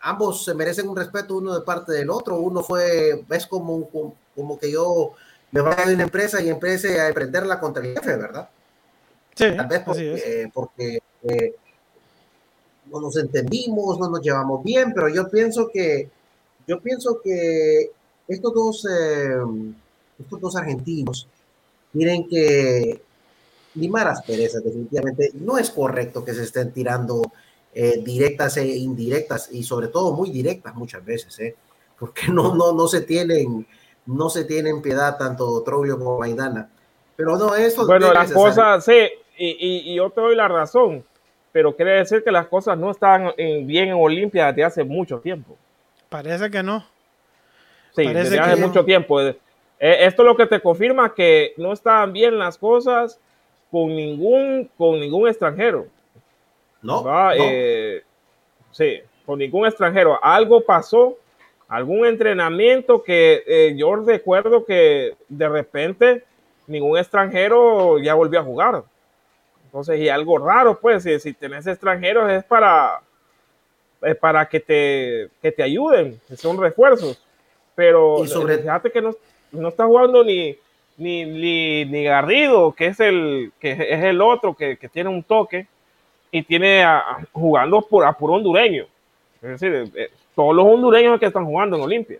ambos 0.00 0.44
se 0.44 0.54
merecen 0.54 0.88
un 0.88 0.96
respeto 0.96 1.36
uno 1.36 1.54
de 1.54 1.64
parte 1.64 1.92
del 1.92 2.08
otro. 2.08 2.38
Uno 2.40 2.62
fue, 2.62 3.24
es 3.28 3.46
como, 3.46 3.88
como 4.34 4.58
que 4.58 4.70
yo 4.70 5.12
me 5.50 5.60
vaya 5.60 5.86
de 5.86 5.94
una 5.94 6.04
empresa 6.04 6.40
y 6.40 6.48
emprese 6.48 7.00
a 7.00 7.08
emprenderla 7.08 7.60
contra 7.60 7.84
el 7.84 7.94
jefe, 7.94 8.16
¿verdad? 8.16 8.48
Sí, 9.34 9.54
Tal 9.56 9.66
vez 9.66 9.80
porque, 9.84 10.50
porque 10.52 11.02
eh, 11.22 11.54
no 12.90 13.00
nos 13.00 13.16
entendimos, 13.16 13.98
no 13.98 14.08
nos 14.08 14.20
llevamos 14.20 14.62
bien, 14.62 14.92
pero 14.94 15.08
yo 15.08 15.28
pienso 15.28 15.68
que, 15.68 16.08
yo 16.66 16.80
pienso 16.80 17.20
que 17.22 17.90
estos 18.26 18.54
dos, 18.54 18.86
eh, 18.90 19.36
estos 20.18 20.40
dos 20.40 20.56
argentinos 20.56 21.28
miren 21.92 22.28
que 22.28 23.00
limar 23.74 24.08
asperezas 24.08 24.62
definitivamente 24.62 25.30
no 25.34 25.58
es 25.58 25.70
correcto 25.70 26.24
que 26.24 26.34
se 26.34 26.42
estén 26.42 26.72
tirando 26.72 27.22
eh, 27.74 28.02
directas 28.04 28.56
e 28.56 28.66
indirectas 28.66 29.48
y 29.52 29.62
sobre 29.62 29.88
todo 29.88 30.12
muy 30.12 30.30
directas 30.30 30.74
muchas 30.74 31.04
veces, 31.04 31.38
¿eh? 31.38 31.56
porque 31.98 32.28
no, 32.28 32.54
no, 32.54 32.72
no 32.72 32.88
se 32.88 33.02
tienen, 33.02 33.66
no 34.06 34.30
se 34.30 34.44
tienen 34.44 34.82
piedad 34.82 35.16
tanto 35.16 35.62
Troglio 35.62 35.98
como 35.98 36.18
Maidana. 36.18 36.70
Pero 37.16 37.36
no, 37.36 37.54
eso 37.54 37.86
Bueno, 37.86 38.12
las 38.12 38.30
cosas, 38.32 38.84
sí, 38.84 39.08
y, 39.36 39.48
y, 39.48 39.92
y 39.92 39.96
yo 39.96 40.10
te 40.10 40.20
doy 40.20 40.36
la 40.36 40.48
razón 40.48 41.04
pero 41.58 41.74
quiere 41.74 41.90
decir 41.94 42.22
que 42.22 42.30
las 42.30 42.46
cosas 42.46 42.78
no 42.78 42.88
están 42.88 43.32
bien 43.36 43.88
en 43.88 43.94
Olimpia 43.94 44.46
desde 44.46 44.62
hace 44.62 44.84
mucho 44.84 45.18
tiempo. 45.18 45.56
Parece 46.08 46.48
que 46.52 46.62
no. 46.62 46.86
Sí, 47.96 48.06
desde 48.06 48.38
hace 48.38 48.64
mucho 48.64 48.84
tiempo. 48.84 49.20
Eh, 49.20 49.34
esto 49.80 50.22
es 50.22 50.26
lo 50.28 50.36
que 50.36 50.46
te 50.46 50.60
confirma 50.60 51.12
que 51.12 51.54
no 51.56 51.72
están 51.72 52.12
bien 52.12 52.38
las 52.38 52.56
cosas 52.56 53.18
con 53.72 53.88
ningún, 53.88 54.70
con 54.78 55.00
ningún 55.00 55.26
extranjero. 55.26 55.88
No. 56.80 57.04
Eh, 57.34 58.04
sí. 58.70 59.00
con 59.26 59.40
ningún 59.40 59.66
extranjero. 59.66 60.16
Algo 60.22 60.60
pasó, 60.60 61.18
algún 61.66 62.06
entrenamiento 62.06 63.02
que 63.02 63.42
eh, 63.48 63.74
yo 63.76 63.96
recuerdo 63.96 64.64
que 64.64 65.16
de 65.28 65.48
repente 65.48 66.22
ningún 66.68 66.96
extranjero 66.96 67.98
ya 67.98 68.14
volvió 68.14 68.38
a 68.38 68.44
jugar. 68.44 68.84
Entonces, 69.68 70.00
y 70.00 70.08
algo 70.08 70.38
raro, 70.38 70.80
pues, 70.80 71.02
si, 71.02 71.20
si 71.20 71.34
tenés 71.34 71.66
extranjeros 71.66 72.30
es 72.30 72.42
para, 72.42 73.02
para 74.18 74.48
que 74.48 74.60
te, 74.60 75.28
que 75.42 75.52
te 75.52 75.62
ayuden, 75.62 76.18
son 76.36 76.58
refuerzos. 76.58 77.22
Pero 77.74 78.24
fíjate 78.24 78.90
que 78.90 79.02
no, 79.02 79.14
no 79.52 79.68
está 79.68 79.84
jugando 79.84 80.24
ni, 80.24 80.56
ni, 80.96 81.84
ni, 81.84 82.04
Garrido, 82.04 82.72
que 82.72 82.86
es 82.86 83.00
el, 83.00 83.52
que 83.60 83.72
es 83.72 84.04
el 84.04 84.22
otro 84.22 84.54
que, 84.54 84.76
tiene 84.90 85.10
un 85.10 85.22
toque 85.22 85.68
y 86.30 86.42
tiene 86.42 86.84
jugando 87.32 87.82
por, 87.82 88.06
a 88.06 88.14
puro 88.14 88.34
hondureño. 88.34 88.86
Es 89.42 89.60
decir, 89.60 89.74
eh, 89.74 89.90
eh, 89.94 90.10
todos 90.34 90.56
los 90.56 90.64
hondureños 90.64 91.20
que 91.20 91.26
están 91.26 91.44
jugando 91.44 91.76
en 91.76 91.82
Olimpia. 91.82 92.18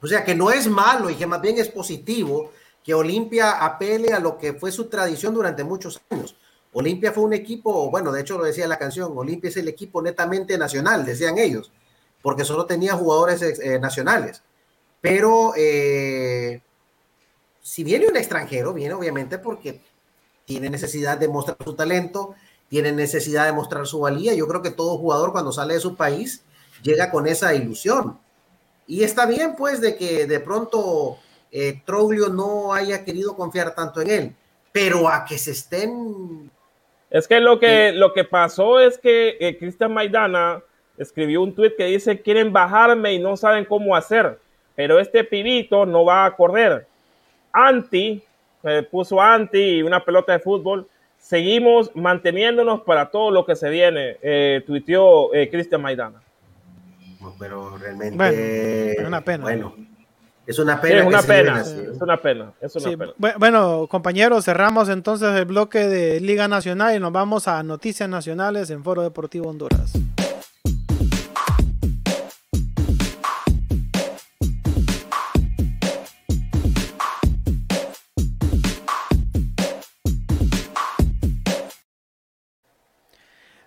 O 0.00 0.06
sea 0.06 0.24
que 0.24 0.34
no 0.34 0.50
es 0.50 0.66
malo 0.66 1.10
y 1.10 1.14
que 1.14 1.26
más 1.26 1.40
bien 1.40 1.58
es 1.58 1.68
positivo 1.68 2.50
que 2.82 2.94
Olimpia 2.94 3.64
apele 3.64 4.12
a 4.12 4.18
lo 4.18 4.36
que 4.36 4.52
fue 4.54 4.72
su 4.72 4.88
tradición 4.88 5.34
durante 5.34 5.62
muchos 5.62 6.00
años. 6.10 6.36
Olimpia 6.74 7.12
fue 7.12 7.24
un 7.24 7.32
equipo, 7.32 7.90
bueno, 7.90 8.12
de 8.12 8.20
hecho 8.20 8.36
lo 8.36 8.44
decía 8.44 8.68
la 8.68 8.78
canción, 8.78 9.12
Olimpia 9.16 9.48
es 9.48 9.56
el 9.56 9.68
equipo 9.68 10.02
netamente 10.02 10.58
nacional, 10.58 11.06
decían 11.06 11.38
ellos, 11.38 11.72
porque 12.20 12.44
solo 12.44 12.66
tenía 12.66 12.94
jugadores 12.94 13.42
eh, 13.42 13.78
nacionales. 13.78 14.42
Pero 15.00 15.52
si 17.64 17.82
viene 17.82 18.06
un 18.06 18.16
extranjero, 18.16 18.74
viene 18.74 18.94
obviamente 18.94 19.38
porque 19.38 19.80
tiene 20.44 20.68
necesidad 20.68 21.16
de 21.16 21.28
mostrar 21.28 21.56
su 21.64 21.74
talento, 21.74 22.34
tiene 22.68 22.92
necesidad 22.92 23.46
de 23.46 23.52
mostrar 23.52 23.86
su 23.86 24.00
valía. 24.00 24.34
Yo 24.34 24.46
creo 24.46 24.62
que 24.62 24.70
todo 24.70 24.98
jugador 24.98 25.32
cuando 25.32 25.52
sale 25.52 25.74
de 25.74 25.80
su 25.80 25.96
país 25.96 26.42
llega 26.82 27.10
con 27.10 27.26
esa 27.26 27.54
ilusión. 27.54 28.18
Y 28.86 29.02
está 29.02 29.24
bien, 29.26 29.56
pues, 29.56 29.80
de 29.80 29.96
que 29.96 30.26
de 30.26 30.40
pronto 30.40 31.18
eh, 31.50 31.82
Troglio 31.86 32.28
no 32.28 32.74
haya 32.74 33.04
querido 33.04 33.34
confiar 33.34 33.74
tanto 33.74 34.02
en 34.02 34.10
él, 34.10 34.36
pero 34.72 35.08
a 35.08 35.24
que 35.24 35.38
se 35.38 35.52
estén... 35.52 36.50
Es 37.14 37.28
que 37.28 37.38
lo 37.38 37.60
que, 37.60 37.92
lo 37.92 38.12
que 38.12 38.24
pasó 38.24 38.80
es 38.80 38.98
que 38.98 39.36
eh, 39.38 39.56
Cristian 39.56 39.94
Maidana 39.94 40.60
escribió 40.98 41.42
un 41.42 41.54
tweet 41.54 41.76
que 41.76 41.84
dice, 41.84 42.20
quieren 42.20 42.52
bajarme 42.52 43.12
y 43.12 43.20
no 43.20 43.36
saben 43.36 43.64
cómo 43.64 43.94
hacer, 43.94 44.36
pero 44.74 44.98
este 44.98 45.22
pibito 45.22 45.86
no 45.86 46.04
va 46.04 46.24
a 46.24 46.34
correr 46.34 46.88
anti, 47.52 48.20
puso 48.90 49.22
anti 49.22 49.76
y 49.76 49.82
una 49.84 50.04
pelota 50.04 50.32
de 50.32 50.40
fútbol. 50.40 50.88
Seguimos 51.16 51.94
manteniéndonos 51.94 52.80
para 52.80 53.08
todo 53.08 53.30
lo 53.30 53.46
que 53.46 53.54
se 53.54 53.70
viene, 53.70 54.16
eh, 54.20 54.64
tuiteó 54.66 55.32
eh, 55.32 55.48
Cristian 55.48 55.82
Maidana. 55.82 56.20
Pero 57.38 57.78
realmente 57.78 59.00
es 59.00 59.06
una 59.06 59.20
pena. 59.20 59.44
Bueno, 59.44 59.76
es 60.46 60.58
una 60.58 60.80
pena. 60.80 61.00
es, 61.00 61.06
una 61.06 61.22
pena 61.22 61.60
es 61.60 62.00
una 62.00 62.16
pena, 62.20 62.52
es 62.60 62.76
una 62.76 62.96
pena. 63.16 63.34
Bueno, 63.38 63.86
compañeros, 63.88 64.44
cerramos 64.44 64.88
entonces 64.88 65.34
el 65.34 65.44
bloque 65.44 65.86
de 65.88 66.20
Liga 66.20 66.48
Nacional 66.48 66.96
y 66.96 67.00
nos 67.00 67.12
vamos 67.12 67.48
a 67.48 67.62
Noticias 67.62 68.08
Nacionales 68.08 68.70
en 68.70 68.84
Foro 68.84 69.02
Deportivo 69.02 69.48
Honduras. 69.48 69.92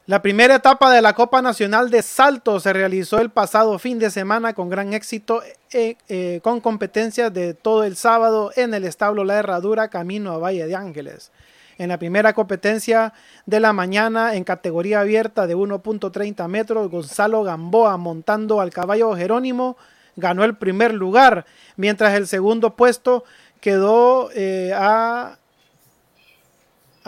La 0.08 0.22
primera 0.22 0.56
etapa 0.56 0.90
de 0.90 1.02
la 1.02 1.12
Copa 1.12 1.42
Nacional 1.42 1.90
de 1.90 2.02
Salto 2.02 2.62
se 2.62 2.72
realizó 2.72 3.20
el 3.20 3.30
pasado 3.30 3.78
fin 3.78 4.00
de 4.00 4.10
semana 4.10 4.54
con 4.54 4.70
gran 4.70 4.94
éxito, 4.94 5.44
eh, 5.74 5.98
eh, 6.08 6.40
con 6.42 6.62
competencias 6.62 7.34
de 7.34 7.54
todo 7.54 7.84
el 7.84 7.98
sábado 7.98 8.54
en 8.56 8.74
el 8.74 8.86
establo 8.86 9.26
La 9.26 9.36
Herradura, 9.36 9.90
camino 9.90 10.32
a 10.32 10.38
Valle 10.38 10.66
de 10.66 10.78
Ángeles. 10.78 11.34
En 11.78 11.90
la 11.90 12.00
primera 12.00 12.32
competencia 12.32 13.12
de 13.46 13.60
la 13.60 13.74
mañana, 13.74 14.36
en 14.36 14.46
categoría 14.46 15.02
abierta 15.02 15.46
de 15.46 15.58
1.30 15.58 16.48
metros, 16.48 16.90
Gonzalo 16.90 17.44
Gamboa, 17.44 17.98
montando 17.98 18.62
al 18.62 18.72
caballo 18.72 19.14
Jerónimo, 19.14 19.76
ganó 20.16 20.46
el 20.46 20.56
primer 20.56 20.94
lugar, 20.94 21.46
mientras 21.76 22.14
el 22.14 22.28
segundo 22.28 22.78
puesto 22.78 23.26
quedó 23.60 24.30
eh, 24.34 24.72
a 24.74 25.38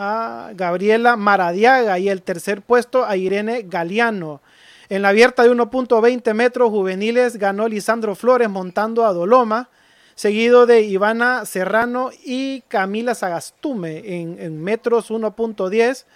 a 0.02 0.52
Gabriela 0.54 1.16
Maradiaga 1.16 1.98
y 1.98 2.08
el 2.08 2.22
tercer 2.22 2.62
puesto 2.62 3.04
a 3.04 3.18
Irene 3.18 3.66
Galeano. 3.68 4.40
En 4.88 5.02
la 5.02 5.10
abierta 5.10 5.42
de 5.42 5.50
1.20 5.50 6.32
metros 6.32 6.70
juveniles 6.70 7.36
ganó 7.36 7.68
Lisandro 7.68 8.14
Flores 8.14 8.48
montando 8.48 9.04
a 9.04 9.12
Doloma, 9.12 9.68
seguido 10.14 10.64
de 10.64 10.80
Ivana 10.80 11.44
Serrano 11.44 12.10
y 12.24 12.62
Camila 12.62 13.14
Sagastume 13.14 14.02
en, 14.20 14.62
metros 14.62 15.10
1.10. 15.10 16.06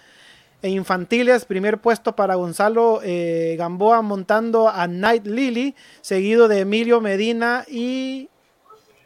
E 0.63 0.69
infantiles, 0.69 1.45
primer 1.45 1.77
puesto 1.77 2.15
para 2.15 2.33
Gonzalo 2.35 3.01
eh, 3.03 3.55
Gamboa 3.55 4.01
montando 4.01 4.67
a 4.67 4.87
Night 4.87 5.27
Lily, 5.27 5.75
seguido 6.01 6.47
de 6.47 6.61
Emilio 6.61 7.01
Medina 7.01 7.65
y 7.67 8.29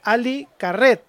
Ali 0.04 0.48
Carret. 0.58 1.09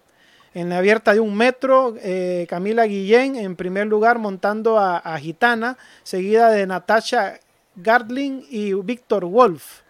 En 0.53 0.69
la 0.69 0.79
abierta 0.79 1.15
de 1.15 1.21
un 1.21 1.37
metro, 1.37 1.95
eh, 2.03 2.47
Camila 2.49 2.85
Guillén 2.85 3.37
en 3.37 3.55
primer 3.55 3.87
lugar 3.87 4.19
montando 4.19 4.79
a, 4.79 5.17
Gitana, 5.19 5.79
seguida 6.03 6.51
de 6.51 6.67
Natasha 6.67 7.39
Gardling 7.77 8.45
y 8.51 8.75
Víctor 8.75 9.27
Wolf. 9.27 9.83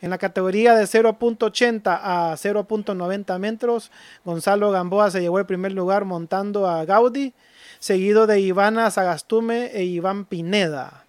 En 0.00 0.08
la 0.10 0.16
categoría 0.16 0.74
de 0.74 0.84
0.80 0.84 2.00
a 2.02 2.34
0.90 2.34 3.38
metros, 3.38 3.90
Gonzalo 4.24 4.70
Gamboa 4.70 5.10
se 5.10 5.20
llevó 5.20 5.38
el 5.38 5.46
primer 5.46 5.72
lugar 5.72 6.06
montando 6.06 6.66
a 6.66 6.84
Gaudi, 6.86 7.34
seguido 7.78 8.26
de 8.26 8.40
Ivana 8.40 8.90
Sagastume 8.90 9.66
e 9.74 9.84
Iván 9.84 10.24
Pineda. 10.24 11.04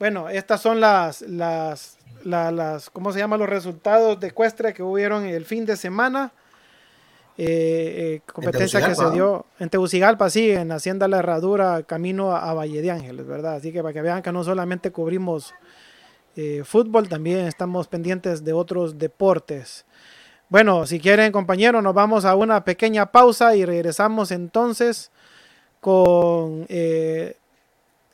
Bueno, 0.00 0.28
estas 0.28 0.60
son 0.60 0.80
las, 0.80 1.22
las, 1.22 1.98
las, 2.24 2.90
¿cómo 2.90 3.12
se 3.12 3.20
llaman 3.20 3.40
los 3.40 3.48
resultados 3.48 4.18
de 4.18 4.28
ecuestre 4.28 4.74
que 4.74 4.82
hubieron 4.82 5.24
el 5.26 5.44
fin 5.44 5.64
de 5.64 5.76
semana. 5.76 6.32
Eh, 7.40 7.44
eh, 8.16 8.32
competencia 8.32 8.84
que 8.84 8.96
se 8.96 9.10
dio 9.12 9.46
en 9.60 9.70
Tegucigalpa, 9.70 10.28
sí, 10.28 10.50
en 10.50 10.72
Hacienda 10.72 11.06
La 11.06 11.20
Herradura, 11.20 11.84
camino 11.84 12.34
a, 12.34 12.52
Valle 12.52 12.82
de 12.82 12.90
Ángeles, 12.90 13.28
¿verdad? 13.28 13.54
Así 13.54 13.72
que 13.72 13.80
para 13.80 13.92
que 13.92 14.02
vean 14.02 14.22
que 14.22 14.32
no 14.32 14.42
solamente 14.42 14.90
cubrimos 14.90 15.54
eh, 16.34 16.62
fútbol, 16.64 17.08
también 17.08 17.46
estamos 17.46 17.86
pendientes 17.86 18.44
de 18.44 18.52
otros 18.52 18.98
deportes. 18.98 19.86
Bueno, 20.48 20.84
si 20.84 20.98
quieren, 20.98 21.30
compañeros, 21.30 21.80
nos 21.80 21.94
vamos 21.94 22.24
a 22.24 22.34
una 22.34 22.64
pequeña 22.64 23.12
pausa 23.12 23.54
y 23.54 23.64
regresamos 23.64 24.32
entonces 24.32 25.12
con 25.80 26.66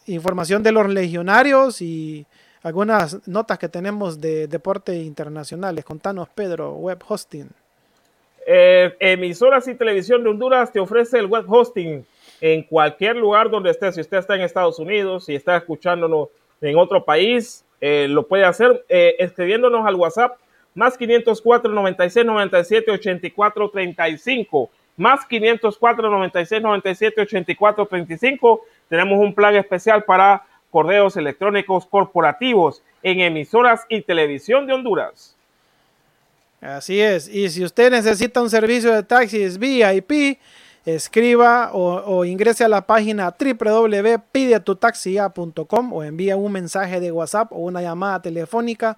información 0.04 0.62
de 0.62 0.72
los 0.72 0.86
legionarios 0.86 1.80
y 1.80 2.26
algunas 2.62 3.26
notas 3.26 3.58
que 3.58 3.70
tenemos 3.70 4.20
de 4.20 4.48
deportes 4.48 5.02
internacionales. 5.02 5.82
Contanos, 5.82 6.28
Pedro, 6.28 6.74
web 6.74 7.02
hosting. 7.08 7.48
Eh, 8.46 8.94
emisoras 9.00 9.66
y 9.68 9.74
televisión 9.74 10.22
de 10.22 10.30
Honduras 10.30 10.72
te 10.72 10.80
ofrece 10.80 11.18
el 11.18 11.26
web 11.26 11.44
hosting 11.48 12.04
en 12.40 12.62
cualquier 12.62 13.16
lugar 13.16 13.50
donde 13.50 13.70
esté. 13.70 13.90
Si 13.92 14.00
usted 14.00 14.18
está 14.18 14.34
en 14.34 14.42
Estados 14.42 14.78
Unidos, 14.78 15.24
si 15.24 15.34
está 15.34 15.56
escuchándonos 15.56 16.28
en 16.60 16.76
otro 16.76 17.04
país, 17.04 17.64
eh, 17.80 18.06
lo 18.08 18.26
puede 18.26 18.44
hacer 18.44 18.84
eh, 18.88 19.16
escribiéndonos 19.18 19.86
al 19.86 19.94
WhatsApp 19.94 20.38
más 20.74 20.98
504 20.98 21.70
96 21.70 22.26
97 22.26 22.90
84 22.90 23.70
35 23.70 24.70
más 24.96 25.24
504 25.26 26.10
96 26.10 26.62
97 26.62 27.20
84 27.20 27.86
35 27.86 28.60
tenemos 28.88 29.18
un 29.18 29.34
plan 29.34 29.54
especial 29.56 30.04
para 30.04 30.44
correos 30.70 31.16
electrónicos 31.16 31.86
corporativos 31.86 32.82
en 33.02 33.20
emisoras 33.20 33.86
y 33.88 34.02
televisión 34.02 34.66
de 34.66 34.72
Honduras. 34.72 35.33
Así 36.64 36.98
es. 36.98 37.28
Y 37.28 37.50
si 37.50 37.62
usted 37.62 37.90
necesita 37.90 38.40
un 38.40 38.48
servicio 38.48 38.90
de 38.90 39.02
taxis 39.02 39.58
VIP, 39.58 40.38
escriba 40.86 41.72
o, 41.74 42.24
ingrese 42.24 42.64
a 42.64 42.68
la 42.68 42.86
página 42.86 43.34
www.pidetutaxia.com 43.38 45.92
o 45.92 46.02
envía 46.02 46.38
un 46.38 46.50
mensaje 46.50 47.00
de 47.00 47.12
WhatsApp 47.12 47.52
o 47.52 47.58
una 47.58 47.82
llamada 47.82 48.22
telefónica 48.22 48.96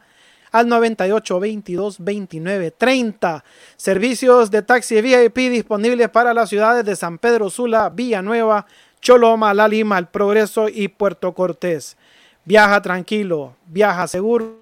al 0.53 0.69
98 0.69 1.41
22 1.41 1.97
29 1.99 2.71
30. 2.71 3.43
Servicios 3.77 4.53
de 4.53 4.63
taxi 4.63 5.01
VIP 5.01 5.51
disponibles 5.51 6.09
para 6.09 6.33
las 6.33 6.49
ciudades 6.49 6.85
de 6.85 6.95
San 6.95 7.19
Pedro 7.19 7.51
Sula, 7.51 7.91
Villanueva, 7.91 8.65
Choloma, 9.01 9.53
La 9.55 9.67
Lima, 9.67 9.99
El 9.99 10.07
Progreso 10.07 10.69
y 10.69 10.87
Puerto 10.87 11.35
Cortés. 11.35 11.97
Viaja 12.45 12.81
tranquilo, 12.81 13.57
viaja 13.67 14.07
seguro. 14.07 14.61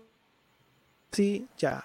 Sí, 1.12 1.46
ya. 1.58 1.84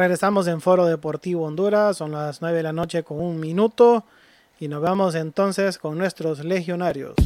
Regresamos 0.00 0.46
en 0.46 0.62
Foro 0.62 0.86
Deportivo 0.86 1.44
Honduras, 1.44 1.98
son 1.98 2.12
las 2.12 2.40
9 2.40 2.56
de 2.56 2.62
la 2.62 2.72
noche 2.72 3.02
con 3.02 3.20
un 3.20 3.38
minuto 3.38 4.06
y 4.58 4.66
nos 4.66 4.80
vamos 4.80 5.14
entonces 5.14 5.76
con 5.76 5.98
nuestros 5.98 6.42
legionarios. 6.42 7.16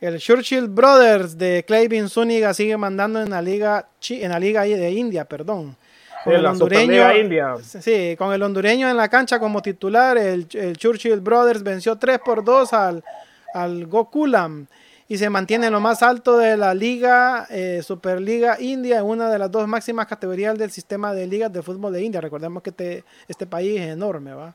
El 0.00 0.20
Churchill 0.20 0.68
Brothers 0.68 1.36
de 1.36 1.64
Clayton 1.66 2.08
Zúñiga 2.08 2.54
sigue 2.54 2.76
mandando 2.76 3.20
en 3.20 3.30
la 3.30 3.42
liga 3.42 3.88
en 4.08 4.30
la 4.30 4.38
liga 4.38 4.62
de 4.62 4.92
India, 4.92 5.24
perdón. 5.24 5.76
Con 6.24 6.32
el 6.32 6.46
hondureño, 6.46 7.16
India. 7.16 7.54
Sí, 7.62 8.16
con 8.16 8.32
el 8.32 8.42
hondureño 8.42 8.88
en 8.88 8.96
la 8.96 9.08
cancha 9.08 9.38
como 9.38 9.60
titular, 9.60 10.16
el, 10.16 10.48
el 10.54 10.76
Churchill 10.76 11.20
Brothers 11.20 11.62
venció 11.62 11.96
3 11.96 12.18
por 12.24 12.42
2 12.42 12.72
al, 12.72 13.04
al 13.52 13.86
Gokulam 13.86 14.66
y 15.06 15.18
se 15.18 15.28
mantiene 15.28 15.66
en 15.66 15.72
lo 15.72 15.80
más 15.80 16.02
alto 16.02 16.38
de 16.38 16.56
la 16.56 16.74
liga 16.74 17.46
eh, 17.50 17.82
Superliga 17.82 18.58
India, 18.58 19.04
una 19.04 19.30
de 19.30 19.38
las 19.38 19.50
dos 19.50 19.68
máximas 19.68 20.06
categorías 20.06 20.56
del 20.56 20.70
sistema 20.70 21.12
de 21.12 21.26
ligas 21.26 21.52
de 21.52 21.62
fútbol 21.62 21.92
de 21.92 22.02
India. 22.02 22.20
Recordemos 22.20 22.62
que 22.62 22.70
este, 22.70 23.04
este 23.28 23.46
país 23.46 23.80
es 23.80 23.88
enorme, 23.88 24.32
¿va? 24.32 24.54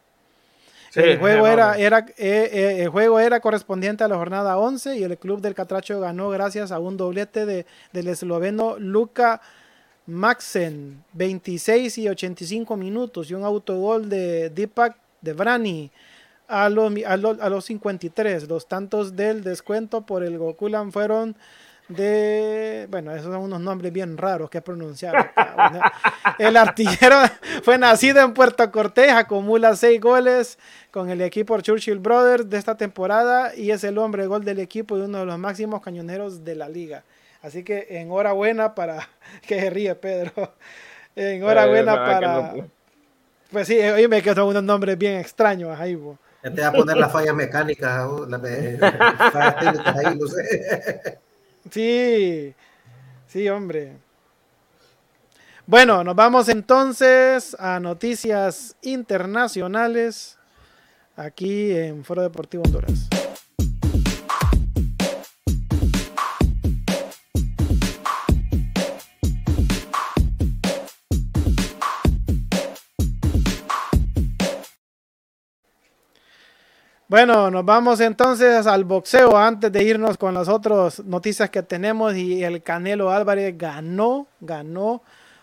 Sí, 0.89 1.01
el, 1.01 1.19
juego 1.19 1.45
era, 1.45 1.77
era, 1.77 1.99
eh, 2.17 2.49
eh, 2.51 2.77
el 2.79 2.89
juego 2.89 3.19
era 3.19 3.39
correspondiente 3.41 4.03
a 4.03 4.07
la 4.07 4.15
jornada 4.15 4.57
11 4.57 4.97
y 4.97 5.03
el 5.03 5.15
club 5.19 5.39
del 5.39 5.53
Catracho 5.53 5.99
ganó 5.99 6.29
gracias 6.29 6.71
a 6.71 6.79
un 6.79 6.97
doblete 6.97 7.45
de, 7.45 7.67
del 7.93 8.07
esloveno 8.07 8.75
Luka 8.79 9.39
Maxen, 10.09 11.03
26 11.13 11.97
y 11.99 12.09
85 12.09 12.75
minutos 12.75 13.29
y 13.29 13.33
un 13.33 13.43
autogol 13.43 14.09
de 14.09 14.49
Deepak 14.49 14.97
de 15.21 15.33
Brani 15.33 15.91
a 16.47 16.67
los, 16.67 16.91
a, 17.05 17.17
los, 17.17 17.39
a 17.39 17.49
los 17.49 17.65
53. 17.65 18.49
Los 18.49 18.67
tantos 18.67 19.15
del 19.15 19.43
descuento 19.43 20.01
por 20.05 20.23
el 20.23 20.37
Gokulam 20.37 20.91
fueron 20.91 21.35
de, 21.89 22.87
bueno, 22.89 23.11
esos 23.13 23.33
son 23.33 23.41
unos 23.41 23.59
nombres 23.61 23.91
bien 23.91 24.17
raros 24.17 24.49
que 24.49 24.61
pronunciar. 24.61 25.33
el 26.39 26.55
artillero 26.55 27.17
fue 27.63 27.77
nacido 27.77 28.21
en 28.21 28.33
Puerto 28.33 28.71
Cortés, 28.71 29.11
acumula 29.11 29.75
seis 29.75 29.99
goles 29.99 30.59
con 30.91 31.09
el 31.09 31.21
equipo 31.21 31.59
Churchill 31.59 31.97
Brothers 31.97 32.49
de 32.49 32.57
esta 32.57 32.77
temporada 32.77 33.55
y 33.55 33.71
es 33.71 33.83
el 33.83 33.97
hombre 33.97 34.27
gol 34.27 34.45
del 34.45 34.59
equipo 34.59 34.97
y 34.97 35.01
uno 35.01 35.19
de 35.19 35.25
los 35.25 35.39
máximos 35.39 35.81
cañoneros 35.81 36.43
de 36.43 36.55
la 36.55 36.69
liga. 36.69 37.03
Así 37.41 37.63
que 37.63 37.87
enhorabuena 37.89 38.75
para 38.75 39.07
que 39.47 39.59
se 39.59 39.69
ríe 39.69 39.95
Pedro. 39.95 40.31
Enhorabuena 41.15 41.93
Eh, 41.93 41.97
para 41.97 42.19
que 42.51 42.57
no- 42.61 42.69
Pues 43.51 43.67
sí, 43.67 43.79
oye, 43.79 44.07
me 44.07 44.21
quedan 44.21 44.45
unos 44.45 44.63
nombres 44.63 44.97
bien 44.97 45.19
extraños 45.19 45.77
ahí. 45.79 45.95
bo. 45.95 46.17
Ya 46.43 46.51
te 46.53 46.61
va 46.61 46.67
a 46.67 46.71
poner 46.71 46.95
las 46.97 47.11
fallas 47.11 47.35
mecánicas, 47.35 48.05
o 48.07 48.25
las 48.25 48.41
me- 48.41 48.77
las 48.77 49.33
fallas 49.33 49.59
técnicas 49.59 49.95
ahí, 49.97 50.17
no 50.17 50.27
sé. 50.27 51.19
Sí, 51.71 52.55
sí, 53.27 53.47
hombre. 53.49 53.97
Bueno, 55.67 56.03
nos 56.03 56.15
vamos 56.15 56.49
entonces 56.49 57.55
a 57.59 57.79
noticias 57.79 58.75
internacionales 58.81 60.37
aquí 61.15 61.71
en 61.75 62.03
Foro 62.03 62.23
Deportivo 62.23 62.63
Honduras. 62.65 63.07
Bueno, 77.09 77.49
nos 77.49 77.65
vamos 77.65 77.99
entonces 78.01 78.67
al 78.67 78.83
boxeo 78.83 79.35
antes 79.35 79.71
de 79.71 79.83
irnos 79.83 80.15
con 80.15 80.31
las 80.35 80.47
otras 80.47 81.03
noticias 81.03 81.49
que 81.49 81.63
tenemos 81.63 82.15
y 82.15 82.43
el 82.43 82.61
Canelo 82.61 83.09
Álvarez 83.09 83.57
ganó, 83.57 84.27
ganó 84.39 85.01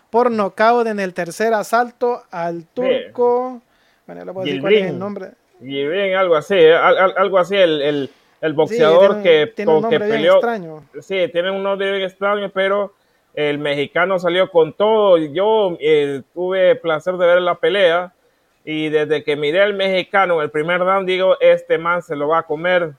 por 0.09 0.31
nocaut 0.31 0.87
en 0.87 1.01
el 1.01 1.13
tercer 1.13 1.53
asalto 1.53 2.23
al 2.31 2.65
turco. 2.67 3.61
Bueno, 4.05 4.23
le 4.23 4.31
a 4.31 4.43
decir 4.45 4.61
cuál 4.61 4.73
es 4.75 4.85
el 4.85 4.97
nombre. 4.99 5.31
Y 5.59 5.85
bien, 5.85 6.15
algo 6.15 6.37
así, 6.37 6.53
eh, 6.55 6.73
al- 6.73 6.97
al- 6.97 7.13
algo 7.17 7.37
así, 7.37 7.57
el, 7.57 7.81
el, 7.81 8.09
el 8.39 8.53
boxeador 8.53 9.21
que, 9.21 9.47
tiene 9.53 9.73
un 9.75 9.81
nombre 9.81 9.99
que 9.99 10.05
bien 10.05 10.17
peleó. 10.19 10.33
extraño. 10.35 10.83
Sí, 11.01 11.27
tiene 11.33 11.51
un 11.51 11.63
nombre 11.63 11.91
bien 11.91 12.03
extraño, 12.03 12.49
pero 12.53 12.93
el 13.33 13.57
mexicano 13.59 14.19
salió 14.19 14.49
con 14.49 14.71
todo. 14.71 15.17
Yo 15.17 15.75
eh, 15.81 16.21
tuve 16.33 16.75
placer 16.77 17.17
de 17.17 17.25
ver 17.25 17.41
la 17.41 17.55
pelea 17.55 18.13
y 18.69 18.89
desde 18.89 19.23
que 19.23 19.37
miré 19.37 19.61
al 19.61 19.73
mexicano 19.75 20.35
en 20.35 20.41
el 20.41 20.51
primer 20.51 20.79
round, 20.81 21.07
digo, 21.07 21.37
este 21.39 21.77
man 21.77 22.01
se 22.03 22.17
lo 22.17 22.27
va 22.27 22.39
a 22.39 22.43
comer. 22.43 22.91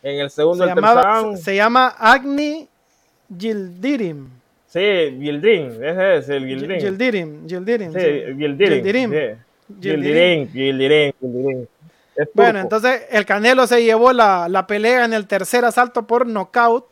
En 0.00 0.20
el 0.20 0.30
segundo, 0.30 0.62
Se, 0.64 0.70
el 0.70 0.76
tercer 0.76 0.94
llamaba- 0.94 1.20
round. 1.20 1.36
se 1.38 1.56
llama 1.56 1.88
Agni 1.98 2.68
Gildirim. 3.36 4.28
Sí, 4.68 4.80
Gildrin, 5.20 5.82
ese 5.82 6.16
es 6.18 6.28
el. 6.28 6.46
Gildirim. 6.46 6.78
Gildirim. 7.48 7.48
Sí. 7.48 7.48
Gildirim. 7.48 7.92
sí. 7.92 8.38
Gildirim. 8.38 9.10
Gildirin, 9.80 10.48
Gildirin, 10.52 11.12
Gildirin. 11.20 11.68
Es 12.16 12.28
Bueno, 12.34 12.60
entonces 12.60 13.02
el 13.10 13.24
Canelo 13.26 13.66
se 13.66 13.82
llevó 13.82 14.12
la, 14.12 14.48
la 14.48 14.66
pelea 14.66 15.04
en 15.04 15.14
el 15.14 15.26
tercer 15.26 15.64
asalto 15.64 16.06
por 16.06 16.26
knockout. 16.26 16.86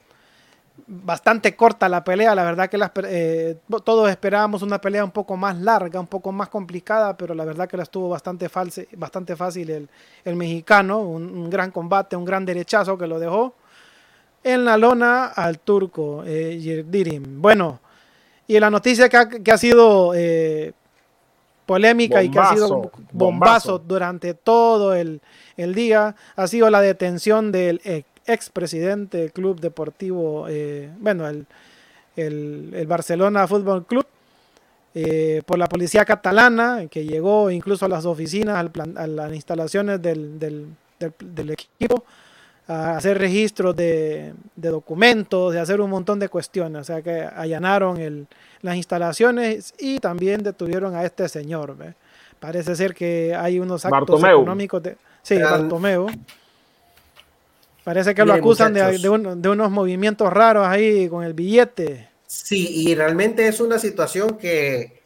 Bastante 0.86 1.56
corta 1.56 1.88
la 1.88 2.04
pelea, 2.04 2.34
la 2.34 2.44
verdad 2.44 2.68
que 2.68 2.78
las, 2.78 2.90
eh, 3.04 3.58
todos 3.84 4.10
esperábamos 4.10 4.62
una 4.62 4.80
pelea 4.80 5.04
un 5.04 5.10
poco 5.10 5.36
más 5.36 5.56
larga, 5.58 5.98
un 6.00 6.06
poco 6.06 6.32
más 6.32 6.48
complicada, 6.48 7.16
pero 7.16 7.34
la 7.34 7.44
verdad 7.44 7.68
que 7.68 7.76
la 7.76 7.84
estuvo 7.84 8.08
bastante, 8.08 8.48
false, 8.48 8.88
bastante 8.96 9.36
fácil 9.36 9.70
el, 9.70 9.88
el 10.24 10.36
mexicano, 10.36 11.00
un, 11.00 11.24
un 11.24 11.50
gran 11.50 11.70
combate, 11.70 12.14
un 12.16 12.24
gran 12.24 12.44
derechazo 12.44 12.98
que 12.98 13.06
lo 13.06 13.18
dejó 13.18 13.54
en 14.44 14.64
la 14.64 14.76
lona 14.76 15.26
al 15.26 15.58
turco 15.58 16.22
eh. 16.26 16.84
Bueno, 17.26 17.80
y 18.46 18.60
la 18.60 18.70
noticia 18.70 19.08
que 19.08 19.16
ha, 19.16 19.28
que 19.28 19.52
ha 19.52 19.58
sido 19.58 20.12
eh, 20.14 20.72
polémica 21.66 22.22
y 22.22 22.28
que 22.28 22.38
ha 22.38 22.44
sido 22.46 22.68
Bombazo, 22.68 22.98
bombazo, 23.12 23.78
durante 23.80 24.34
todo 24.34 24.94
el, 24.94 25.20
el 25.56 25.74
día 25.74 26.14
ha 26.36 26.46
sido 26.46 26.70
la 26.70 26.80
detención 26.80 27.50
del 27.50 27.80
ex- 27.84 28.08
expresidente 28.26 29.18
del 29.18 29.32
Club 29.32 29.60
Deportivo, 29.60 30.46
eh, 30.48 30.90
bueno, 30.98 31.28
el, 31.28 31.46
el- 32.16 32.72
el 32.74 32.86
Barcelona 32.86 33.46
Fútbol 33.46 33.84
Club, 33.86 34.06
eh, 34.94 35.42
por 35.44 35.58
la 35.58 35.66
policía 35.68 36.04
catalana, 36.04 36.86
que 36.90 37.04
llegó 37.04 37.50
incluso 37.50 37.84
a 37.84 37.88
las 37.88 38.06
oficinas, 38.06 38.56
al 38.56 38.70
plan- 38.70 38.96
a 38.96 39.06
las 39.06 39.32
instalaciones 39.34 40.00
del, 40.00 40.38
del- 40.38 40.66
del- 40.98 41.12
del 41.18 41.50
equipo, 41.50 42.04
a 42.68 42.96
hacer 42.96 43.18
registros 43.18 43.76
de, 43.76 44.32
de 44.56 44.68
documentos, 44.70 45.52
de 45.52 45.60
hacer 45.60 45.80
un 45.80 45.90
montón 45.90 46.18
de 46.18 46.28
cuestiones. 46.28 46.80
O 46.80 46.84
sea 46.84 47.02
que 47.02 47.20
allanaron 47.22 47.98
el- 48.00 48.26
las 48.62 48.74
instalaciones 48.76 49.74
y 49.78 49.98
también 50.00 50.42
detuvieron 50.42 50.94
a 50.96 51.04
este 51.04 51.28
señor. 51.28 51.76
¿ve? 51.76 51.94
Parece 52.40 52.74
ser 52.74 52.94
que 52.94 53.34
hay 53.38 53.60
unos 53.60 53.84
actos 53.84 54.00
Bartomeu. 54.20 54.40
económicos 54.40 54.82
de... 54.82 54.96
Sí, 55.22 55.36
Bartomeu. 55.40 56.06
Parece 57.86 58.16
que 58.16 58.24
lo 58.24 58.32
acusan 58.32 58.74
de, 58.74 58.98
de 58.98 59.08
un- 59.08 59.40
de 59.40 59.48
unos 59.48 59.70
movimientos 59.70 60.32
raros 60.32 60.66
ahí 60.66 61.08
con 61.08 61.22
el 61.22 61.34
billete. 61.34 62.08
Sí, 62.26 62.88
y 62.88 62.96
realmente 62.96 63.46
es 63.46 63.60
una 63.60 63.78
situación 63.78 64.36
que 64.36 65.00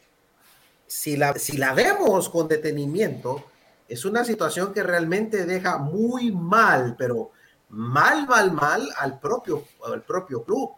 si 0.87 1.15
la, 1.15 1.35
si 1.35 1.57
la 1.57 1.75
vemos 1.75 2.27
con 2.27 2.47
detenimiento, 2.47 3.45
es 3.87 4.03
una 4.03 4.25
situación 4.25 4.73
que 4.73 4.81
realmente 4.81 5.45
deja 5.45 5.77
muy 5.77 6.31
mal, 6.31 6.95
pero 6.97 7.29
mal, 7.69 8.25
mal, 8.27 8.51
mal 8.51 8.89
al 8.97 9.19
propio, 9.19 9.63
al 9.85 10.01
propio 10.01 10.43
club. 10.43 10.71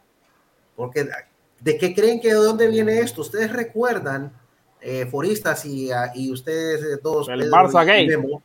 Porque 0.76 1.08
¿de 1.62 1.78
qué 1.78 1.96
creen 1.96 2.20
que 2.20 2.28
de 2.34 2.34
dónde 2.34 2.68
viene 2.68 3.00
esto? 3.00 3.22
Ustedes 3.22 3.50
recuerdan, 3.54 4.34
eh, 4.82 5.06
foristas 5.10 5.64
y, 5.64 5.90
ah, 5.90 6.12
y 6.14 6.34
ustedes 6.34 6.82
eh, 6.84 7.00
dos, 7.02 7.30
El 7.30 7.40
Pedro 7.40 7.56
Barça 7.56 7.86
Gate. 7.86 8.08
Memo, 8.08 8.44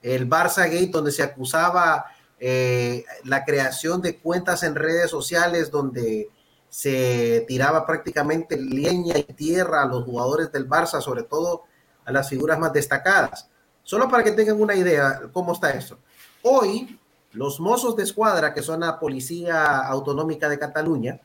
el 0.00 0.26
Barça 0.26 0.64
Gate, 0.64 0.88
donde 0.90 1.12
se 1.12 1.22
acusaba 1.22 2.06
eh, 2.46 3.06
la 3.24 3.42
creación 3.42 4.02
de 4.02 4.18
cuentas 4.18 4.64
en 4.64 4.74
redes 4.74 5.10
sociales 5.10 5.70
donde 5.70 6.28
se 6.68 7.42
tiraba 7.48 7.86
prácticamente 7.86 8.58
leña 8.58 9.16
y 9.16 9.22
tierra 9.22 9.80
a 9.80 9.86
los 9.86 10.04
jugadores 10.04 10.52
del 10.52 10.68
Barça, 10.68 11.00
sobre 11.00 11.22
todo 11.22 11.62
a 12.04 12.12
las 12.12 12.28
figuras 12.28 12.58
más 12.58 12.70
destacadas. 12.74 13.48
Solo 13.82 14.10
para 14.10 14.22
que 14.22 14.32
tengan 14.32 14.60
una 14.60 14.74
idea 14.74 15.22
cómo 15.32 15.54
está 15.54 15.70
esto. 15.70 15.96
Hoy, 16.42 17.00
los 17.32 17.60
mozos 17.60 17.96
de 17.96 18.02
escuadra, 18.02 18.52
que 18.52 18.60
son 18.60 18.80
la 18.80 19.00
Policía 19.00 19.78
Autonómica 19.78 20.46
de 20.50 20.58
Cataluña, 20.58 21.22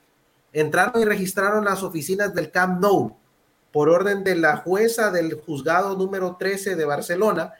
entraron 0.54 1.02
y 1.02 1.06
registraron 1.06 1.66
las 1.66 1.84
oficinas 1.84 2.34
del 2.34 2.50
Camp 2.50 2.80
Nou 2.80 3.18
por 3.74 3.90
orden 3.90 4.24
de 4.24 4.38
la 4.38 4.56
jueza 4.56 5.12
del 5.12 5.34
juzgado 5.34 5.98
número 5.98 6.38
13 6.40 6.78
de 6.78 6.86
Barcelona, 6.86 7.56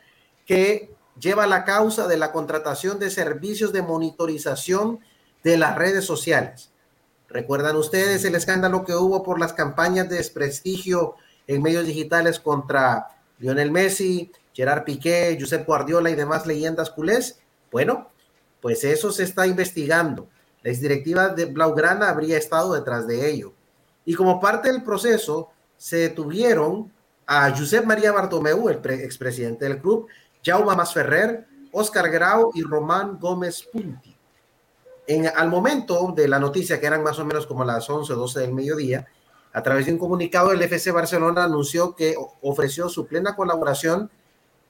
que 0.46 0.96
lleva 1.20 1.48
la 1.48 1.66
causa 1.66 2.08
de 2.08 2.18
la 2.18 2.32
contratación 2.32 3.00
de 3.00 3.10
servicios 3.10 3.74
de 3.74 3.82
monitorización 3.82 5.00
de 5.44 5.58
las 5.58 5.76
redes 5.78 6.06
sociales. 6.06 6.72
¿Recuerdan 7.28 7.76
ustedes 7.76 8.26
el 8.26 8.36
escándalo 8.36 8.84
que 8.84 8.96
hubo 8.96 9.22
por 9.24 9.40
las 9.40 9.54
campañas 9.54 10.10
de 10.10 10.18
desprestigio 10.18 11.16
en 11.48 11.62
medios 11.62 11.86
digitales 11.86 12.40
contra 12.40 13.08
Lionel 13.38 13.72
Messi, 13.72 14.32
Gerard 14.54 14.84
Piqué, 14.84 15.38
Josep 15.40 15.66
Guardiola 15.66 16.10
y 16.10 16.16
demás 16.16 16.46
leyendas 16.46 16.90
culés? 16.90 17.40
Bueno, 17.72 18.10
pues 18.62 18.84
eso 18.84 19.12
se 19.12 19.24
está 19.24 19.46
investigando. 19.46 20.28
La 20.64 20.72
exdirectiva 20.72 21.30
de 21.30 21.46
Blaugrana 21.46 22.10
habría 22.10 22.38
estado 22.38 22.74
detrás 22.74 23.08
de 23.08 23.30
ello. 23.30 23.54
Y 24.06 24.16
como 24.16 24.40
parte 24.40 24.72
del 24.72 24.84
proceso, 24.84 25.50
se 25.78 25.98
detuvieron 25.98 26.92
a 27.26 27.56
Josep 27.56 27.86
María 27.86 28.12
Bartomeu, 28.12 28.70
el 28.70 28.80
pre- 28.80 29.06
expresidente 29.06 29.66
del 29.66 29.80
club, 29.80 30.08
Jaume 30.44 30.76
Masferrer, 30.76 31.48
Oscar 31.72 32.10
Grau 32.10 32.52
y 32.54 32.64
Román 32.64 33.20
Gómez 33.20 33.64
Punti. 33.64 34.16
En, 35.08 35.28
al 35.28 35.50
momento 35.50 36.14
de 36.16 36.28
la 36.28 36.40
noticia, 36.40 36.80
que 36.80 36.86
eran 36.86 37.04
más 37.04 37.18
o 37.20 37.26
menos 37.26 37.48
como 37.48 37.64
las 37.64 37.90
11 37.90 38.14
o 38.14 38.16
12 38.16 38.40
del 38.42 38.54
mediodía, 38.54 39.08
a 39.52 39.64
través 39.64 39.86
de 39.86 39.94
un 39.94 39.98
comunicado, 39.98 40.52
el 40.52 40.62
FC 40.62 40.92
Barcelona 40.92 41.44
anunció 41.44 41.96
que 41.96 42.16
ofreció 42.42 42.88
su 42.90 43.08
plena 43.08 43.36
colaboración 43.36 44.12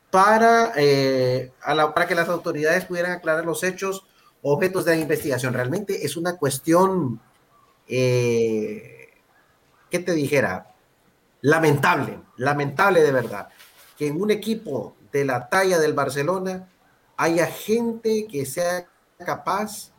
para, 0.09 0.71
eh, 0.77 1.51
para 1.61 2.07
que 2.07 2.15
las 2.15 2.29
autoridades 2.29 2.85
pudieran 2.85 3.11
aclarar 3.11 3.45
los 3.45 3.63
hechos 3.63 4.05
objetos 4.41 4.85
de 4.85 4.95
la 4.95 5.01
investigación. 5.01 5.53
Realmente 5.53 6.05
es 6.05 6.15
una 6.15 6.37
cuestión, 6.37 7.19
eh, 7.87 9.09
¿qué 9.89 9.99
te 9.99 10.13
dijera? 10.13 10.73
Lamentable, 11.41 12.19
lamentable 12.37 13.01
de 13.01 13.11
verdad, 13.11 13.49
que 13.97 14.07
en 14.07 14.21
un 14.21 14.31
equipo 14.31 14.95
de 15.11 15.25
la 15.25 15.49
talla 15.49 15.79
del 15.79 15.93
Barcelona 15.93 16.67
haya 17.17 17.47
gente 17.47 18.27
que 18.27 18.45
sea 18.45 18.87
capaz 19.17 19.91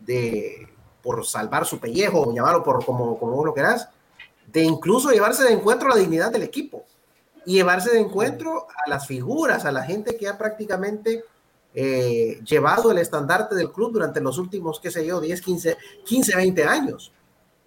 de, 0.00 0.68
por 1.02 1.24
salvar 1.24 1.64
su 1.64 1.78
pellejo, 1.78 2.32
llamarlo 2.34 2.62
por 2.62 2.84
como, 2.84 3.18
como 3.18 3.32
vos 3.32 3.46
lo 3.46 3.54
querás, 3.54 3.88
de 4.46 4.62
incluso 4.62 5.10
llevarse 5.10 5.44
de 5.44 5.52
encuentro 5.52 5.88
la 5.88 5.96
dignidad 5.96 6.30
del 6.30 6.42
equipo 6.42 6.84
y 7.44 7.54
llevarse 7.54 7.90
de 7.90 8.00
encuentro 8.00 8.66
a 8.84 8.90
las 8.90 9.06
figuras, 9.06 9.64
a 9.64 9.72
la 9.72 9.82
gente 9.82 10.16
que 10.16 10.28
ha 10.28 10.36
prácticamente 10.36 11.24
eh, 11.74 12.40
llevado 12.44 12.90
el 12.90 12.98
estandarte 12.98 13.54
del 13.54 13.70
club 13.70 13.92
durante 13.92 14.20
los 14.20 14.38
últimos, 14.38 14.80
qué 14.80 14.90
sé 14.90 15.06
yo, 15.06 15.20
10, 15.20 15.40
15, 15.40 15.76
15 16.04 16.36
20 16.36 16.64
años. 16.64 17.12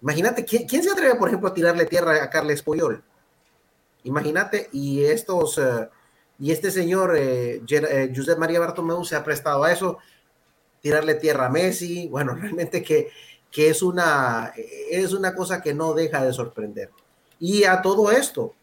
Imagínate, 0.02 0.44
¿quién, 0.44 0.66
quién 0.66 0.82
se 0.82 0.90
atreve, 0.90 1.14
por 1.14 1.28
ejemplo, 1.28 1.48
a 1.48 1.54
tirarle 1.54 1.86
tierra 1.86 2.22
a 2.22 2.30
Carles 2.30 2.62
Puyol? 2.62 3.02
Imagínate, 4.04 4.68
y 4.72 5.04
estos, 5.04 5.58
eh, 5.58 5.88
y 6.38 6.50
este 6.50 6.70
señor, 6.70 7.16
eh, 7.16 7.60
eh, 7.70 8.12
Josep 8.14 8.38
María 8.38 8.60
Bartomeu, 8.60 9.04
se 9.04 9.14
ha 9.16 9.22
prestado 9.24 9.62
a 9.64 9.72
eso, 9.72 9.98
tirarle 10.80 11.14
tierra 11.14 11.46
a 11.46 11.50
Messi, 11.50 12.08
bueno, 12.08 12.34
realmente 12.40 12.82
que, 12.82 13.08
que 13.50 13.68
es, 13.68 13.82
una, 13.82 14.52
es 14.90 15.12
una 15.12 15.34
cosa 15.34 15.62
que 15.62 15.74
no 15.74 15.94
deja 15.94 16.24
de 16.24 16.32
sorprender. 16.32 16.90
Y 17.38 17.64
a 17.64 17.82
todo 17.82 18.10
esto, 18.10 18.54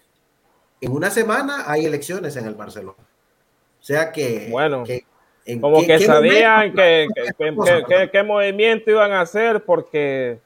en 0.82 0.91
una 0.91 1.09
semana 1.09 1.65
hay 1.67 1.86
elecciones 1.86 2.36
en 2.36 2.45
el 2.47 2.55
Barcelona. 2.55 2.97
O 2.99 3.84
sea 3.84 4.11
que... 4.11 4.47
Bueno, 4.49 4.84
que- 4.84 5.05
en 5.45 5.61
Como 5.61 5.80
qué- 5.82 5.88
que 5.88 5.97
qué 5.99 6.05
sabían 6.05 6.74
que- 6.74 7.07
que- 7.88 8.09
qué 8.11 8.24
movimiento 8.24 8.91
iban 8.91 9.11
a 9.13 9.22
hacer 9.22 9.63
porque 9.63 10.39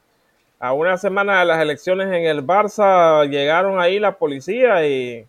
a 0.58 0.72
una 0.72 0.96
semana 0.96 1.40
de 1.40 1.44
las 1.44 1.60
elecciones 1.60 2.06
en 2.08 2.24
el 2.24 2.46
Barça 2.46 3.28
llegaron 3.28 3.78
ahí 3.80 3.98
la 3.98 4.16
policía 4.16 4.86
y, 4.86 5.26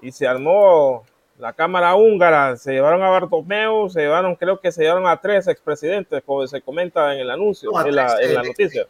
y 0.00 0.12
se 0.12 0.26
armó 0.26 1.04
la 1.42 1.52
Cámara 1.52 1.96
Húngara, 1.96 2.56
se 2.56 2.70
llevaron 2.72 3.02
a 3.02 3.08
Bartomeu, 3.08 3.90
se 3.90 3.98
llevaron, 4.02 4.36
creo 4.36 4.60
que 4.60 4.70
se 4.70 4.82
llevaron 4.82 5.08
a 5.08 5.20
tres 5.20 5.48
expresidentes, 5.48 6.22
como 6.24 6.46
se 6.46 6.62
comenta 6.62 7.12
en 7.14 7.18
el 7.18 7.30
anuncio, 7.30 7.72
No, 7.72 7.84
en, 7.84 7.96
la, 7.96 8.16
en 8.22 8.34
la 8.34 8.42
eh, 8.42 8.46
noticia. 8.46 8.86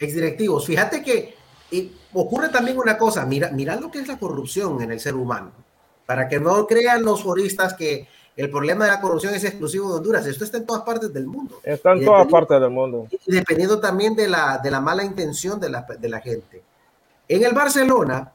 exdirectivos. 0.00 0.66
Fíjate 0.66 1.00
que 1.00 1.36
ocurre 2.12 2.48
también 2.48 2.76
una 2.76 2.98
cosa, 2.98 3.24
mira, 3.24 3.50
mira 3.52 3.76
lo 3.76 3.88
que 3.88 4.00
es 4.00 4.08
la 4.08 4.18
corrupción 4.18 4.82
en 4.82 4.90
el 4.90 4.98
ser 4.98 5.14
humano. 5.14 5.52
Para 6.04 6.26
que 6.26 6.40
no 6.40 6.66
crean 6.66 7.04
los 7.04 7.22
foristas 7.22 7.74
que 7.74 8.08
el 8.36 8.50
problema 8.50 8.84
de 8.84 8.90
la 8.90 9.00
corrupción 9.00 9.32
es 9.34 9.44
exclusivo 9.44 9.90
de 9.90 9.98
Honduras, 9.98 10.26
esto 10.26 10.42
está 10.42 10.56
en 10.56 10.66
todas 10.66 10.82
partes 10.82 11.12
del 11.12 11.26
mundo. 11.28 11.60
Está 11.62 11.92
en 11.92 12.04
todas 12.04 12.26
partes 12.26 12.60
del 12.60 12.70
mundo. 12.70 13.06
y 13.28 13.32
dependiendo 13.32 13.78
también 13.78 14.16
de 14.16 14.26
la, 14.28 14.58
de 14.58 14.72
la 14.72 14.80
mala 14.80 15.04
intención 15.04 15.60
de 15.60 15.70
la, 15.70 15.82
de 15.82 16.08
la 16.08 16.20
gente. 16.20 16.64
En 17.28 17.44
el 17.44 17.52
Barcelona, 17.52 18.32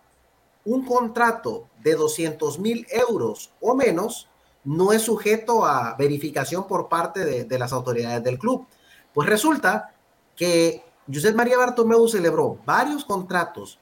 un 0.63 0.86
contrato 0.86 1.68
de 1.88 1.95
200 1.95 2.59
mil 2.59 2.85
euros 2.91 3.51
o 3.61 3.73
menos 3.73 4.29
no 4.63 4.91
es 4.91 5.03
sujeto 5.03 5.65
a 5.65 5.95
verificación 5.97 6.67
por 6.67 6.89
parte 6.89 7.45
de, 7.45 7.59
las 7.59 7.71
autoridades 7.71 8.21
del 8.23 8.38
club. 8.38 8.67
Pues 9.13 9.29
resulta 9.29 9.93
que 10.35 10.83
José 11.11 11.33
María 11.33 11.57
Bartomeu 11.57 12.05
celebró 12.09 12.59
varios 12.65 13.05
contratos 13.05 13.79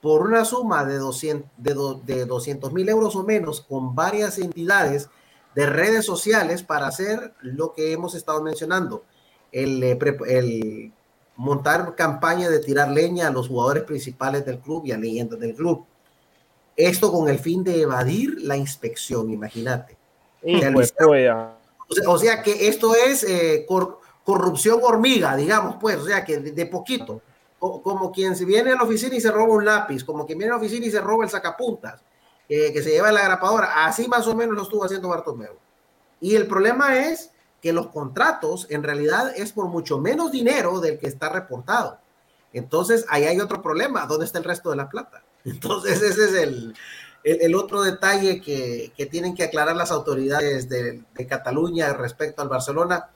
por 0.00 0.22
una 0.22 0.44
suma 0.44 0.84
de 0.84 0.98
200 0.98 1.50
de, 1.56 2.70
mil 2.72 2.88
euros 2.88 3.16
o 3.16 3.24
menos 3.24 3.60
con 3.60 3.94
varias 3.94 4.38
entidades 4.38 5.10
de 5.56 5.66
redes 5.66 6.06
sociales 6.06 6.62
para 6.62 6.86
hacer 6.86 7.34
lo 7.40 7.74
que 7.74 7.92
hemos 7.92 8.14
estado 8.14 8.40
mencionando, 8.40 9.02
el, 9.50 9.82
eh, 9.82 9.98
el 10.28 10.92
montar 11.34 11.96
campaña 11.96 12.48
de 12.48 12.60
tirar 12.60 12.88
leña 12.90 13.26
a 13.26 13.32
los 13.32 13.48
jugadores 13.48 13.82
principales 13.82 14.46
del 14.46 14.60
club 14.60 14.86
y 14.86 14.92
a 14.92 14.96
leyendas 14.96 15.40
del 15.40 15.56
club. 15.56 15.84
Esto 16.88 17.12
con 17.12 17.28
el 17.28 17.38
fin 17.38 17.62
de 17.62 17.82
evadir 17.82 18.40
la 18.42 18.56
inspección, 18.56 19.30
imagínate. 19.30 19.96
Pues, 21.86 22.06
o, 22.06 22.18
sea, 22.18 22.42
que 22.42 22.68
esto 22.68 22.94
es 22.94 23.24
eh, 23.24 23.66
corrupción 24.24 24.80
hormiga, 24.82 25.36
digamos, 25.36 25.76
pues, 25.80 25.96
o 25.96 26.06
sea 26.06 26.24
que 26.24 26.38
de, 26.38 26.66
poquito. 26.66 27.20
como 27.58 28.10
quien 28.10 28.34
se 28.34 28.44
viene 28.44 28.72
a 28.72 28.76
la 28.76 28.84
oficina 28.84 29.14
y 29.16 29.20
se 29.20 29.30
roba 29.30 29.54
un 29.54 29.64
lápiz, 29.64 30.04
como 30.04 30.24
quien 30.24 30.38
viene 30.38 30.52
a 30.52 30.56
la 30.56 30.62
oficina 30.62 30.86
y 30.86 30.90
se 30.90 31.00
roba 31.00 31.24
el 31.24 31.30
sacapuntas, 31.30 32.00
eh, 32.48 32.72
que 32.72 32.82
se 32.82 32.90
lleva 32.90 33.12
la 33.12 33.24
grapadora. 33.24 33.84
Así 33.84 34.08
más 34.08 34.26
o 34.26 34.34
menos 34.34 34.54
lo 34.54 34.62
estuvo 34.62 34.84
haciendo 34.84 35.08
Bartomeu. 35.08 35.56
Y 36.20 36.34
el 36.36 36.46
problema 36.46 36.98
es 36.98 37.30
que 37.60 37.72
los 37.72 37.88
contratos 37.88 38.66
en 38.70 38.82
realidad 38.82 39.32
es 39.36 39.52
por 39.52 39.66
mucho 39.66 39.98
menos 39.98 40.32
dinero 40.32 40.80
del 40.80 40.98
que 40.98 41.08
está 41.08 41.28
reportado. 41.28 41.98
Entonces, 42.52 43.04
ahí 43.08 43.24
hay 43.24 43.38
otro 43.40 43.62
problema. 43.62 44.06
¿Dónde 44.06 44.24
está 44.24 44.38
el 44.38 44.44
resto 44.44 44.70
de 44.70 44.76
la 44.76 44.88
plata? 44.88 45.22
Entonces, 45.44 46.02
ese 46.02 46.24
es 46.24 46.34
el, 46.34 46.74
el, 47.24 47.54
otro 47.54 47.82
detalle 47.82 48.40
que, 48.40 48.92
que, 48.96 49.06
tienen 49.06 49.34
que 49.34 49.44
aclarar 49.44 49.76
las 49.76 49.90
autoridades 49.90 50.68
de, 50.68 51.02
de, 51.14 51.26
Cataluña 51.26 51.92
respecto 51.92 52.42
al 52.42 52.48
Barcelona. 52.48 53.10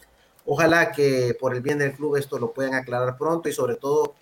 Ojalá 0.47 0.93
que 0.93 1.37
por 1.39 1.55
el 1.55 1.63
bien 1.63 1.79
del 1.79 1.93
club 1.93 2.17
esto 2.17 2.39
lo 2.39 2.53
puedan 2.53 2.75
aclarar 2.75 3.17
pronto 3.17 3.49
y 3.49 3.53
sobre 3.53 3.77
todo 3.77 4.15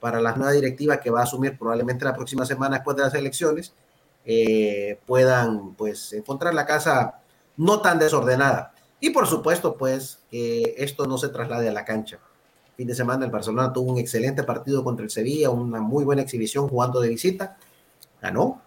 para 0.00 0.20
la 0.20 0.34
nueva 0.34 0.52
directiva 0.52 1.00
que 1.00 1.10
va 1.10 1.20
a 1.20 1.24
asumir 1.24 1.58
probablemente 1.58 2.04
la 2.04 2.14
próxima 2.14 2.46
semana 2.46 2.76
después 2.76 2.96
de 2.96 3.02
las 3.02 3.14
elecciones, 3.14 3.72
eh, 4.24 5.00
puedan 5.06 5.74
pues 5.74 6.12
encontrar 6.12 6.54
la 6.54 6.66
casa 6.66 7.20
no 7.56 7.80
tan 7.80 7.98
desordenada. 7.98 8.72
Y 9.00 9.10
por 9.10 9.26
supuesto, 9.26 9.76
pues, 9.76 10.20
que 10.30 10.74
esto 10.78 11.06
no 11.06 11.18
se 11.18 11.28
traslade 11.28 11.68
a 11.68 11.72
la 11.72 11.84
cancha. 11.84 12.18
Fin 12.76 12.86
de 12.86 12.94
semana 12.94 13.24
el 13.24 13.30
Barcelona 13.30 13.72
tuvo 13.72 13.92
un 13.92 13.98
excelente 13.98 14.42
partido 14.42 14.84
contra 14.84 15.04
el 15.04 15.10
Sevilla, 15.10 15.50
una 15.50 15.80
muy 15.80 16.04
buena 16.04 16.22
exhibición 16.22 16.68
jugando 16.68 17.00
de 17.00 17.08
visita, 17.08 17.56
ganó, 18.20 18.60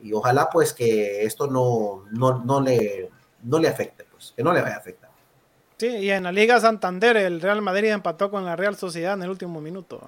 y 0.00 0.12
ojalá 0.12 0.48
pues 0.50 0.72
que 0.72 1.22
esto 1.22 1.46
no, 1.46 2.04
no, 2.10 2.42
no, 2.44 2.60
le, 2.60 3.10
no 3.44 3.58
le 3.58 3.68
afecte, 3.68 4.04
pues, 4.10 4.34
que 4.36 4.42
no 4.42 4.52
le 4.52 4.62
vaya 4.62 4.74
a 4.74 4.78
afectar. 4.78 5.10
Sí, 5.78 5.88
y 5.88 6.10
en 6.10 6.24
la 6.24 6.32
Liga 6.32 6.58
Santander 6.58 7.18
el 7.18 7.40
Real 7.40 7.60
Madrid 7.60 7.90
empató 7.90 8.30
con 8.30 8.46
la 8.46 8.56
Real 8.56 8.76
Sociedad 8.76 9.12
en 9.12 9.22
el 9.24 9.30
último 9.30 9.60
minuto. 9.60 10.00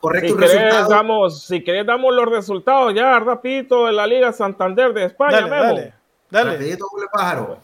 Correcto. 0.00 0.34
Si 0.34 0.38
querés, 0.38 0.88
damos, 0.88 1.42
si 1.42 1.64
querés 1.64 1.84
damos 1.84 2.14
los 2.14 2.26
resultados 2.26 2.94
ya 2.94 3.18
rapidito 3.18 3.86
de 3.86 3.92
la 3.92 4.06
Liga 4.06 4.32
Santander 4.32 4.92
de 4.92 5.06
España. 5.06 5.40
Dale, 5.40 5.50
dale, 5.50 5.94
dale. 6.30 6.52
Rapidito, 6.52 6.86
pájaro. 7.12 7.58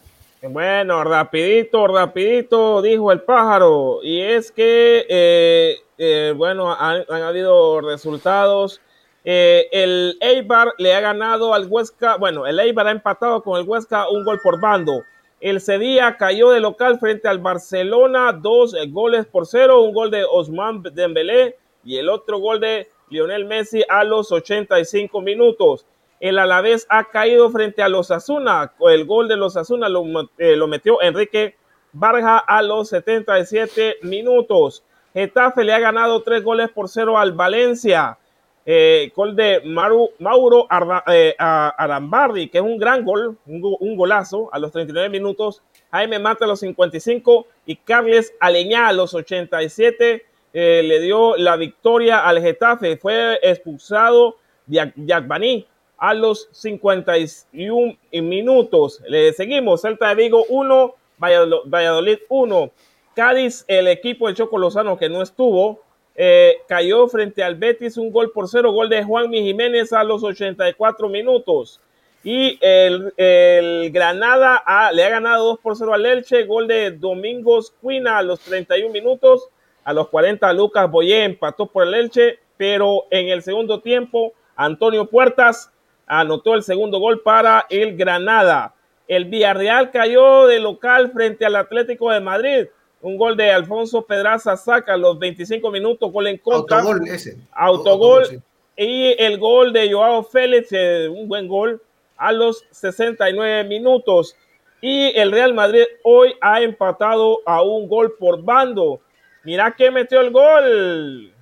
Bueno, 0.49 1.05
rapidito, 1.05 1.87
rapidito, 1.87 2.81
dijo 2.81 3.13
el 3.13 3.21
pájaro. 3.21 3.99
Y 4.03 4.19
es 4.19 4.51
que, 4.51 5.05
eh, 5.07 5.77
eh, 5.97 6.33
bueno, 6.35 6.75
han, 6.77 7.05
habido 7.09 7.79
resultados. 7.79 8.81
Eh, 9.23 9.69
el 9.71 10.17
Eibar 10.19 10.73
le 10.79 10.93
ha 10.93 10.99
ganado 10.99 11.53
al 11.53 11.67
Huesca, 11.67 12.17
bueno, 12.17 12.45
el 12.45 12.59
Eibar 12.59 12.87
ha 12.87 12.91
empatado 12.91 13.41
con 13.41 13.57
el 13.57 13.65
Huesca 13.65 14.09
un 14.09 14.25
gol 14.25 14.41
por 14.43 14.59
bando. 14.59 15.03
El 15.39 15.61
Sevilla 15.61 16.17
cayó 16.17 16.49
de 16.49 16.59
local 16.59 16.99
frente 16.99 17.29
al 17.29 17.39
Barcelona, 17.39 18.33
dos 18.33 18.75
goles 18.89 19.25
por 19.25 19.47
cero, 19.47 19.81
un 19.81 19.93
gol 19.93 20.11
de 20.11 20.25
Osman 20.29 20.83
Dembélé 20.83 21.55
y 21.85 21.95
el 21.95 22.09
otro 22.09 22.39
gol 22.39 22.59
de 22.59 22.89
Lionel 23.09 23.45
Messi 23.45 23.81
a 23.87 24.03
los 24.03 24.29
85 24.29 25.21
minutos. 25.21 25.85
El 26.23 26.39
Alavés 26.39 26.87
ha 26.87 27.03
caído 27.09 27.49
frente 27.49 27.83
a 27.83 27.89
los 27.89 28.09
Asuna. 28.09 28.71
El 28.89 29.03
gol 29.03 29.27
de 29.27 29.35
los 29.35 29.57
Asuna 29.57 29.89
lo, 29.89 30.05
eh, 30.37 30.55
lo 30.55 30.69
metió 30.69 31.01
Enrique 31.01 31.57
Barja 31.91 32.37
a 32.37 32.61
los 32.61 32.87
77 32.87 33.97
minutos. 34.03 34.85
Getafe 35.13 35.65
le 35.65 35.73
ha 35.73 35.79
ganado 35.79 36.23
tres 36.23 36.41
goles 36.41 36.69
por 36.69 36.87
cero 36.87 37.17
al 37.17 37.33
Valencia. 37.33 38.17
Eh, 38.65 39.11
gol 39.13 39.35
de 39.35 39.63
Mauro 39.65 40.67
eh, 41.07 41.35
Arambardi, 41.37 42.47
que 42.47 42.59
es 42.59 42.63
un 42.63 42.77
gran 42.77 43.03
gol, 43.03 43.37
un, 43.45 43.97
golazo 43.97 44.47
a 44.53 44.59
los 44.59 44.71
39 44.71 45.09
minutos. 45.09 45.61
Jaime 45.91 46.19
Mata 46.19 46.45
a 46.45 46.47
los 46.47 46.61
55 46.61 47.47
y 47.65 47.75
Carles 47.75 48.33
Aleñá 48.39 48.87
a 48.87 48.93
los 48.93 49.13
87 49.13 50.25
le 50.53 50.99
dio 51.01 51.35
la 51.35 51.57
victoria 51.57 52.25
al 52.25 52.39
Getafe. 52.39 52.95
Fue 52.95 53.39
expulsado 53.43 54.37
Yagbaní 54.67 55.67
a 56.03 56.13
los 56.13 56.49
51 56.51 57.97
minutos. 58.11 59.01
Le 59.07 59.31
seguimos, 59.31 59.83
Celta 59.83 60.09
de 60.09 60.15
Vigo 60.15 60.43
1, 60.49 60.95
Valladolid 61.17 62.17
1. 62.27 62.71
Cádiz, 63.15 63.63
el 63.69 63.87
equipo 63.87 64.27
de 64.27 64.33
Choco 64.33 64.57
Lozano 64.57 64.97
que 64.97 65.07
no 65.07 65.21
estuvo, 65.21 65.79
eh, 66.15 66.57
cayó 66.67 67.07
frente 67.07 67.41
al 67.41 67.55
Betis 67.55 67.95
un 67.95 68.11
gol 68.11 68.33
por 68.33 68.49
cero, 68.49 68.73
gol 68.73 68.89
de 68.89 69.01
Juan 69.05 69.31
Jiménez 69.31 69.93
a 69.93 70.03
los 70.03 70.25
84 70.25 71.07
minutos. 71.07 71.79
Y 72.21 72.59
el, 72.59 73.89
Granada 73.93 74.61
le 74.91 75.05
ha 75.05 75.09
ganado 75.09 75.45
2 75.45 75.59
por 75.59 75.77
0 75.77 75.93
al 75.93 76.05
Elche, 76.05 76.43
gol 76.43 76.67
de 76.67 76.91
Domingos 76.91 77.73
Cuina 77.81 78.17
a 78.17 78.23
los 78.23 78.41
31 78.41 78.91
minutos. 78.91 79.47
A 79.85 79.93
los 79.93 80.09
40 80.09 80.51
Lucas 80.51 80.91
Boyé 80.91 81.23
empató 81.23 81.67
por 81.67 81.87
el 81.87 81.93
Elche, 81.93 82.39
pero 82.57 83.05
en 83.09 83.29
el 83.29 83.41
segundo 83.41 83.79
tiempo 83.79 84.33
Antonio 84.57 85.05
Puertas 85.09 85.72
anotó 86.07 86.55
el 86.55 86.63
segundo 86.63 86.99
gol 86.99 87.21
para 87.21 87.65
el 87.69 87.95
Granada. 87.97 88.73
El 89.07 89.25
Villarreal 89.25 89.91
cayó 89.91 90.47
de 90.47 90.59
local 90.59 91.11
frente 91.11 91.45
al 91.45 91.55
Atlético 91.55 92.11
de 92.11 92.19
Madrid. 92.19 92.67
Un 93.01 93.17
gol 93.17 93.35
de 93.35 93.51
Alfonso 93.51 94.05
Pedraza 94.05 94.55
saca 94.55 94.95
los 94.95 95.19
25 95.19 95.69
minutos, 95.71 96.11
gol 96.11 96.27
en 96.27 96.37
contra. 96.37 96.79
Autogol 96.79 97.07
ese. 97.07 97.37
Autogol. 97.51 98.41
Y 98.75 99.15
el 99.19 99.37
gol 99.37 99.73
de 99.73 99.91
Joao 99.91 100.23
Félix, 100.23 100.69
eh, 100.71 101.07
un 101.09 101.27
buen 101.27 101.47
gol, 101.47 101.81
a 102.17 102.31
los 102.31 102.65
69 102.71 103.65
minutos. 103.65 104.35
Y 104.81 105.17
el 105.17 105.31
Real 105.31 105.53
Madrid 105.53 105.83
hoy 106.03 106.33
ha 106.41 106.61
empatado 106.61 107.41
a 107.45 107.61
un 107.61 107.87
gol 107.87 108.15
por 108.17 108.41
bando. 108.41 109.01
Mira 109.43 109.75
que 109.75 109.91
metió 109.91 110.21
el 110.21 110.31
gol. 110.31 111.33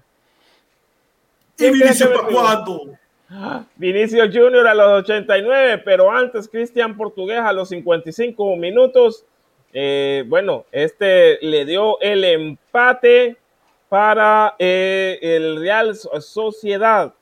¿Quién 1.55 1.75
¿Y 1.75 2.33
cuándo? 2.33 2.97
Vinicio 3.75 4.25
Junior 4.25 4.67
a 4.67 4.73
los 4.73 5.03
89, 5.03 5.81
pero 5.85 6.11
antes 6.11 6.49
Cristian 6.49 6.97
Portugués 6.97 7.39
a 7.39 7.53
los 7.53 7.69
55 7.69 8.55
minutos. 8.57 9.25
Eh, 9.73 10.25
bueno, 10.27 10.65
este 10.71 11.37
le 11.41 11.65
dio 11.65 11.99
el 12.01 12.25
empate 12.25 13.37
para 13.87 14.55
eh, 14.59 15.17
el 15.21 15.61
Real 15.61 15.95
Sociedad. 15.95 17.13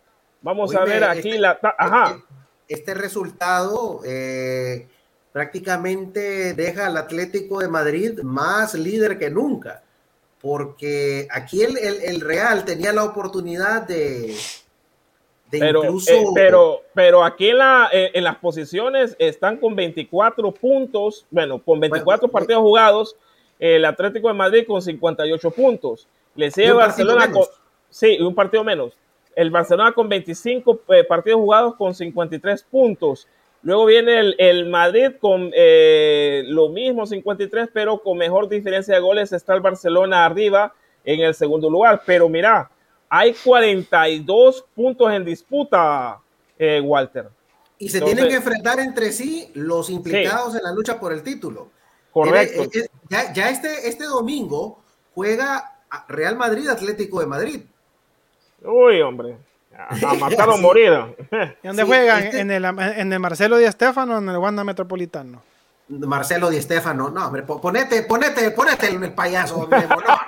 Vamos 0.42 0.76
a 0.76 0.84
ver 0.84 1.04
aquí 1.04 1.30
este, 1.30 1.42
la... 1.42 1.60
Ajá. 1.78 2.20
Este, 2.68 2.94
resultado 2.94 4.02
eh, 4.06 4.88
prácticamente 5.32 6.54
deja 6.54 6.88
al 6.88 6.98
Atlético 6.98 7.60
de 7.60 7.68
Madrid 7.68 8.20
más 8.24 8.74
líder 8.74 9.20
que 9.20 9.30
nunca, 9.30 9.84
porque 10.42 11.28
aquí 11.32 11.62
el 11.64 12.22
Real 12.22 12.66
tenía 12.66 12.94
la 12.94 13.04
oportunidad 13.04 13.84
de, 13.88 14.36
pero, 15.50 15.84
eh, 15.84 16.26
pero, 16.34 16.82
pero 16.94 17.24
aquí 17.24 17.50
en, 17.50 17.58
la, 17.58 17.90
eh, 17.92 18.12
en 18.14 18.24
las 18.24 18.36
posiciones 18.38 19.16
están 19.20 19.58
con 19.58 19.76
24 19.76 20.52
puntos, 20.54 21.26
bueno, 21.32 21.62
con 21.62 21.80
24 21.80 22.28
partidos 22.28 22.62
jugados, 22.62 23.16
el 23.58 23.84
Atlético 23.86 24.28
de 24.28 24.34
Madrid 24.34 24.66
con 24.68 24.82
58 24.82 25.52
puntos. 25.52 26.08
Le 26.36 26.52
sigue 26.52 26.72
Barcelona 26.72 27.32
con, 27.32 27.44
sí, 27.90 28.20
un 28.20 28.36
partido 28.36 28.64
menos. 28.64 28.94
El 29.36 29.50
Barcelona 29.50 29.92
con 29.92 30.08
25 30.08 30.82
eh, 30.90 31.04
partidos 31.04 31.40
jugados 31.40 31.76
con 31.76 31.94
53 31.94 32.64
puntos. 32.64 33.28
Luego 33.62 33.86
viene 33.86 34.20
el, 34.20 34.36
el 34.38 34.70
Madrid 34.70 35.12
con 35.20 35.52
lo 35.52 36.70
mismo, 36.70 37.06
53, 37.06 37.70
pero 37.74 38.00
con 38.00 38.18
mejor 38.18 38.48
diferencia 38.48 38.94
de 38.94 39.02
goles 39.02 39.34
está 39.34 39.54
el 39.54 39.62
Barcelona 39.62 40.26
arriba 40.26 40.74
en 41.04 41.20
el 41.22 41.34
segundo 41.34 41.70
lugar. 41.70 42.04
Pero 42.06 42.30
mira, 42.30 42.70
hay 43.10 43.34
42 43.34 44.66
puntos 44.76 45.12
en 45.12 45.26
disputa, 45.26 46.20
eh, 46.58 46.80
Walter. 46.80 47.30
Y 47.80 47.90
se 47.90 48.02
tienen 48.02 48.28
que 48.28 48.36
enfrentar 48.36 48.80
entre 48.80 49.12
sí 49.12 49.52
los 49.56 49.90
implicados 49.90 50.56
en 50.56 50.64
la 50.64 50.72
lucha 50.74 51.00
por 51.00 51.14
el 51.14 51.24
título. 51.24 51.72
Correcto. 52.12 52.64
Eh, 52.64 52.70
eh, 52.74 52.88
ya, 53.34 53.50
este, 53.50 53.88
este 53.88 54.06
domingo 54.06 54.80
juega 55.16 55.80
Real 56.08 56.36
Madrid 56.36 56.68
Atlético 56.68 57.22
de 57.22 57.26
Madrid. 57.26 57.62
Uy, 58.64 59.02
hombre. 59.02 59.38
A, 59.78 60.14
matar 60.16 60.50
o 60.50 60.58
morir. 60.58 60.92
¿Y 61.64 61.68
dónde 61.68 61.84
juegan? 61.84 62.24
Este 62.26 62.42
¿En, 62.42 62.52
el, 62.52 62.66
¿En 62.66 63.14
el 63.14 63.20
Marcelo 63.20 63.58
Di 63.58 63.64
Estefano 63.64 64.16
o 64.16 64.18
en 64.18 64.28
el 64.28 64.38
Wanda 64.38 64.66
Metropolitano? 64.66 65.42
Marcelo 65.90 66.50
Di 66.50 66.62
Stefano, 66.62 67.10
no, 67.10 67.26
hombre, 67.26 67.42
ponete, 67.44 68.04
ponete, 68.04 68.52
ponete 68.52 68.90
el, 68.90 69.14
payaso, 69.14 69.68
Memo, 69.68 69.96
no, 69.96 70.20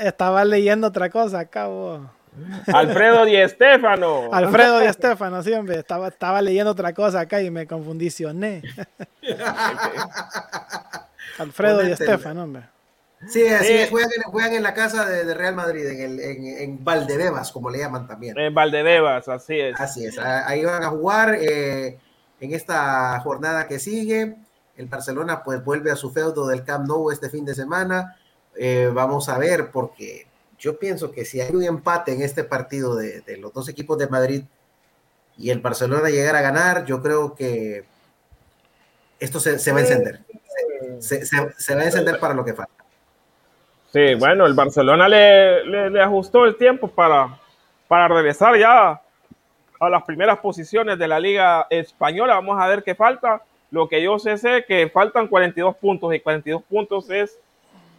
Estaba 0.00 0.44
leyendo 0.44 0.86
otra 0.86 1.10
cosa 1.10 1.40
acá, 1.40 1.68
Alfredo 2.72 3.24
Di 3.24 3.36
Stefano. 3.48 4.32
Alfredo 4.32 4.78
Di 4.78 4.92
Stefano, 4.92 5.42
siempre. 5.42 5.78
Estaba, 5.78 6.08
estaba 6.08 6.40
leyendo 6.40 6.70
otra 6.70 6.94
cosa 6.94 7.20
acá 7.20 7.42
y 7.42 7.50
me 7.50 7.66
confundicioné. 7.66 8.62
Alfredo 11.38 11.80
Di 11.80 11.94
Stefano, 11.94 12.44
hombre. 12.44 12.62
Sí, 13.28 13.46
así 13.46 13.72
es, 13.72 13.90
juegan, 13.90 14.52
en 14.52 14.64
la 14.64 14.74
casa 14.74 15.04
de, 15.04 15.32
Real 15.34 15.54
Madrid, 15.54 15.86
en, 15.86 16.00
el, 16.00 16.20
en, 16.20 16.84
Valdebebas, 16.84 17.52
como 17.52 17.70
le 17.70 17.78
llaman 17.78 18.08
también. 18.08 18.36
En 18.36 18.52
Valdebebas, 18.52 19.28
así 19.28 19.60
es. 19.60 19.80
Así 19.80 20.04
es, 20.04 20.18
ahí 20.18 20.64
van 20.64 20.82
a 20.82 20.88
jugar 20.88 21.36
eh, 21.40 22.00
en 22.40 22.52
esta 22.52 23.20
jornada 23.20 23.68
que 23.68 23.78
sigue. 23.78 24.34
El 24.76 24.86
Barcelona 24.86 25.44
pues 25.44 25.64
vuelve 25.64 25.92
a 25.92 25.96
su 25.96 26.10
feudo 26.10 26.48
del 26.48 26.64
Camp 26.64 26.88
Nou 26.88 27.12
este 27.12 27.30
fin 27.30 27.44
de 27.44 27.54
semana. 27.54 28.16
Eh, 28.56 28.90
vamos 28.92 29.28
a 29.28 29.38
ver, 29.38 29.70
porque 29.70 30.26
yo 30.58 30.78
pienso 30.78 31.10
que 31.10 31.24
si 31.24 31.40
hay 31.40 31.54
un 31.54 31.64
empate 31.64 32.12
en 32.12 32.22
este 32.22 32.44
partido 32.44 32.96
de, 32.96 33.22
los 33.38 33.52
dos 33.52 33.68
equipos 33.68 33.98
de 33.98 34.08
Madrid 34.08 34.44
y 35.36 35.50
el 35.50 35.60
Barcelona 35.60 36.10
llegara 36.10 36.40
a 36.40 36.42
ganar, 36.42 36.84
yo 36.84 37.02
creo 37.02 37.34
que 37.34 37.84
esto 39.18 39.40
se, 39.40 39.72
va 39.72 39.78
a 39.78 39.80
encender. 39.80 40.20
se 41.00 41.74
va 41.74 41.80
a 41.80 41.84
encender 41.84 42.18
para 42.18 42.34
lo 42.34 42.44
que 42.44 42.54
falta. 42.54 42.82
Sí, 43.92 44.14
bueno, 44.14 44.46
el 44.46 44.54
Barcelona 44.54 45.06
le, 45.06 45.90
le, 45.90 46.00
ajustó 46.00 46.46
el 46.46 46.56
tiempo 46.56 46.88
para, 46.88 47.38
para 47.88 48.08
regresar 48.08 48.56
ya 48.58 49.02
a 49.78 49.90
las 49.90 50.02
primeras 50.04 50.38
posiciones 50.38 50.98
de 50.98 51.06
la 51.06 51.20
Liga 51.20 51.66
Española. 51.68 52.36
Vamos 52.36 52.58
a 52.58 52.66
ver 52.68 52.82
qué 52.82 52.94
falta. 52.94 53.42
Lo 53.70 53.90
que 53.90 54.02
yo 54.02 54.18
sé 54.18 54.32
es 54.32 54.42
que 54.66 54.88
faltan 54.88 55.28
42 55.28 55.76
puntos 55.76 56.14
y 56.14 56.20
42 56.20 56.62
puntos 56.62 57.10
es 57.10 57.38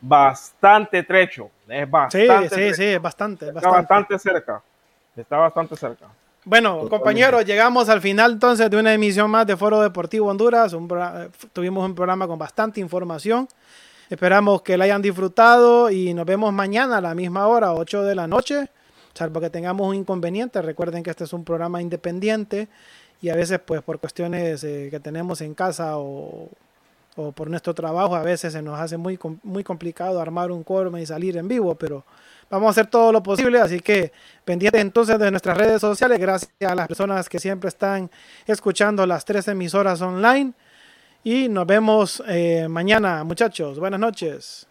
bastante 0.04 1.04
trecho. 1.04 1.50
Es 1.68 1.90
bastante. 1.90 2.50
Sí, 2.50 2.74
sí, 2.74 2.98
bastante, 2.98 3.48
Está 3.48 3.70
bastante 3.70 4.20
cerca. 4.20 4.62
Está 5.16 5.38
bastante 5.38 5.76
cerca. 5.76 6.08
Bueno, 6.46 6.90
compañeros, 6.90 7.46
llegamos 7.46 7.88
al 7.88 8.02
final 8.02 8.34
entonces 8.34 8.70
de 8.70 8.78
una 8.78 8.94
emisión 8.94 9.32
más 9.32 9.48
de 9.48 9.56
Foro 9.56 9.80
Deportivo 9.80 10.28
Honduras. 10.28 10.76
tuvimos 11.54 11.86
un 11.86 11.96
programa 11.96 12.28
con 12.28 12.38
bastante 12.38 12.82
información. 12.82 13.48
Esperamos 14.10 14.62
que 14.62 14.78
la 14.78 14.84
hayan 14.84 15.02
disfrutado 15.02 15.90
y 15.90 16.14
nos 16.14 16.26
vemos 16.26 16.52
mañana 16.52 16.98
a 16.98 17.02
la 17.02 17.16
misma 17.16 17.48
hora, 17.48 17.74
8 17.74 18.04
de 18.04 18.16
la 18.16 18.28
noche, 18.28 18.68
salvo 19.14 19.40
que 19.40 19.50
tengamos 19.50 19.88
un 19.88 19.96
inconveniente. 19.96 20.62
Recuerden 20.62 21.02
que 21.02 21.12
este 21.12 21.24
es 21.24 21.32
un 21.32 21.46
programa 21.46 21.82
independiente 21.82 22.68
y 23.22 23.30
a 23.30 23.36
veces 23.36 23.60
pues 23.66 23.82
por 23.82 24.00
cuestiones 24.00 24.66
eh, 24.66 24.90
que 24.92 25.00
tenemos 25.00 25.40
en 25.40 25.54
casa 25.54 25.98
o, 25.98 26.50
por 27.16 27.50
nuestro 27.50 27.74
trabajo 27.74 28.16
a 28.16 28.24
veces 28.24 28.54
se 28.54 28.62
nos 28.62 28.80
hace 28.80 28.98
muy, 28.98 29.20
muy 29.44 29.64
complicado 29.64 30.20
armar 30.20 30.52
un 30.52 30.64
quórum 30.64 30.98
y 30.98 31.06
salir 31.06 31.38
en 31.38 31.48
vivo, 31.48 31.76
pero 31.76 32.04
vamos 32.50 32.68
a 32.68 32.72
hacer 32.72 32.88
todo 32.88 33.12
lo 33.12 33.22
posible, 33.22 33.60
así 33.60 33.80
que 33.80 34.12
pendientes 34.46 34.82
entonces 34.82 35.18
de 35.20 35.32
nuestras 35.32 35.58
redes 35.58 35.82
sociales, 35.82 36.20
gracias 36.20 36.52
a 36.62 36.76
las 36.76 36.88
personas 36.88 37.30
que 37.30 37.40
siempre 37.40 37.70
están 37.70 38.10
escuchando 38.46 39.06
las 39.06 39.26
tres 39.26 39.48
emisoras 39.48 40.02
online. 40.02 40.54
Y 41.26 41.48
nos 41.48 41.66
vemos 41.66 42.22
eh, 42.28 42.68
mañana, 42.70 43.24
muchachos. 43.24 43.80
Buenas 43.80 44.00
noches. 44.00 44.68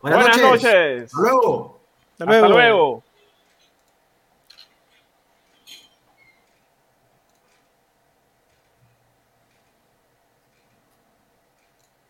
Buenas, 0.00 0.36
noches. 0.36 1.04
Hasta 1.04 1.20
luego. 1.20 1.80
Hasta 2.18 2.48
luego. 2.48 3.04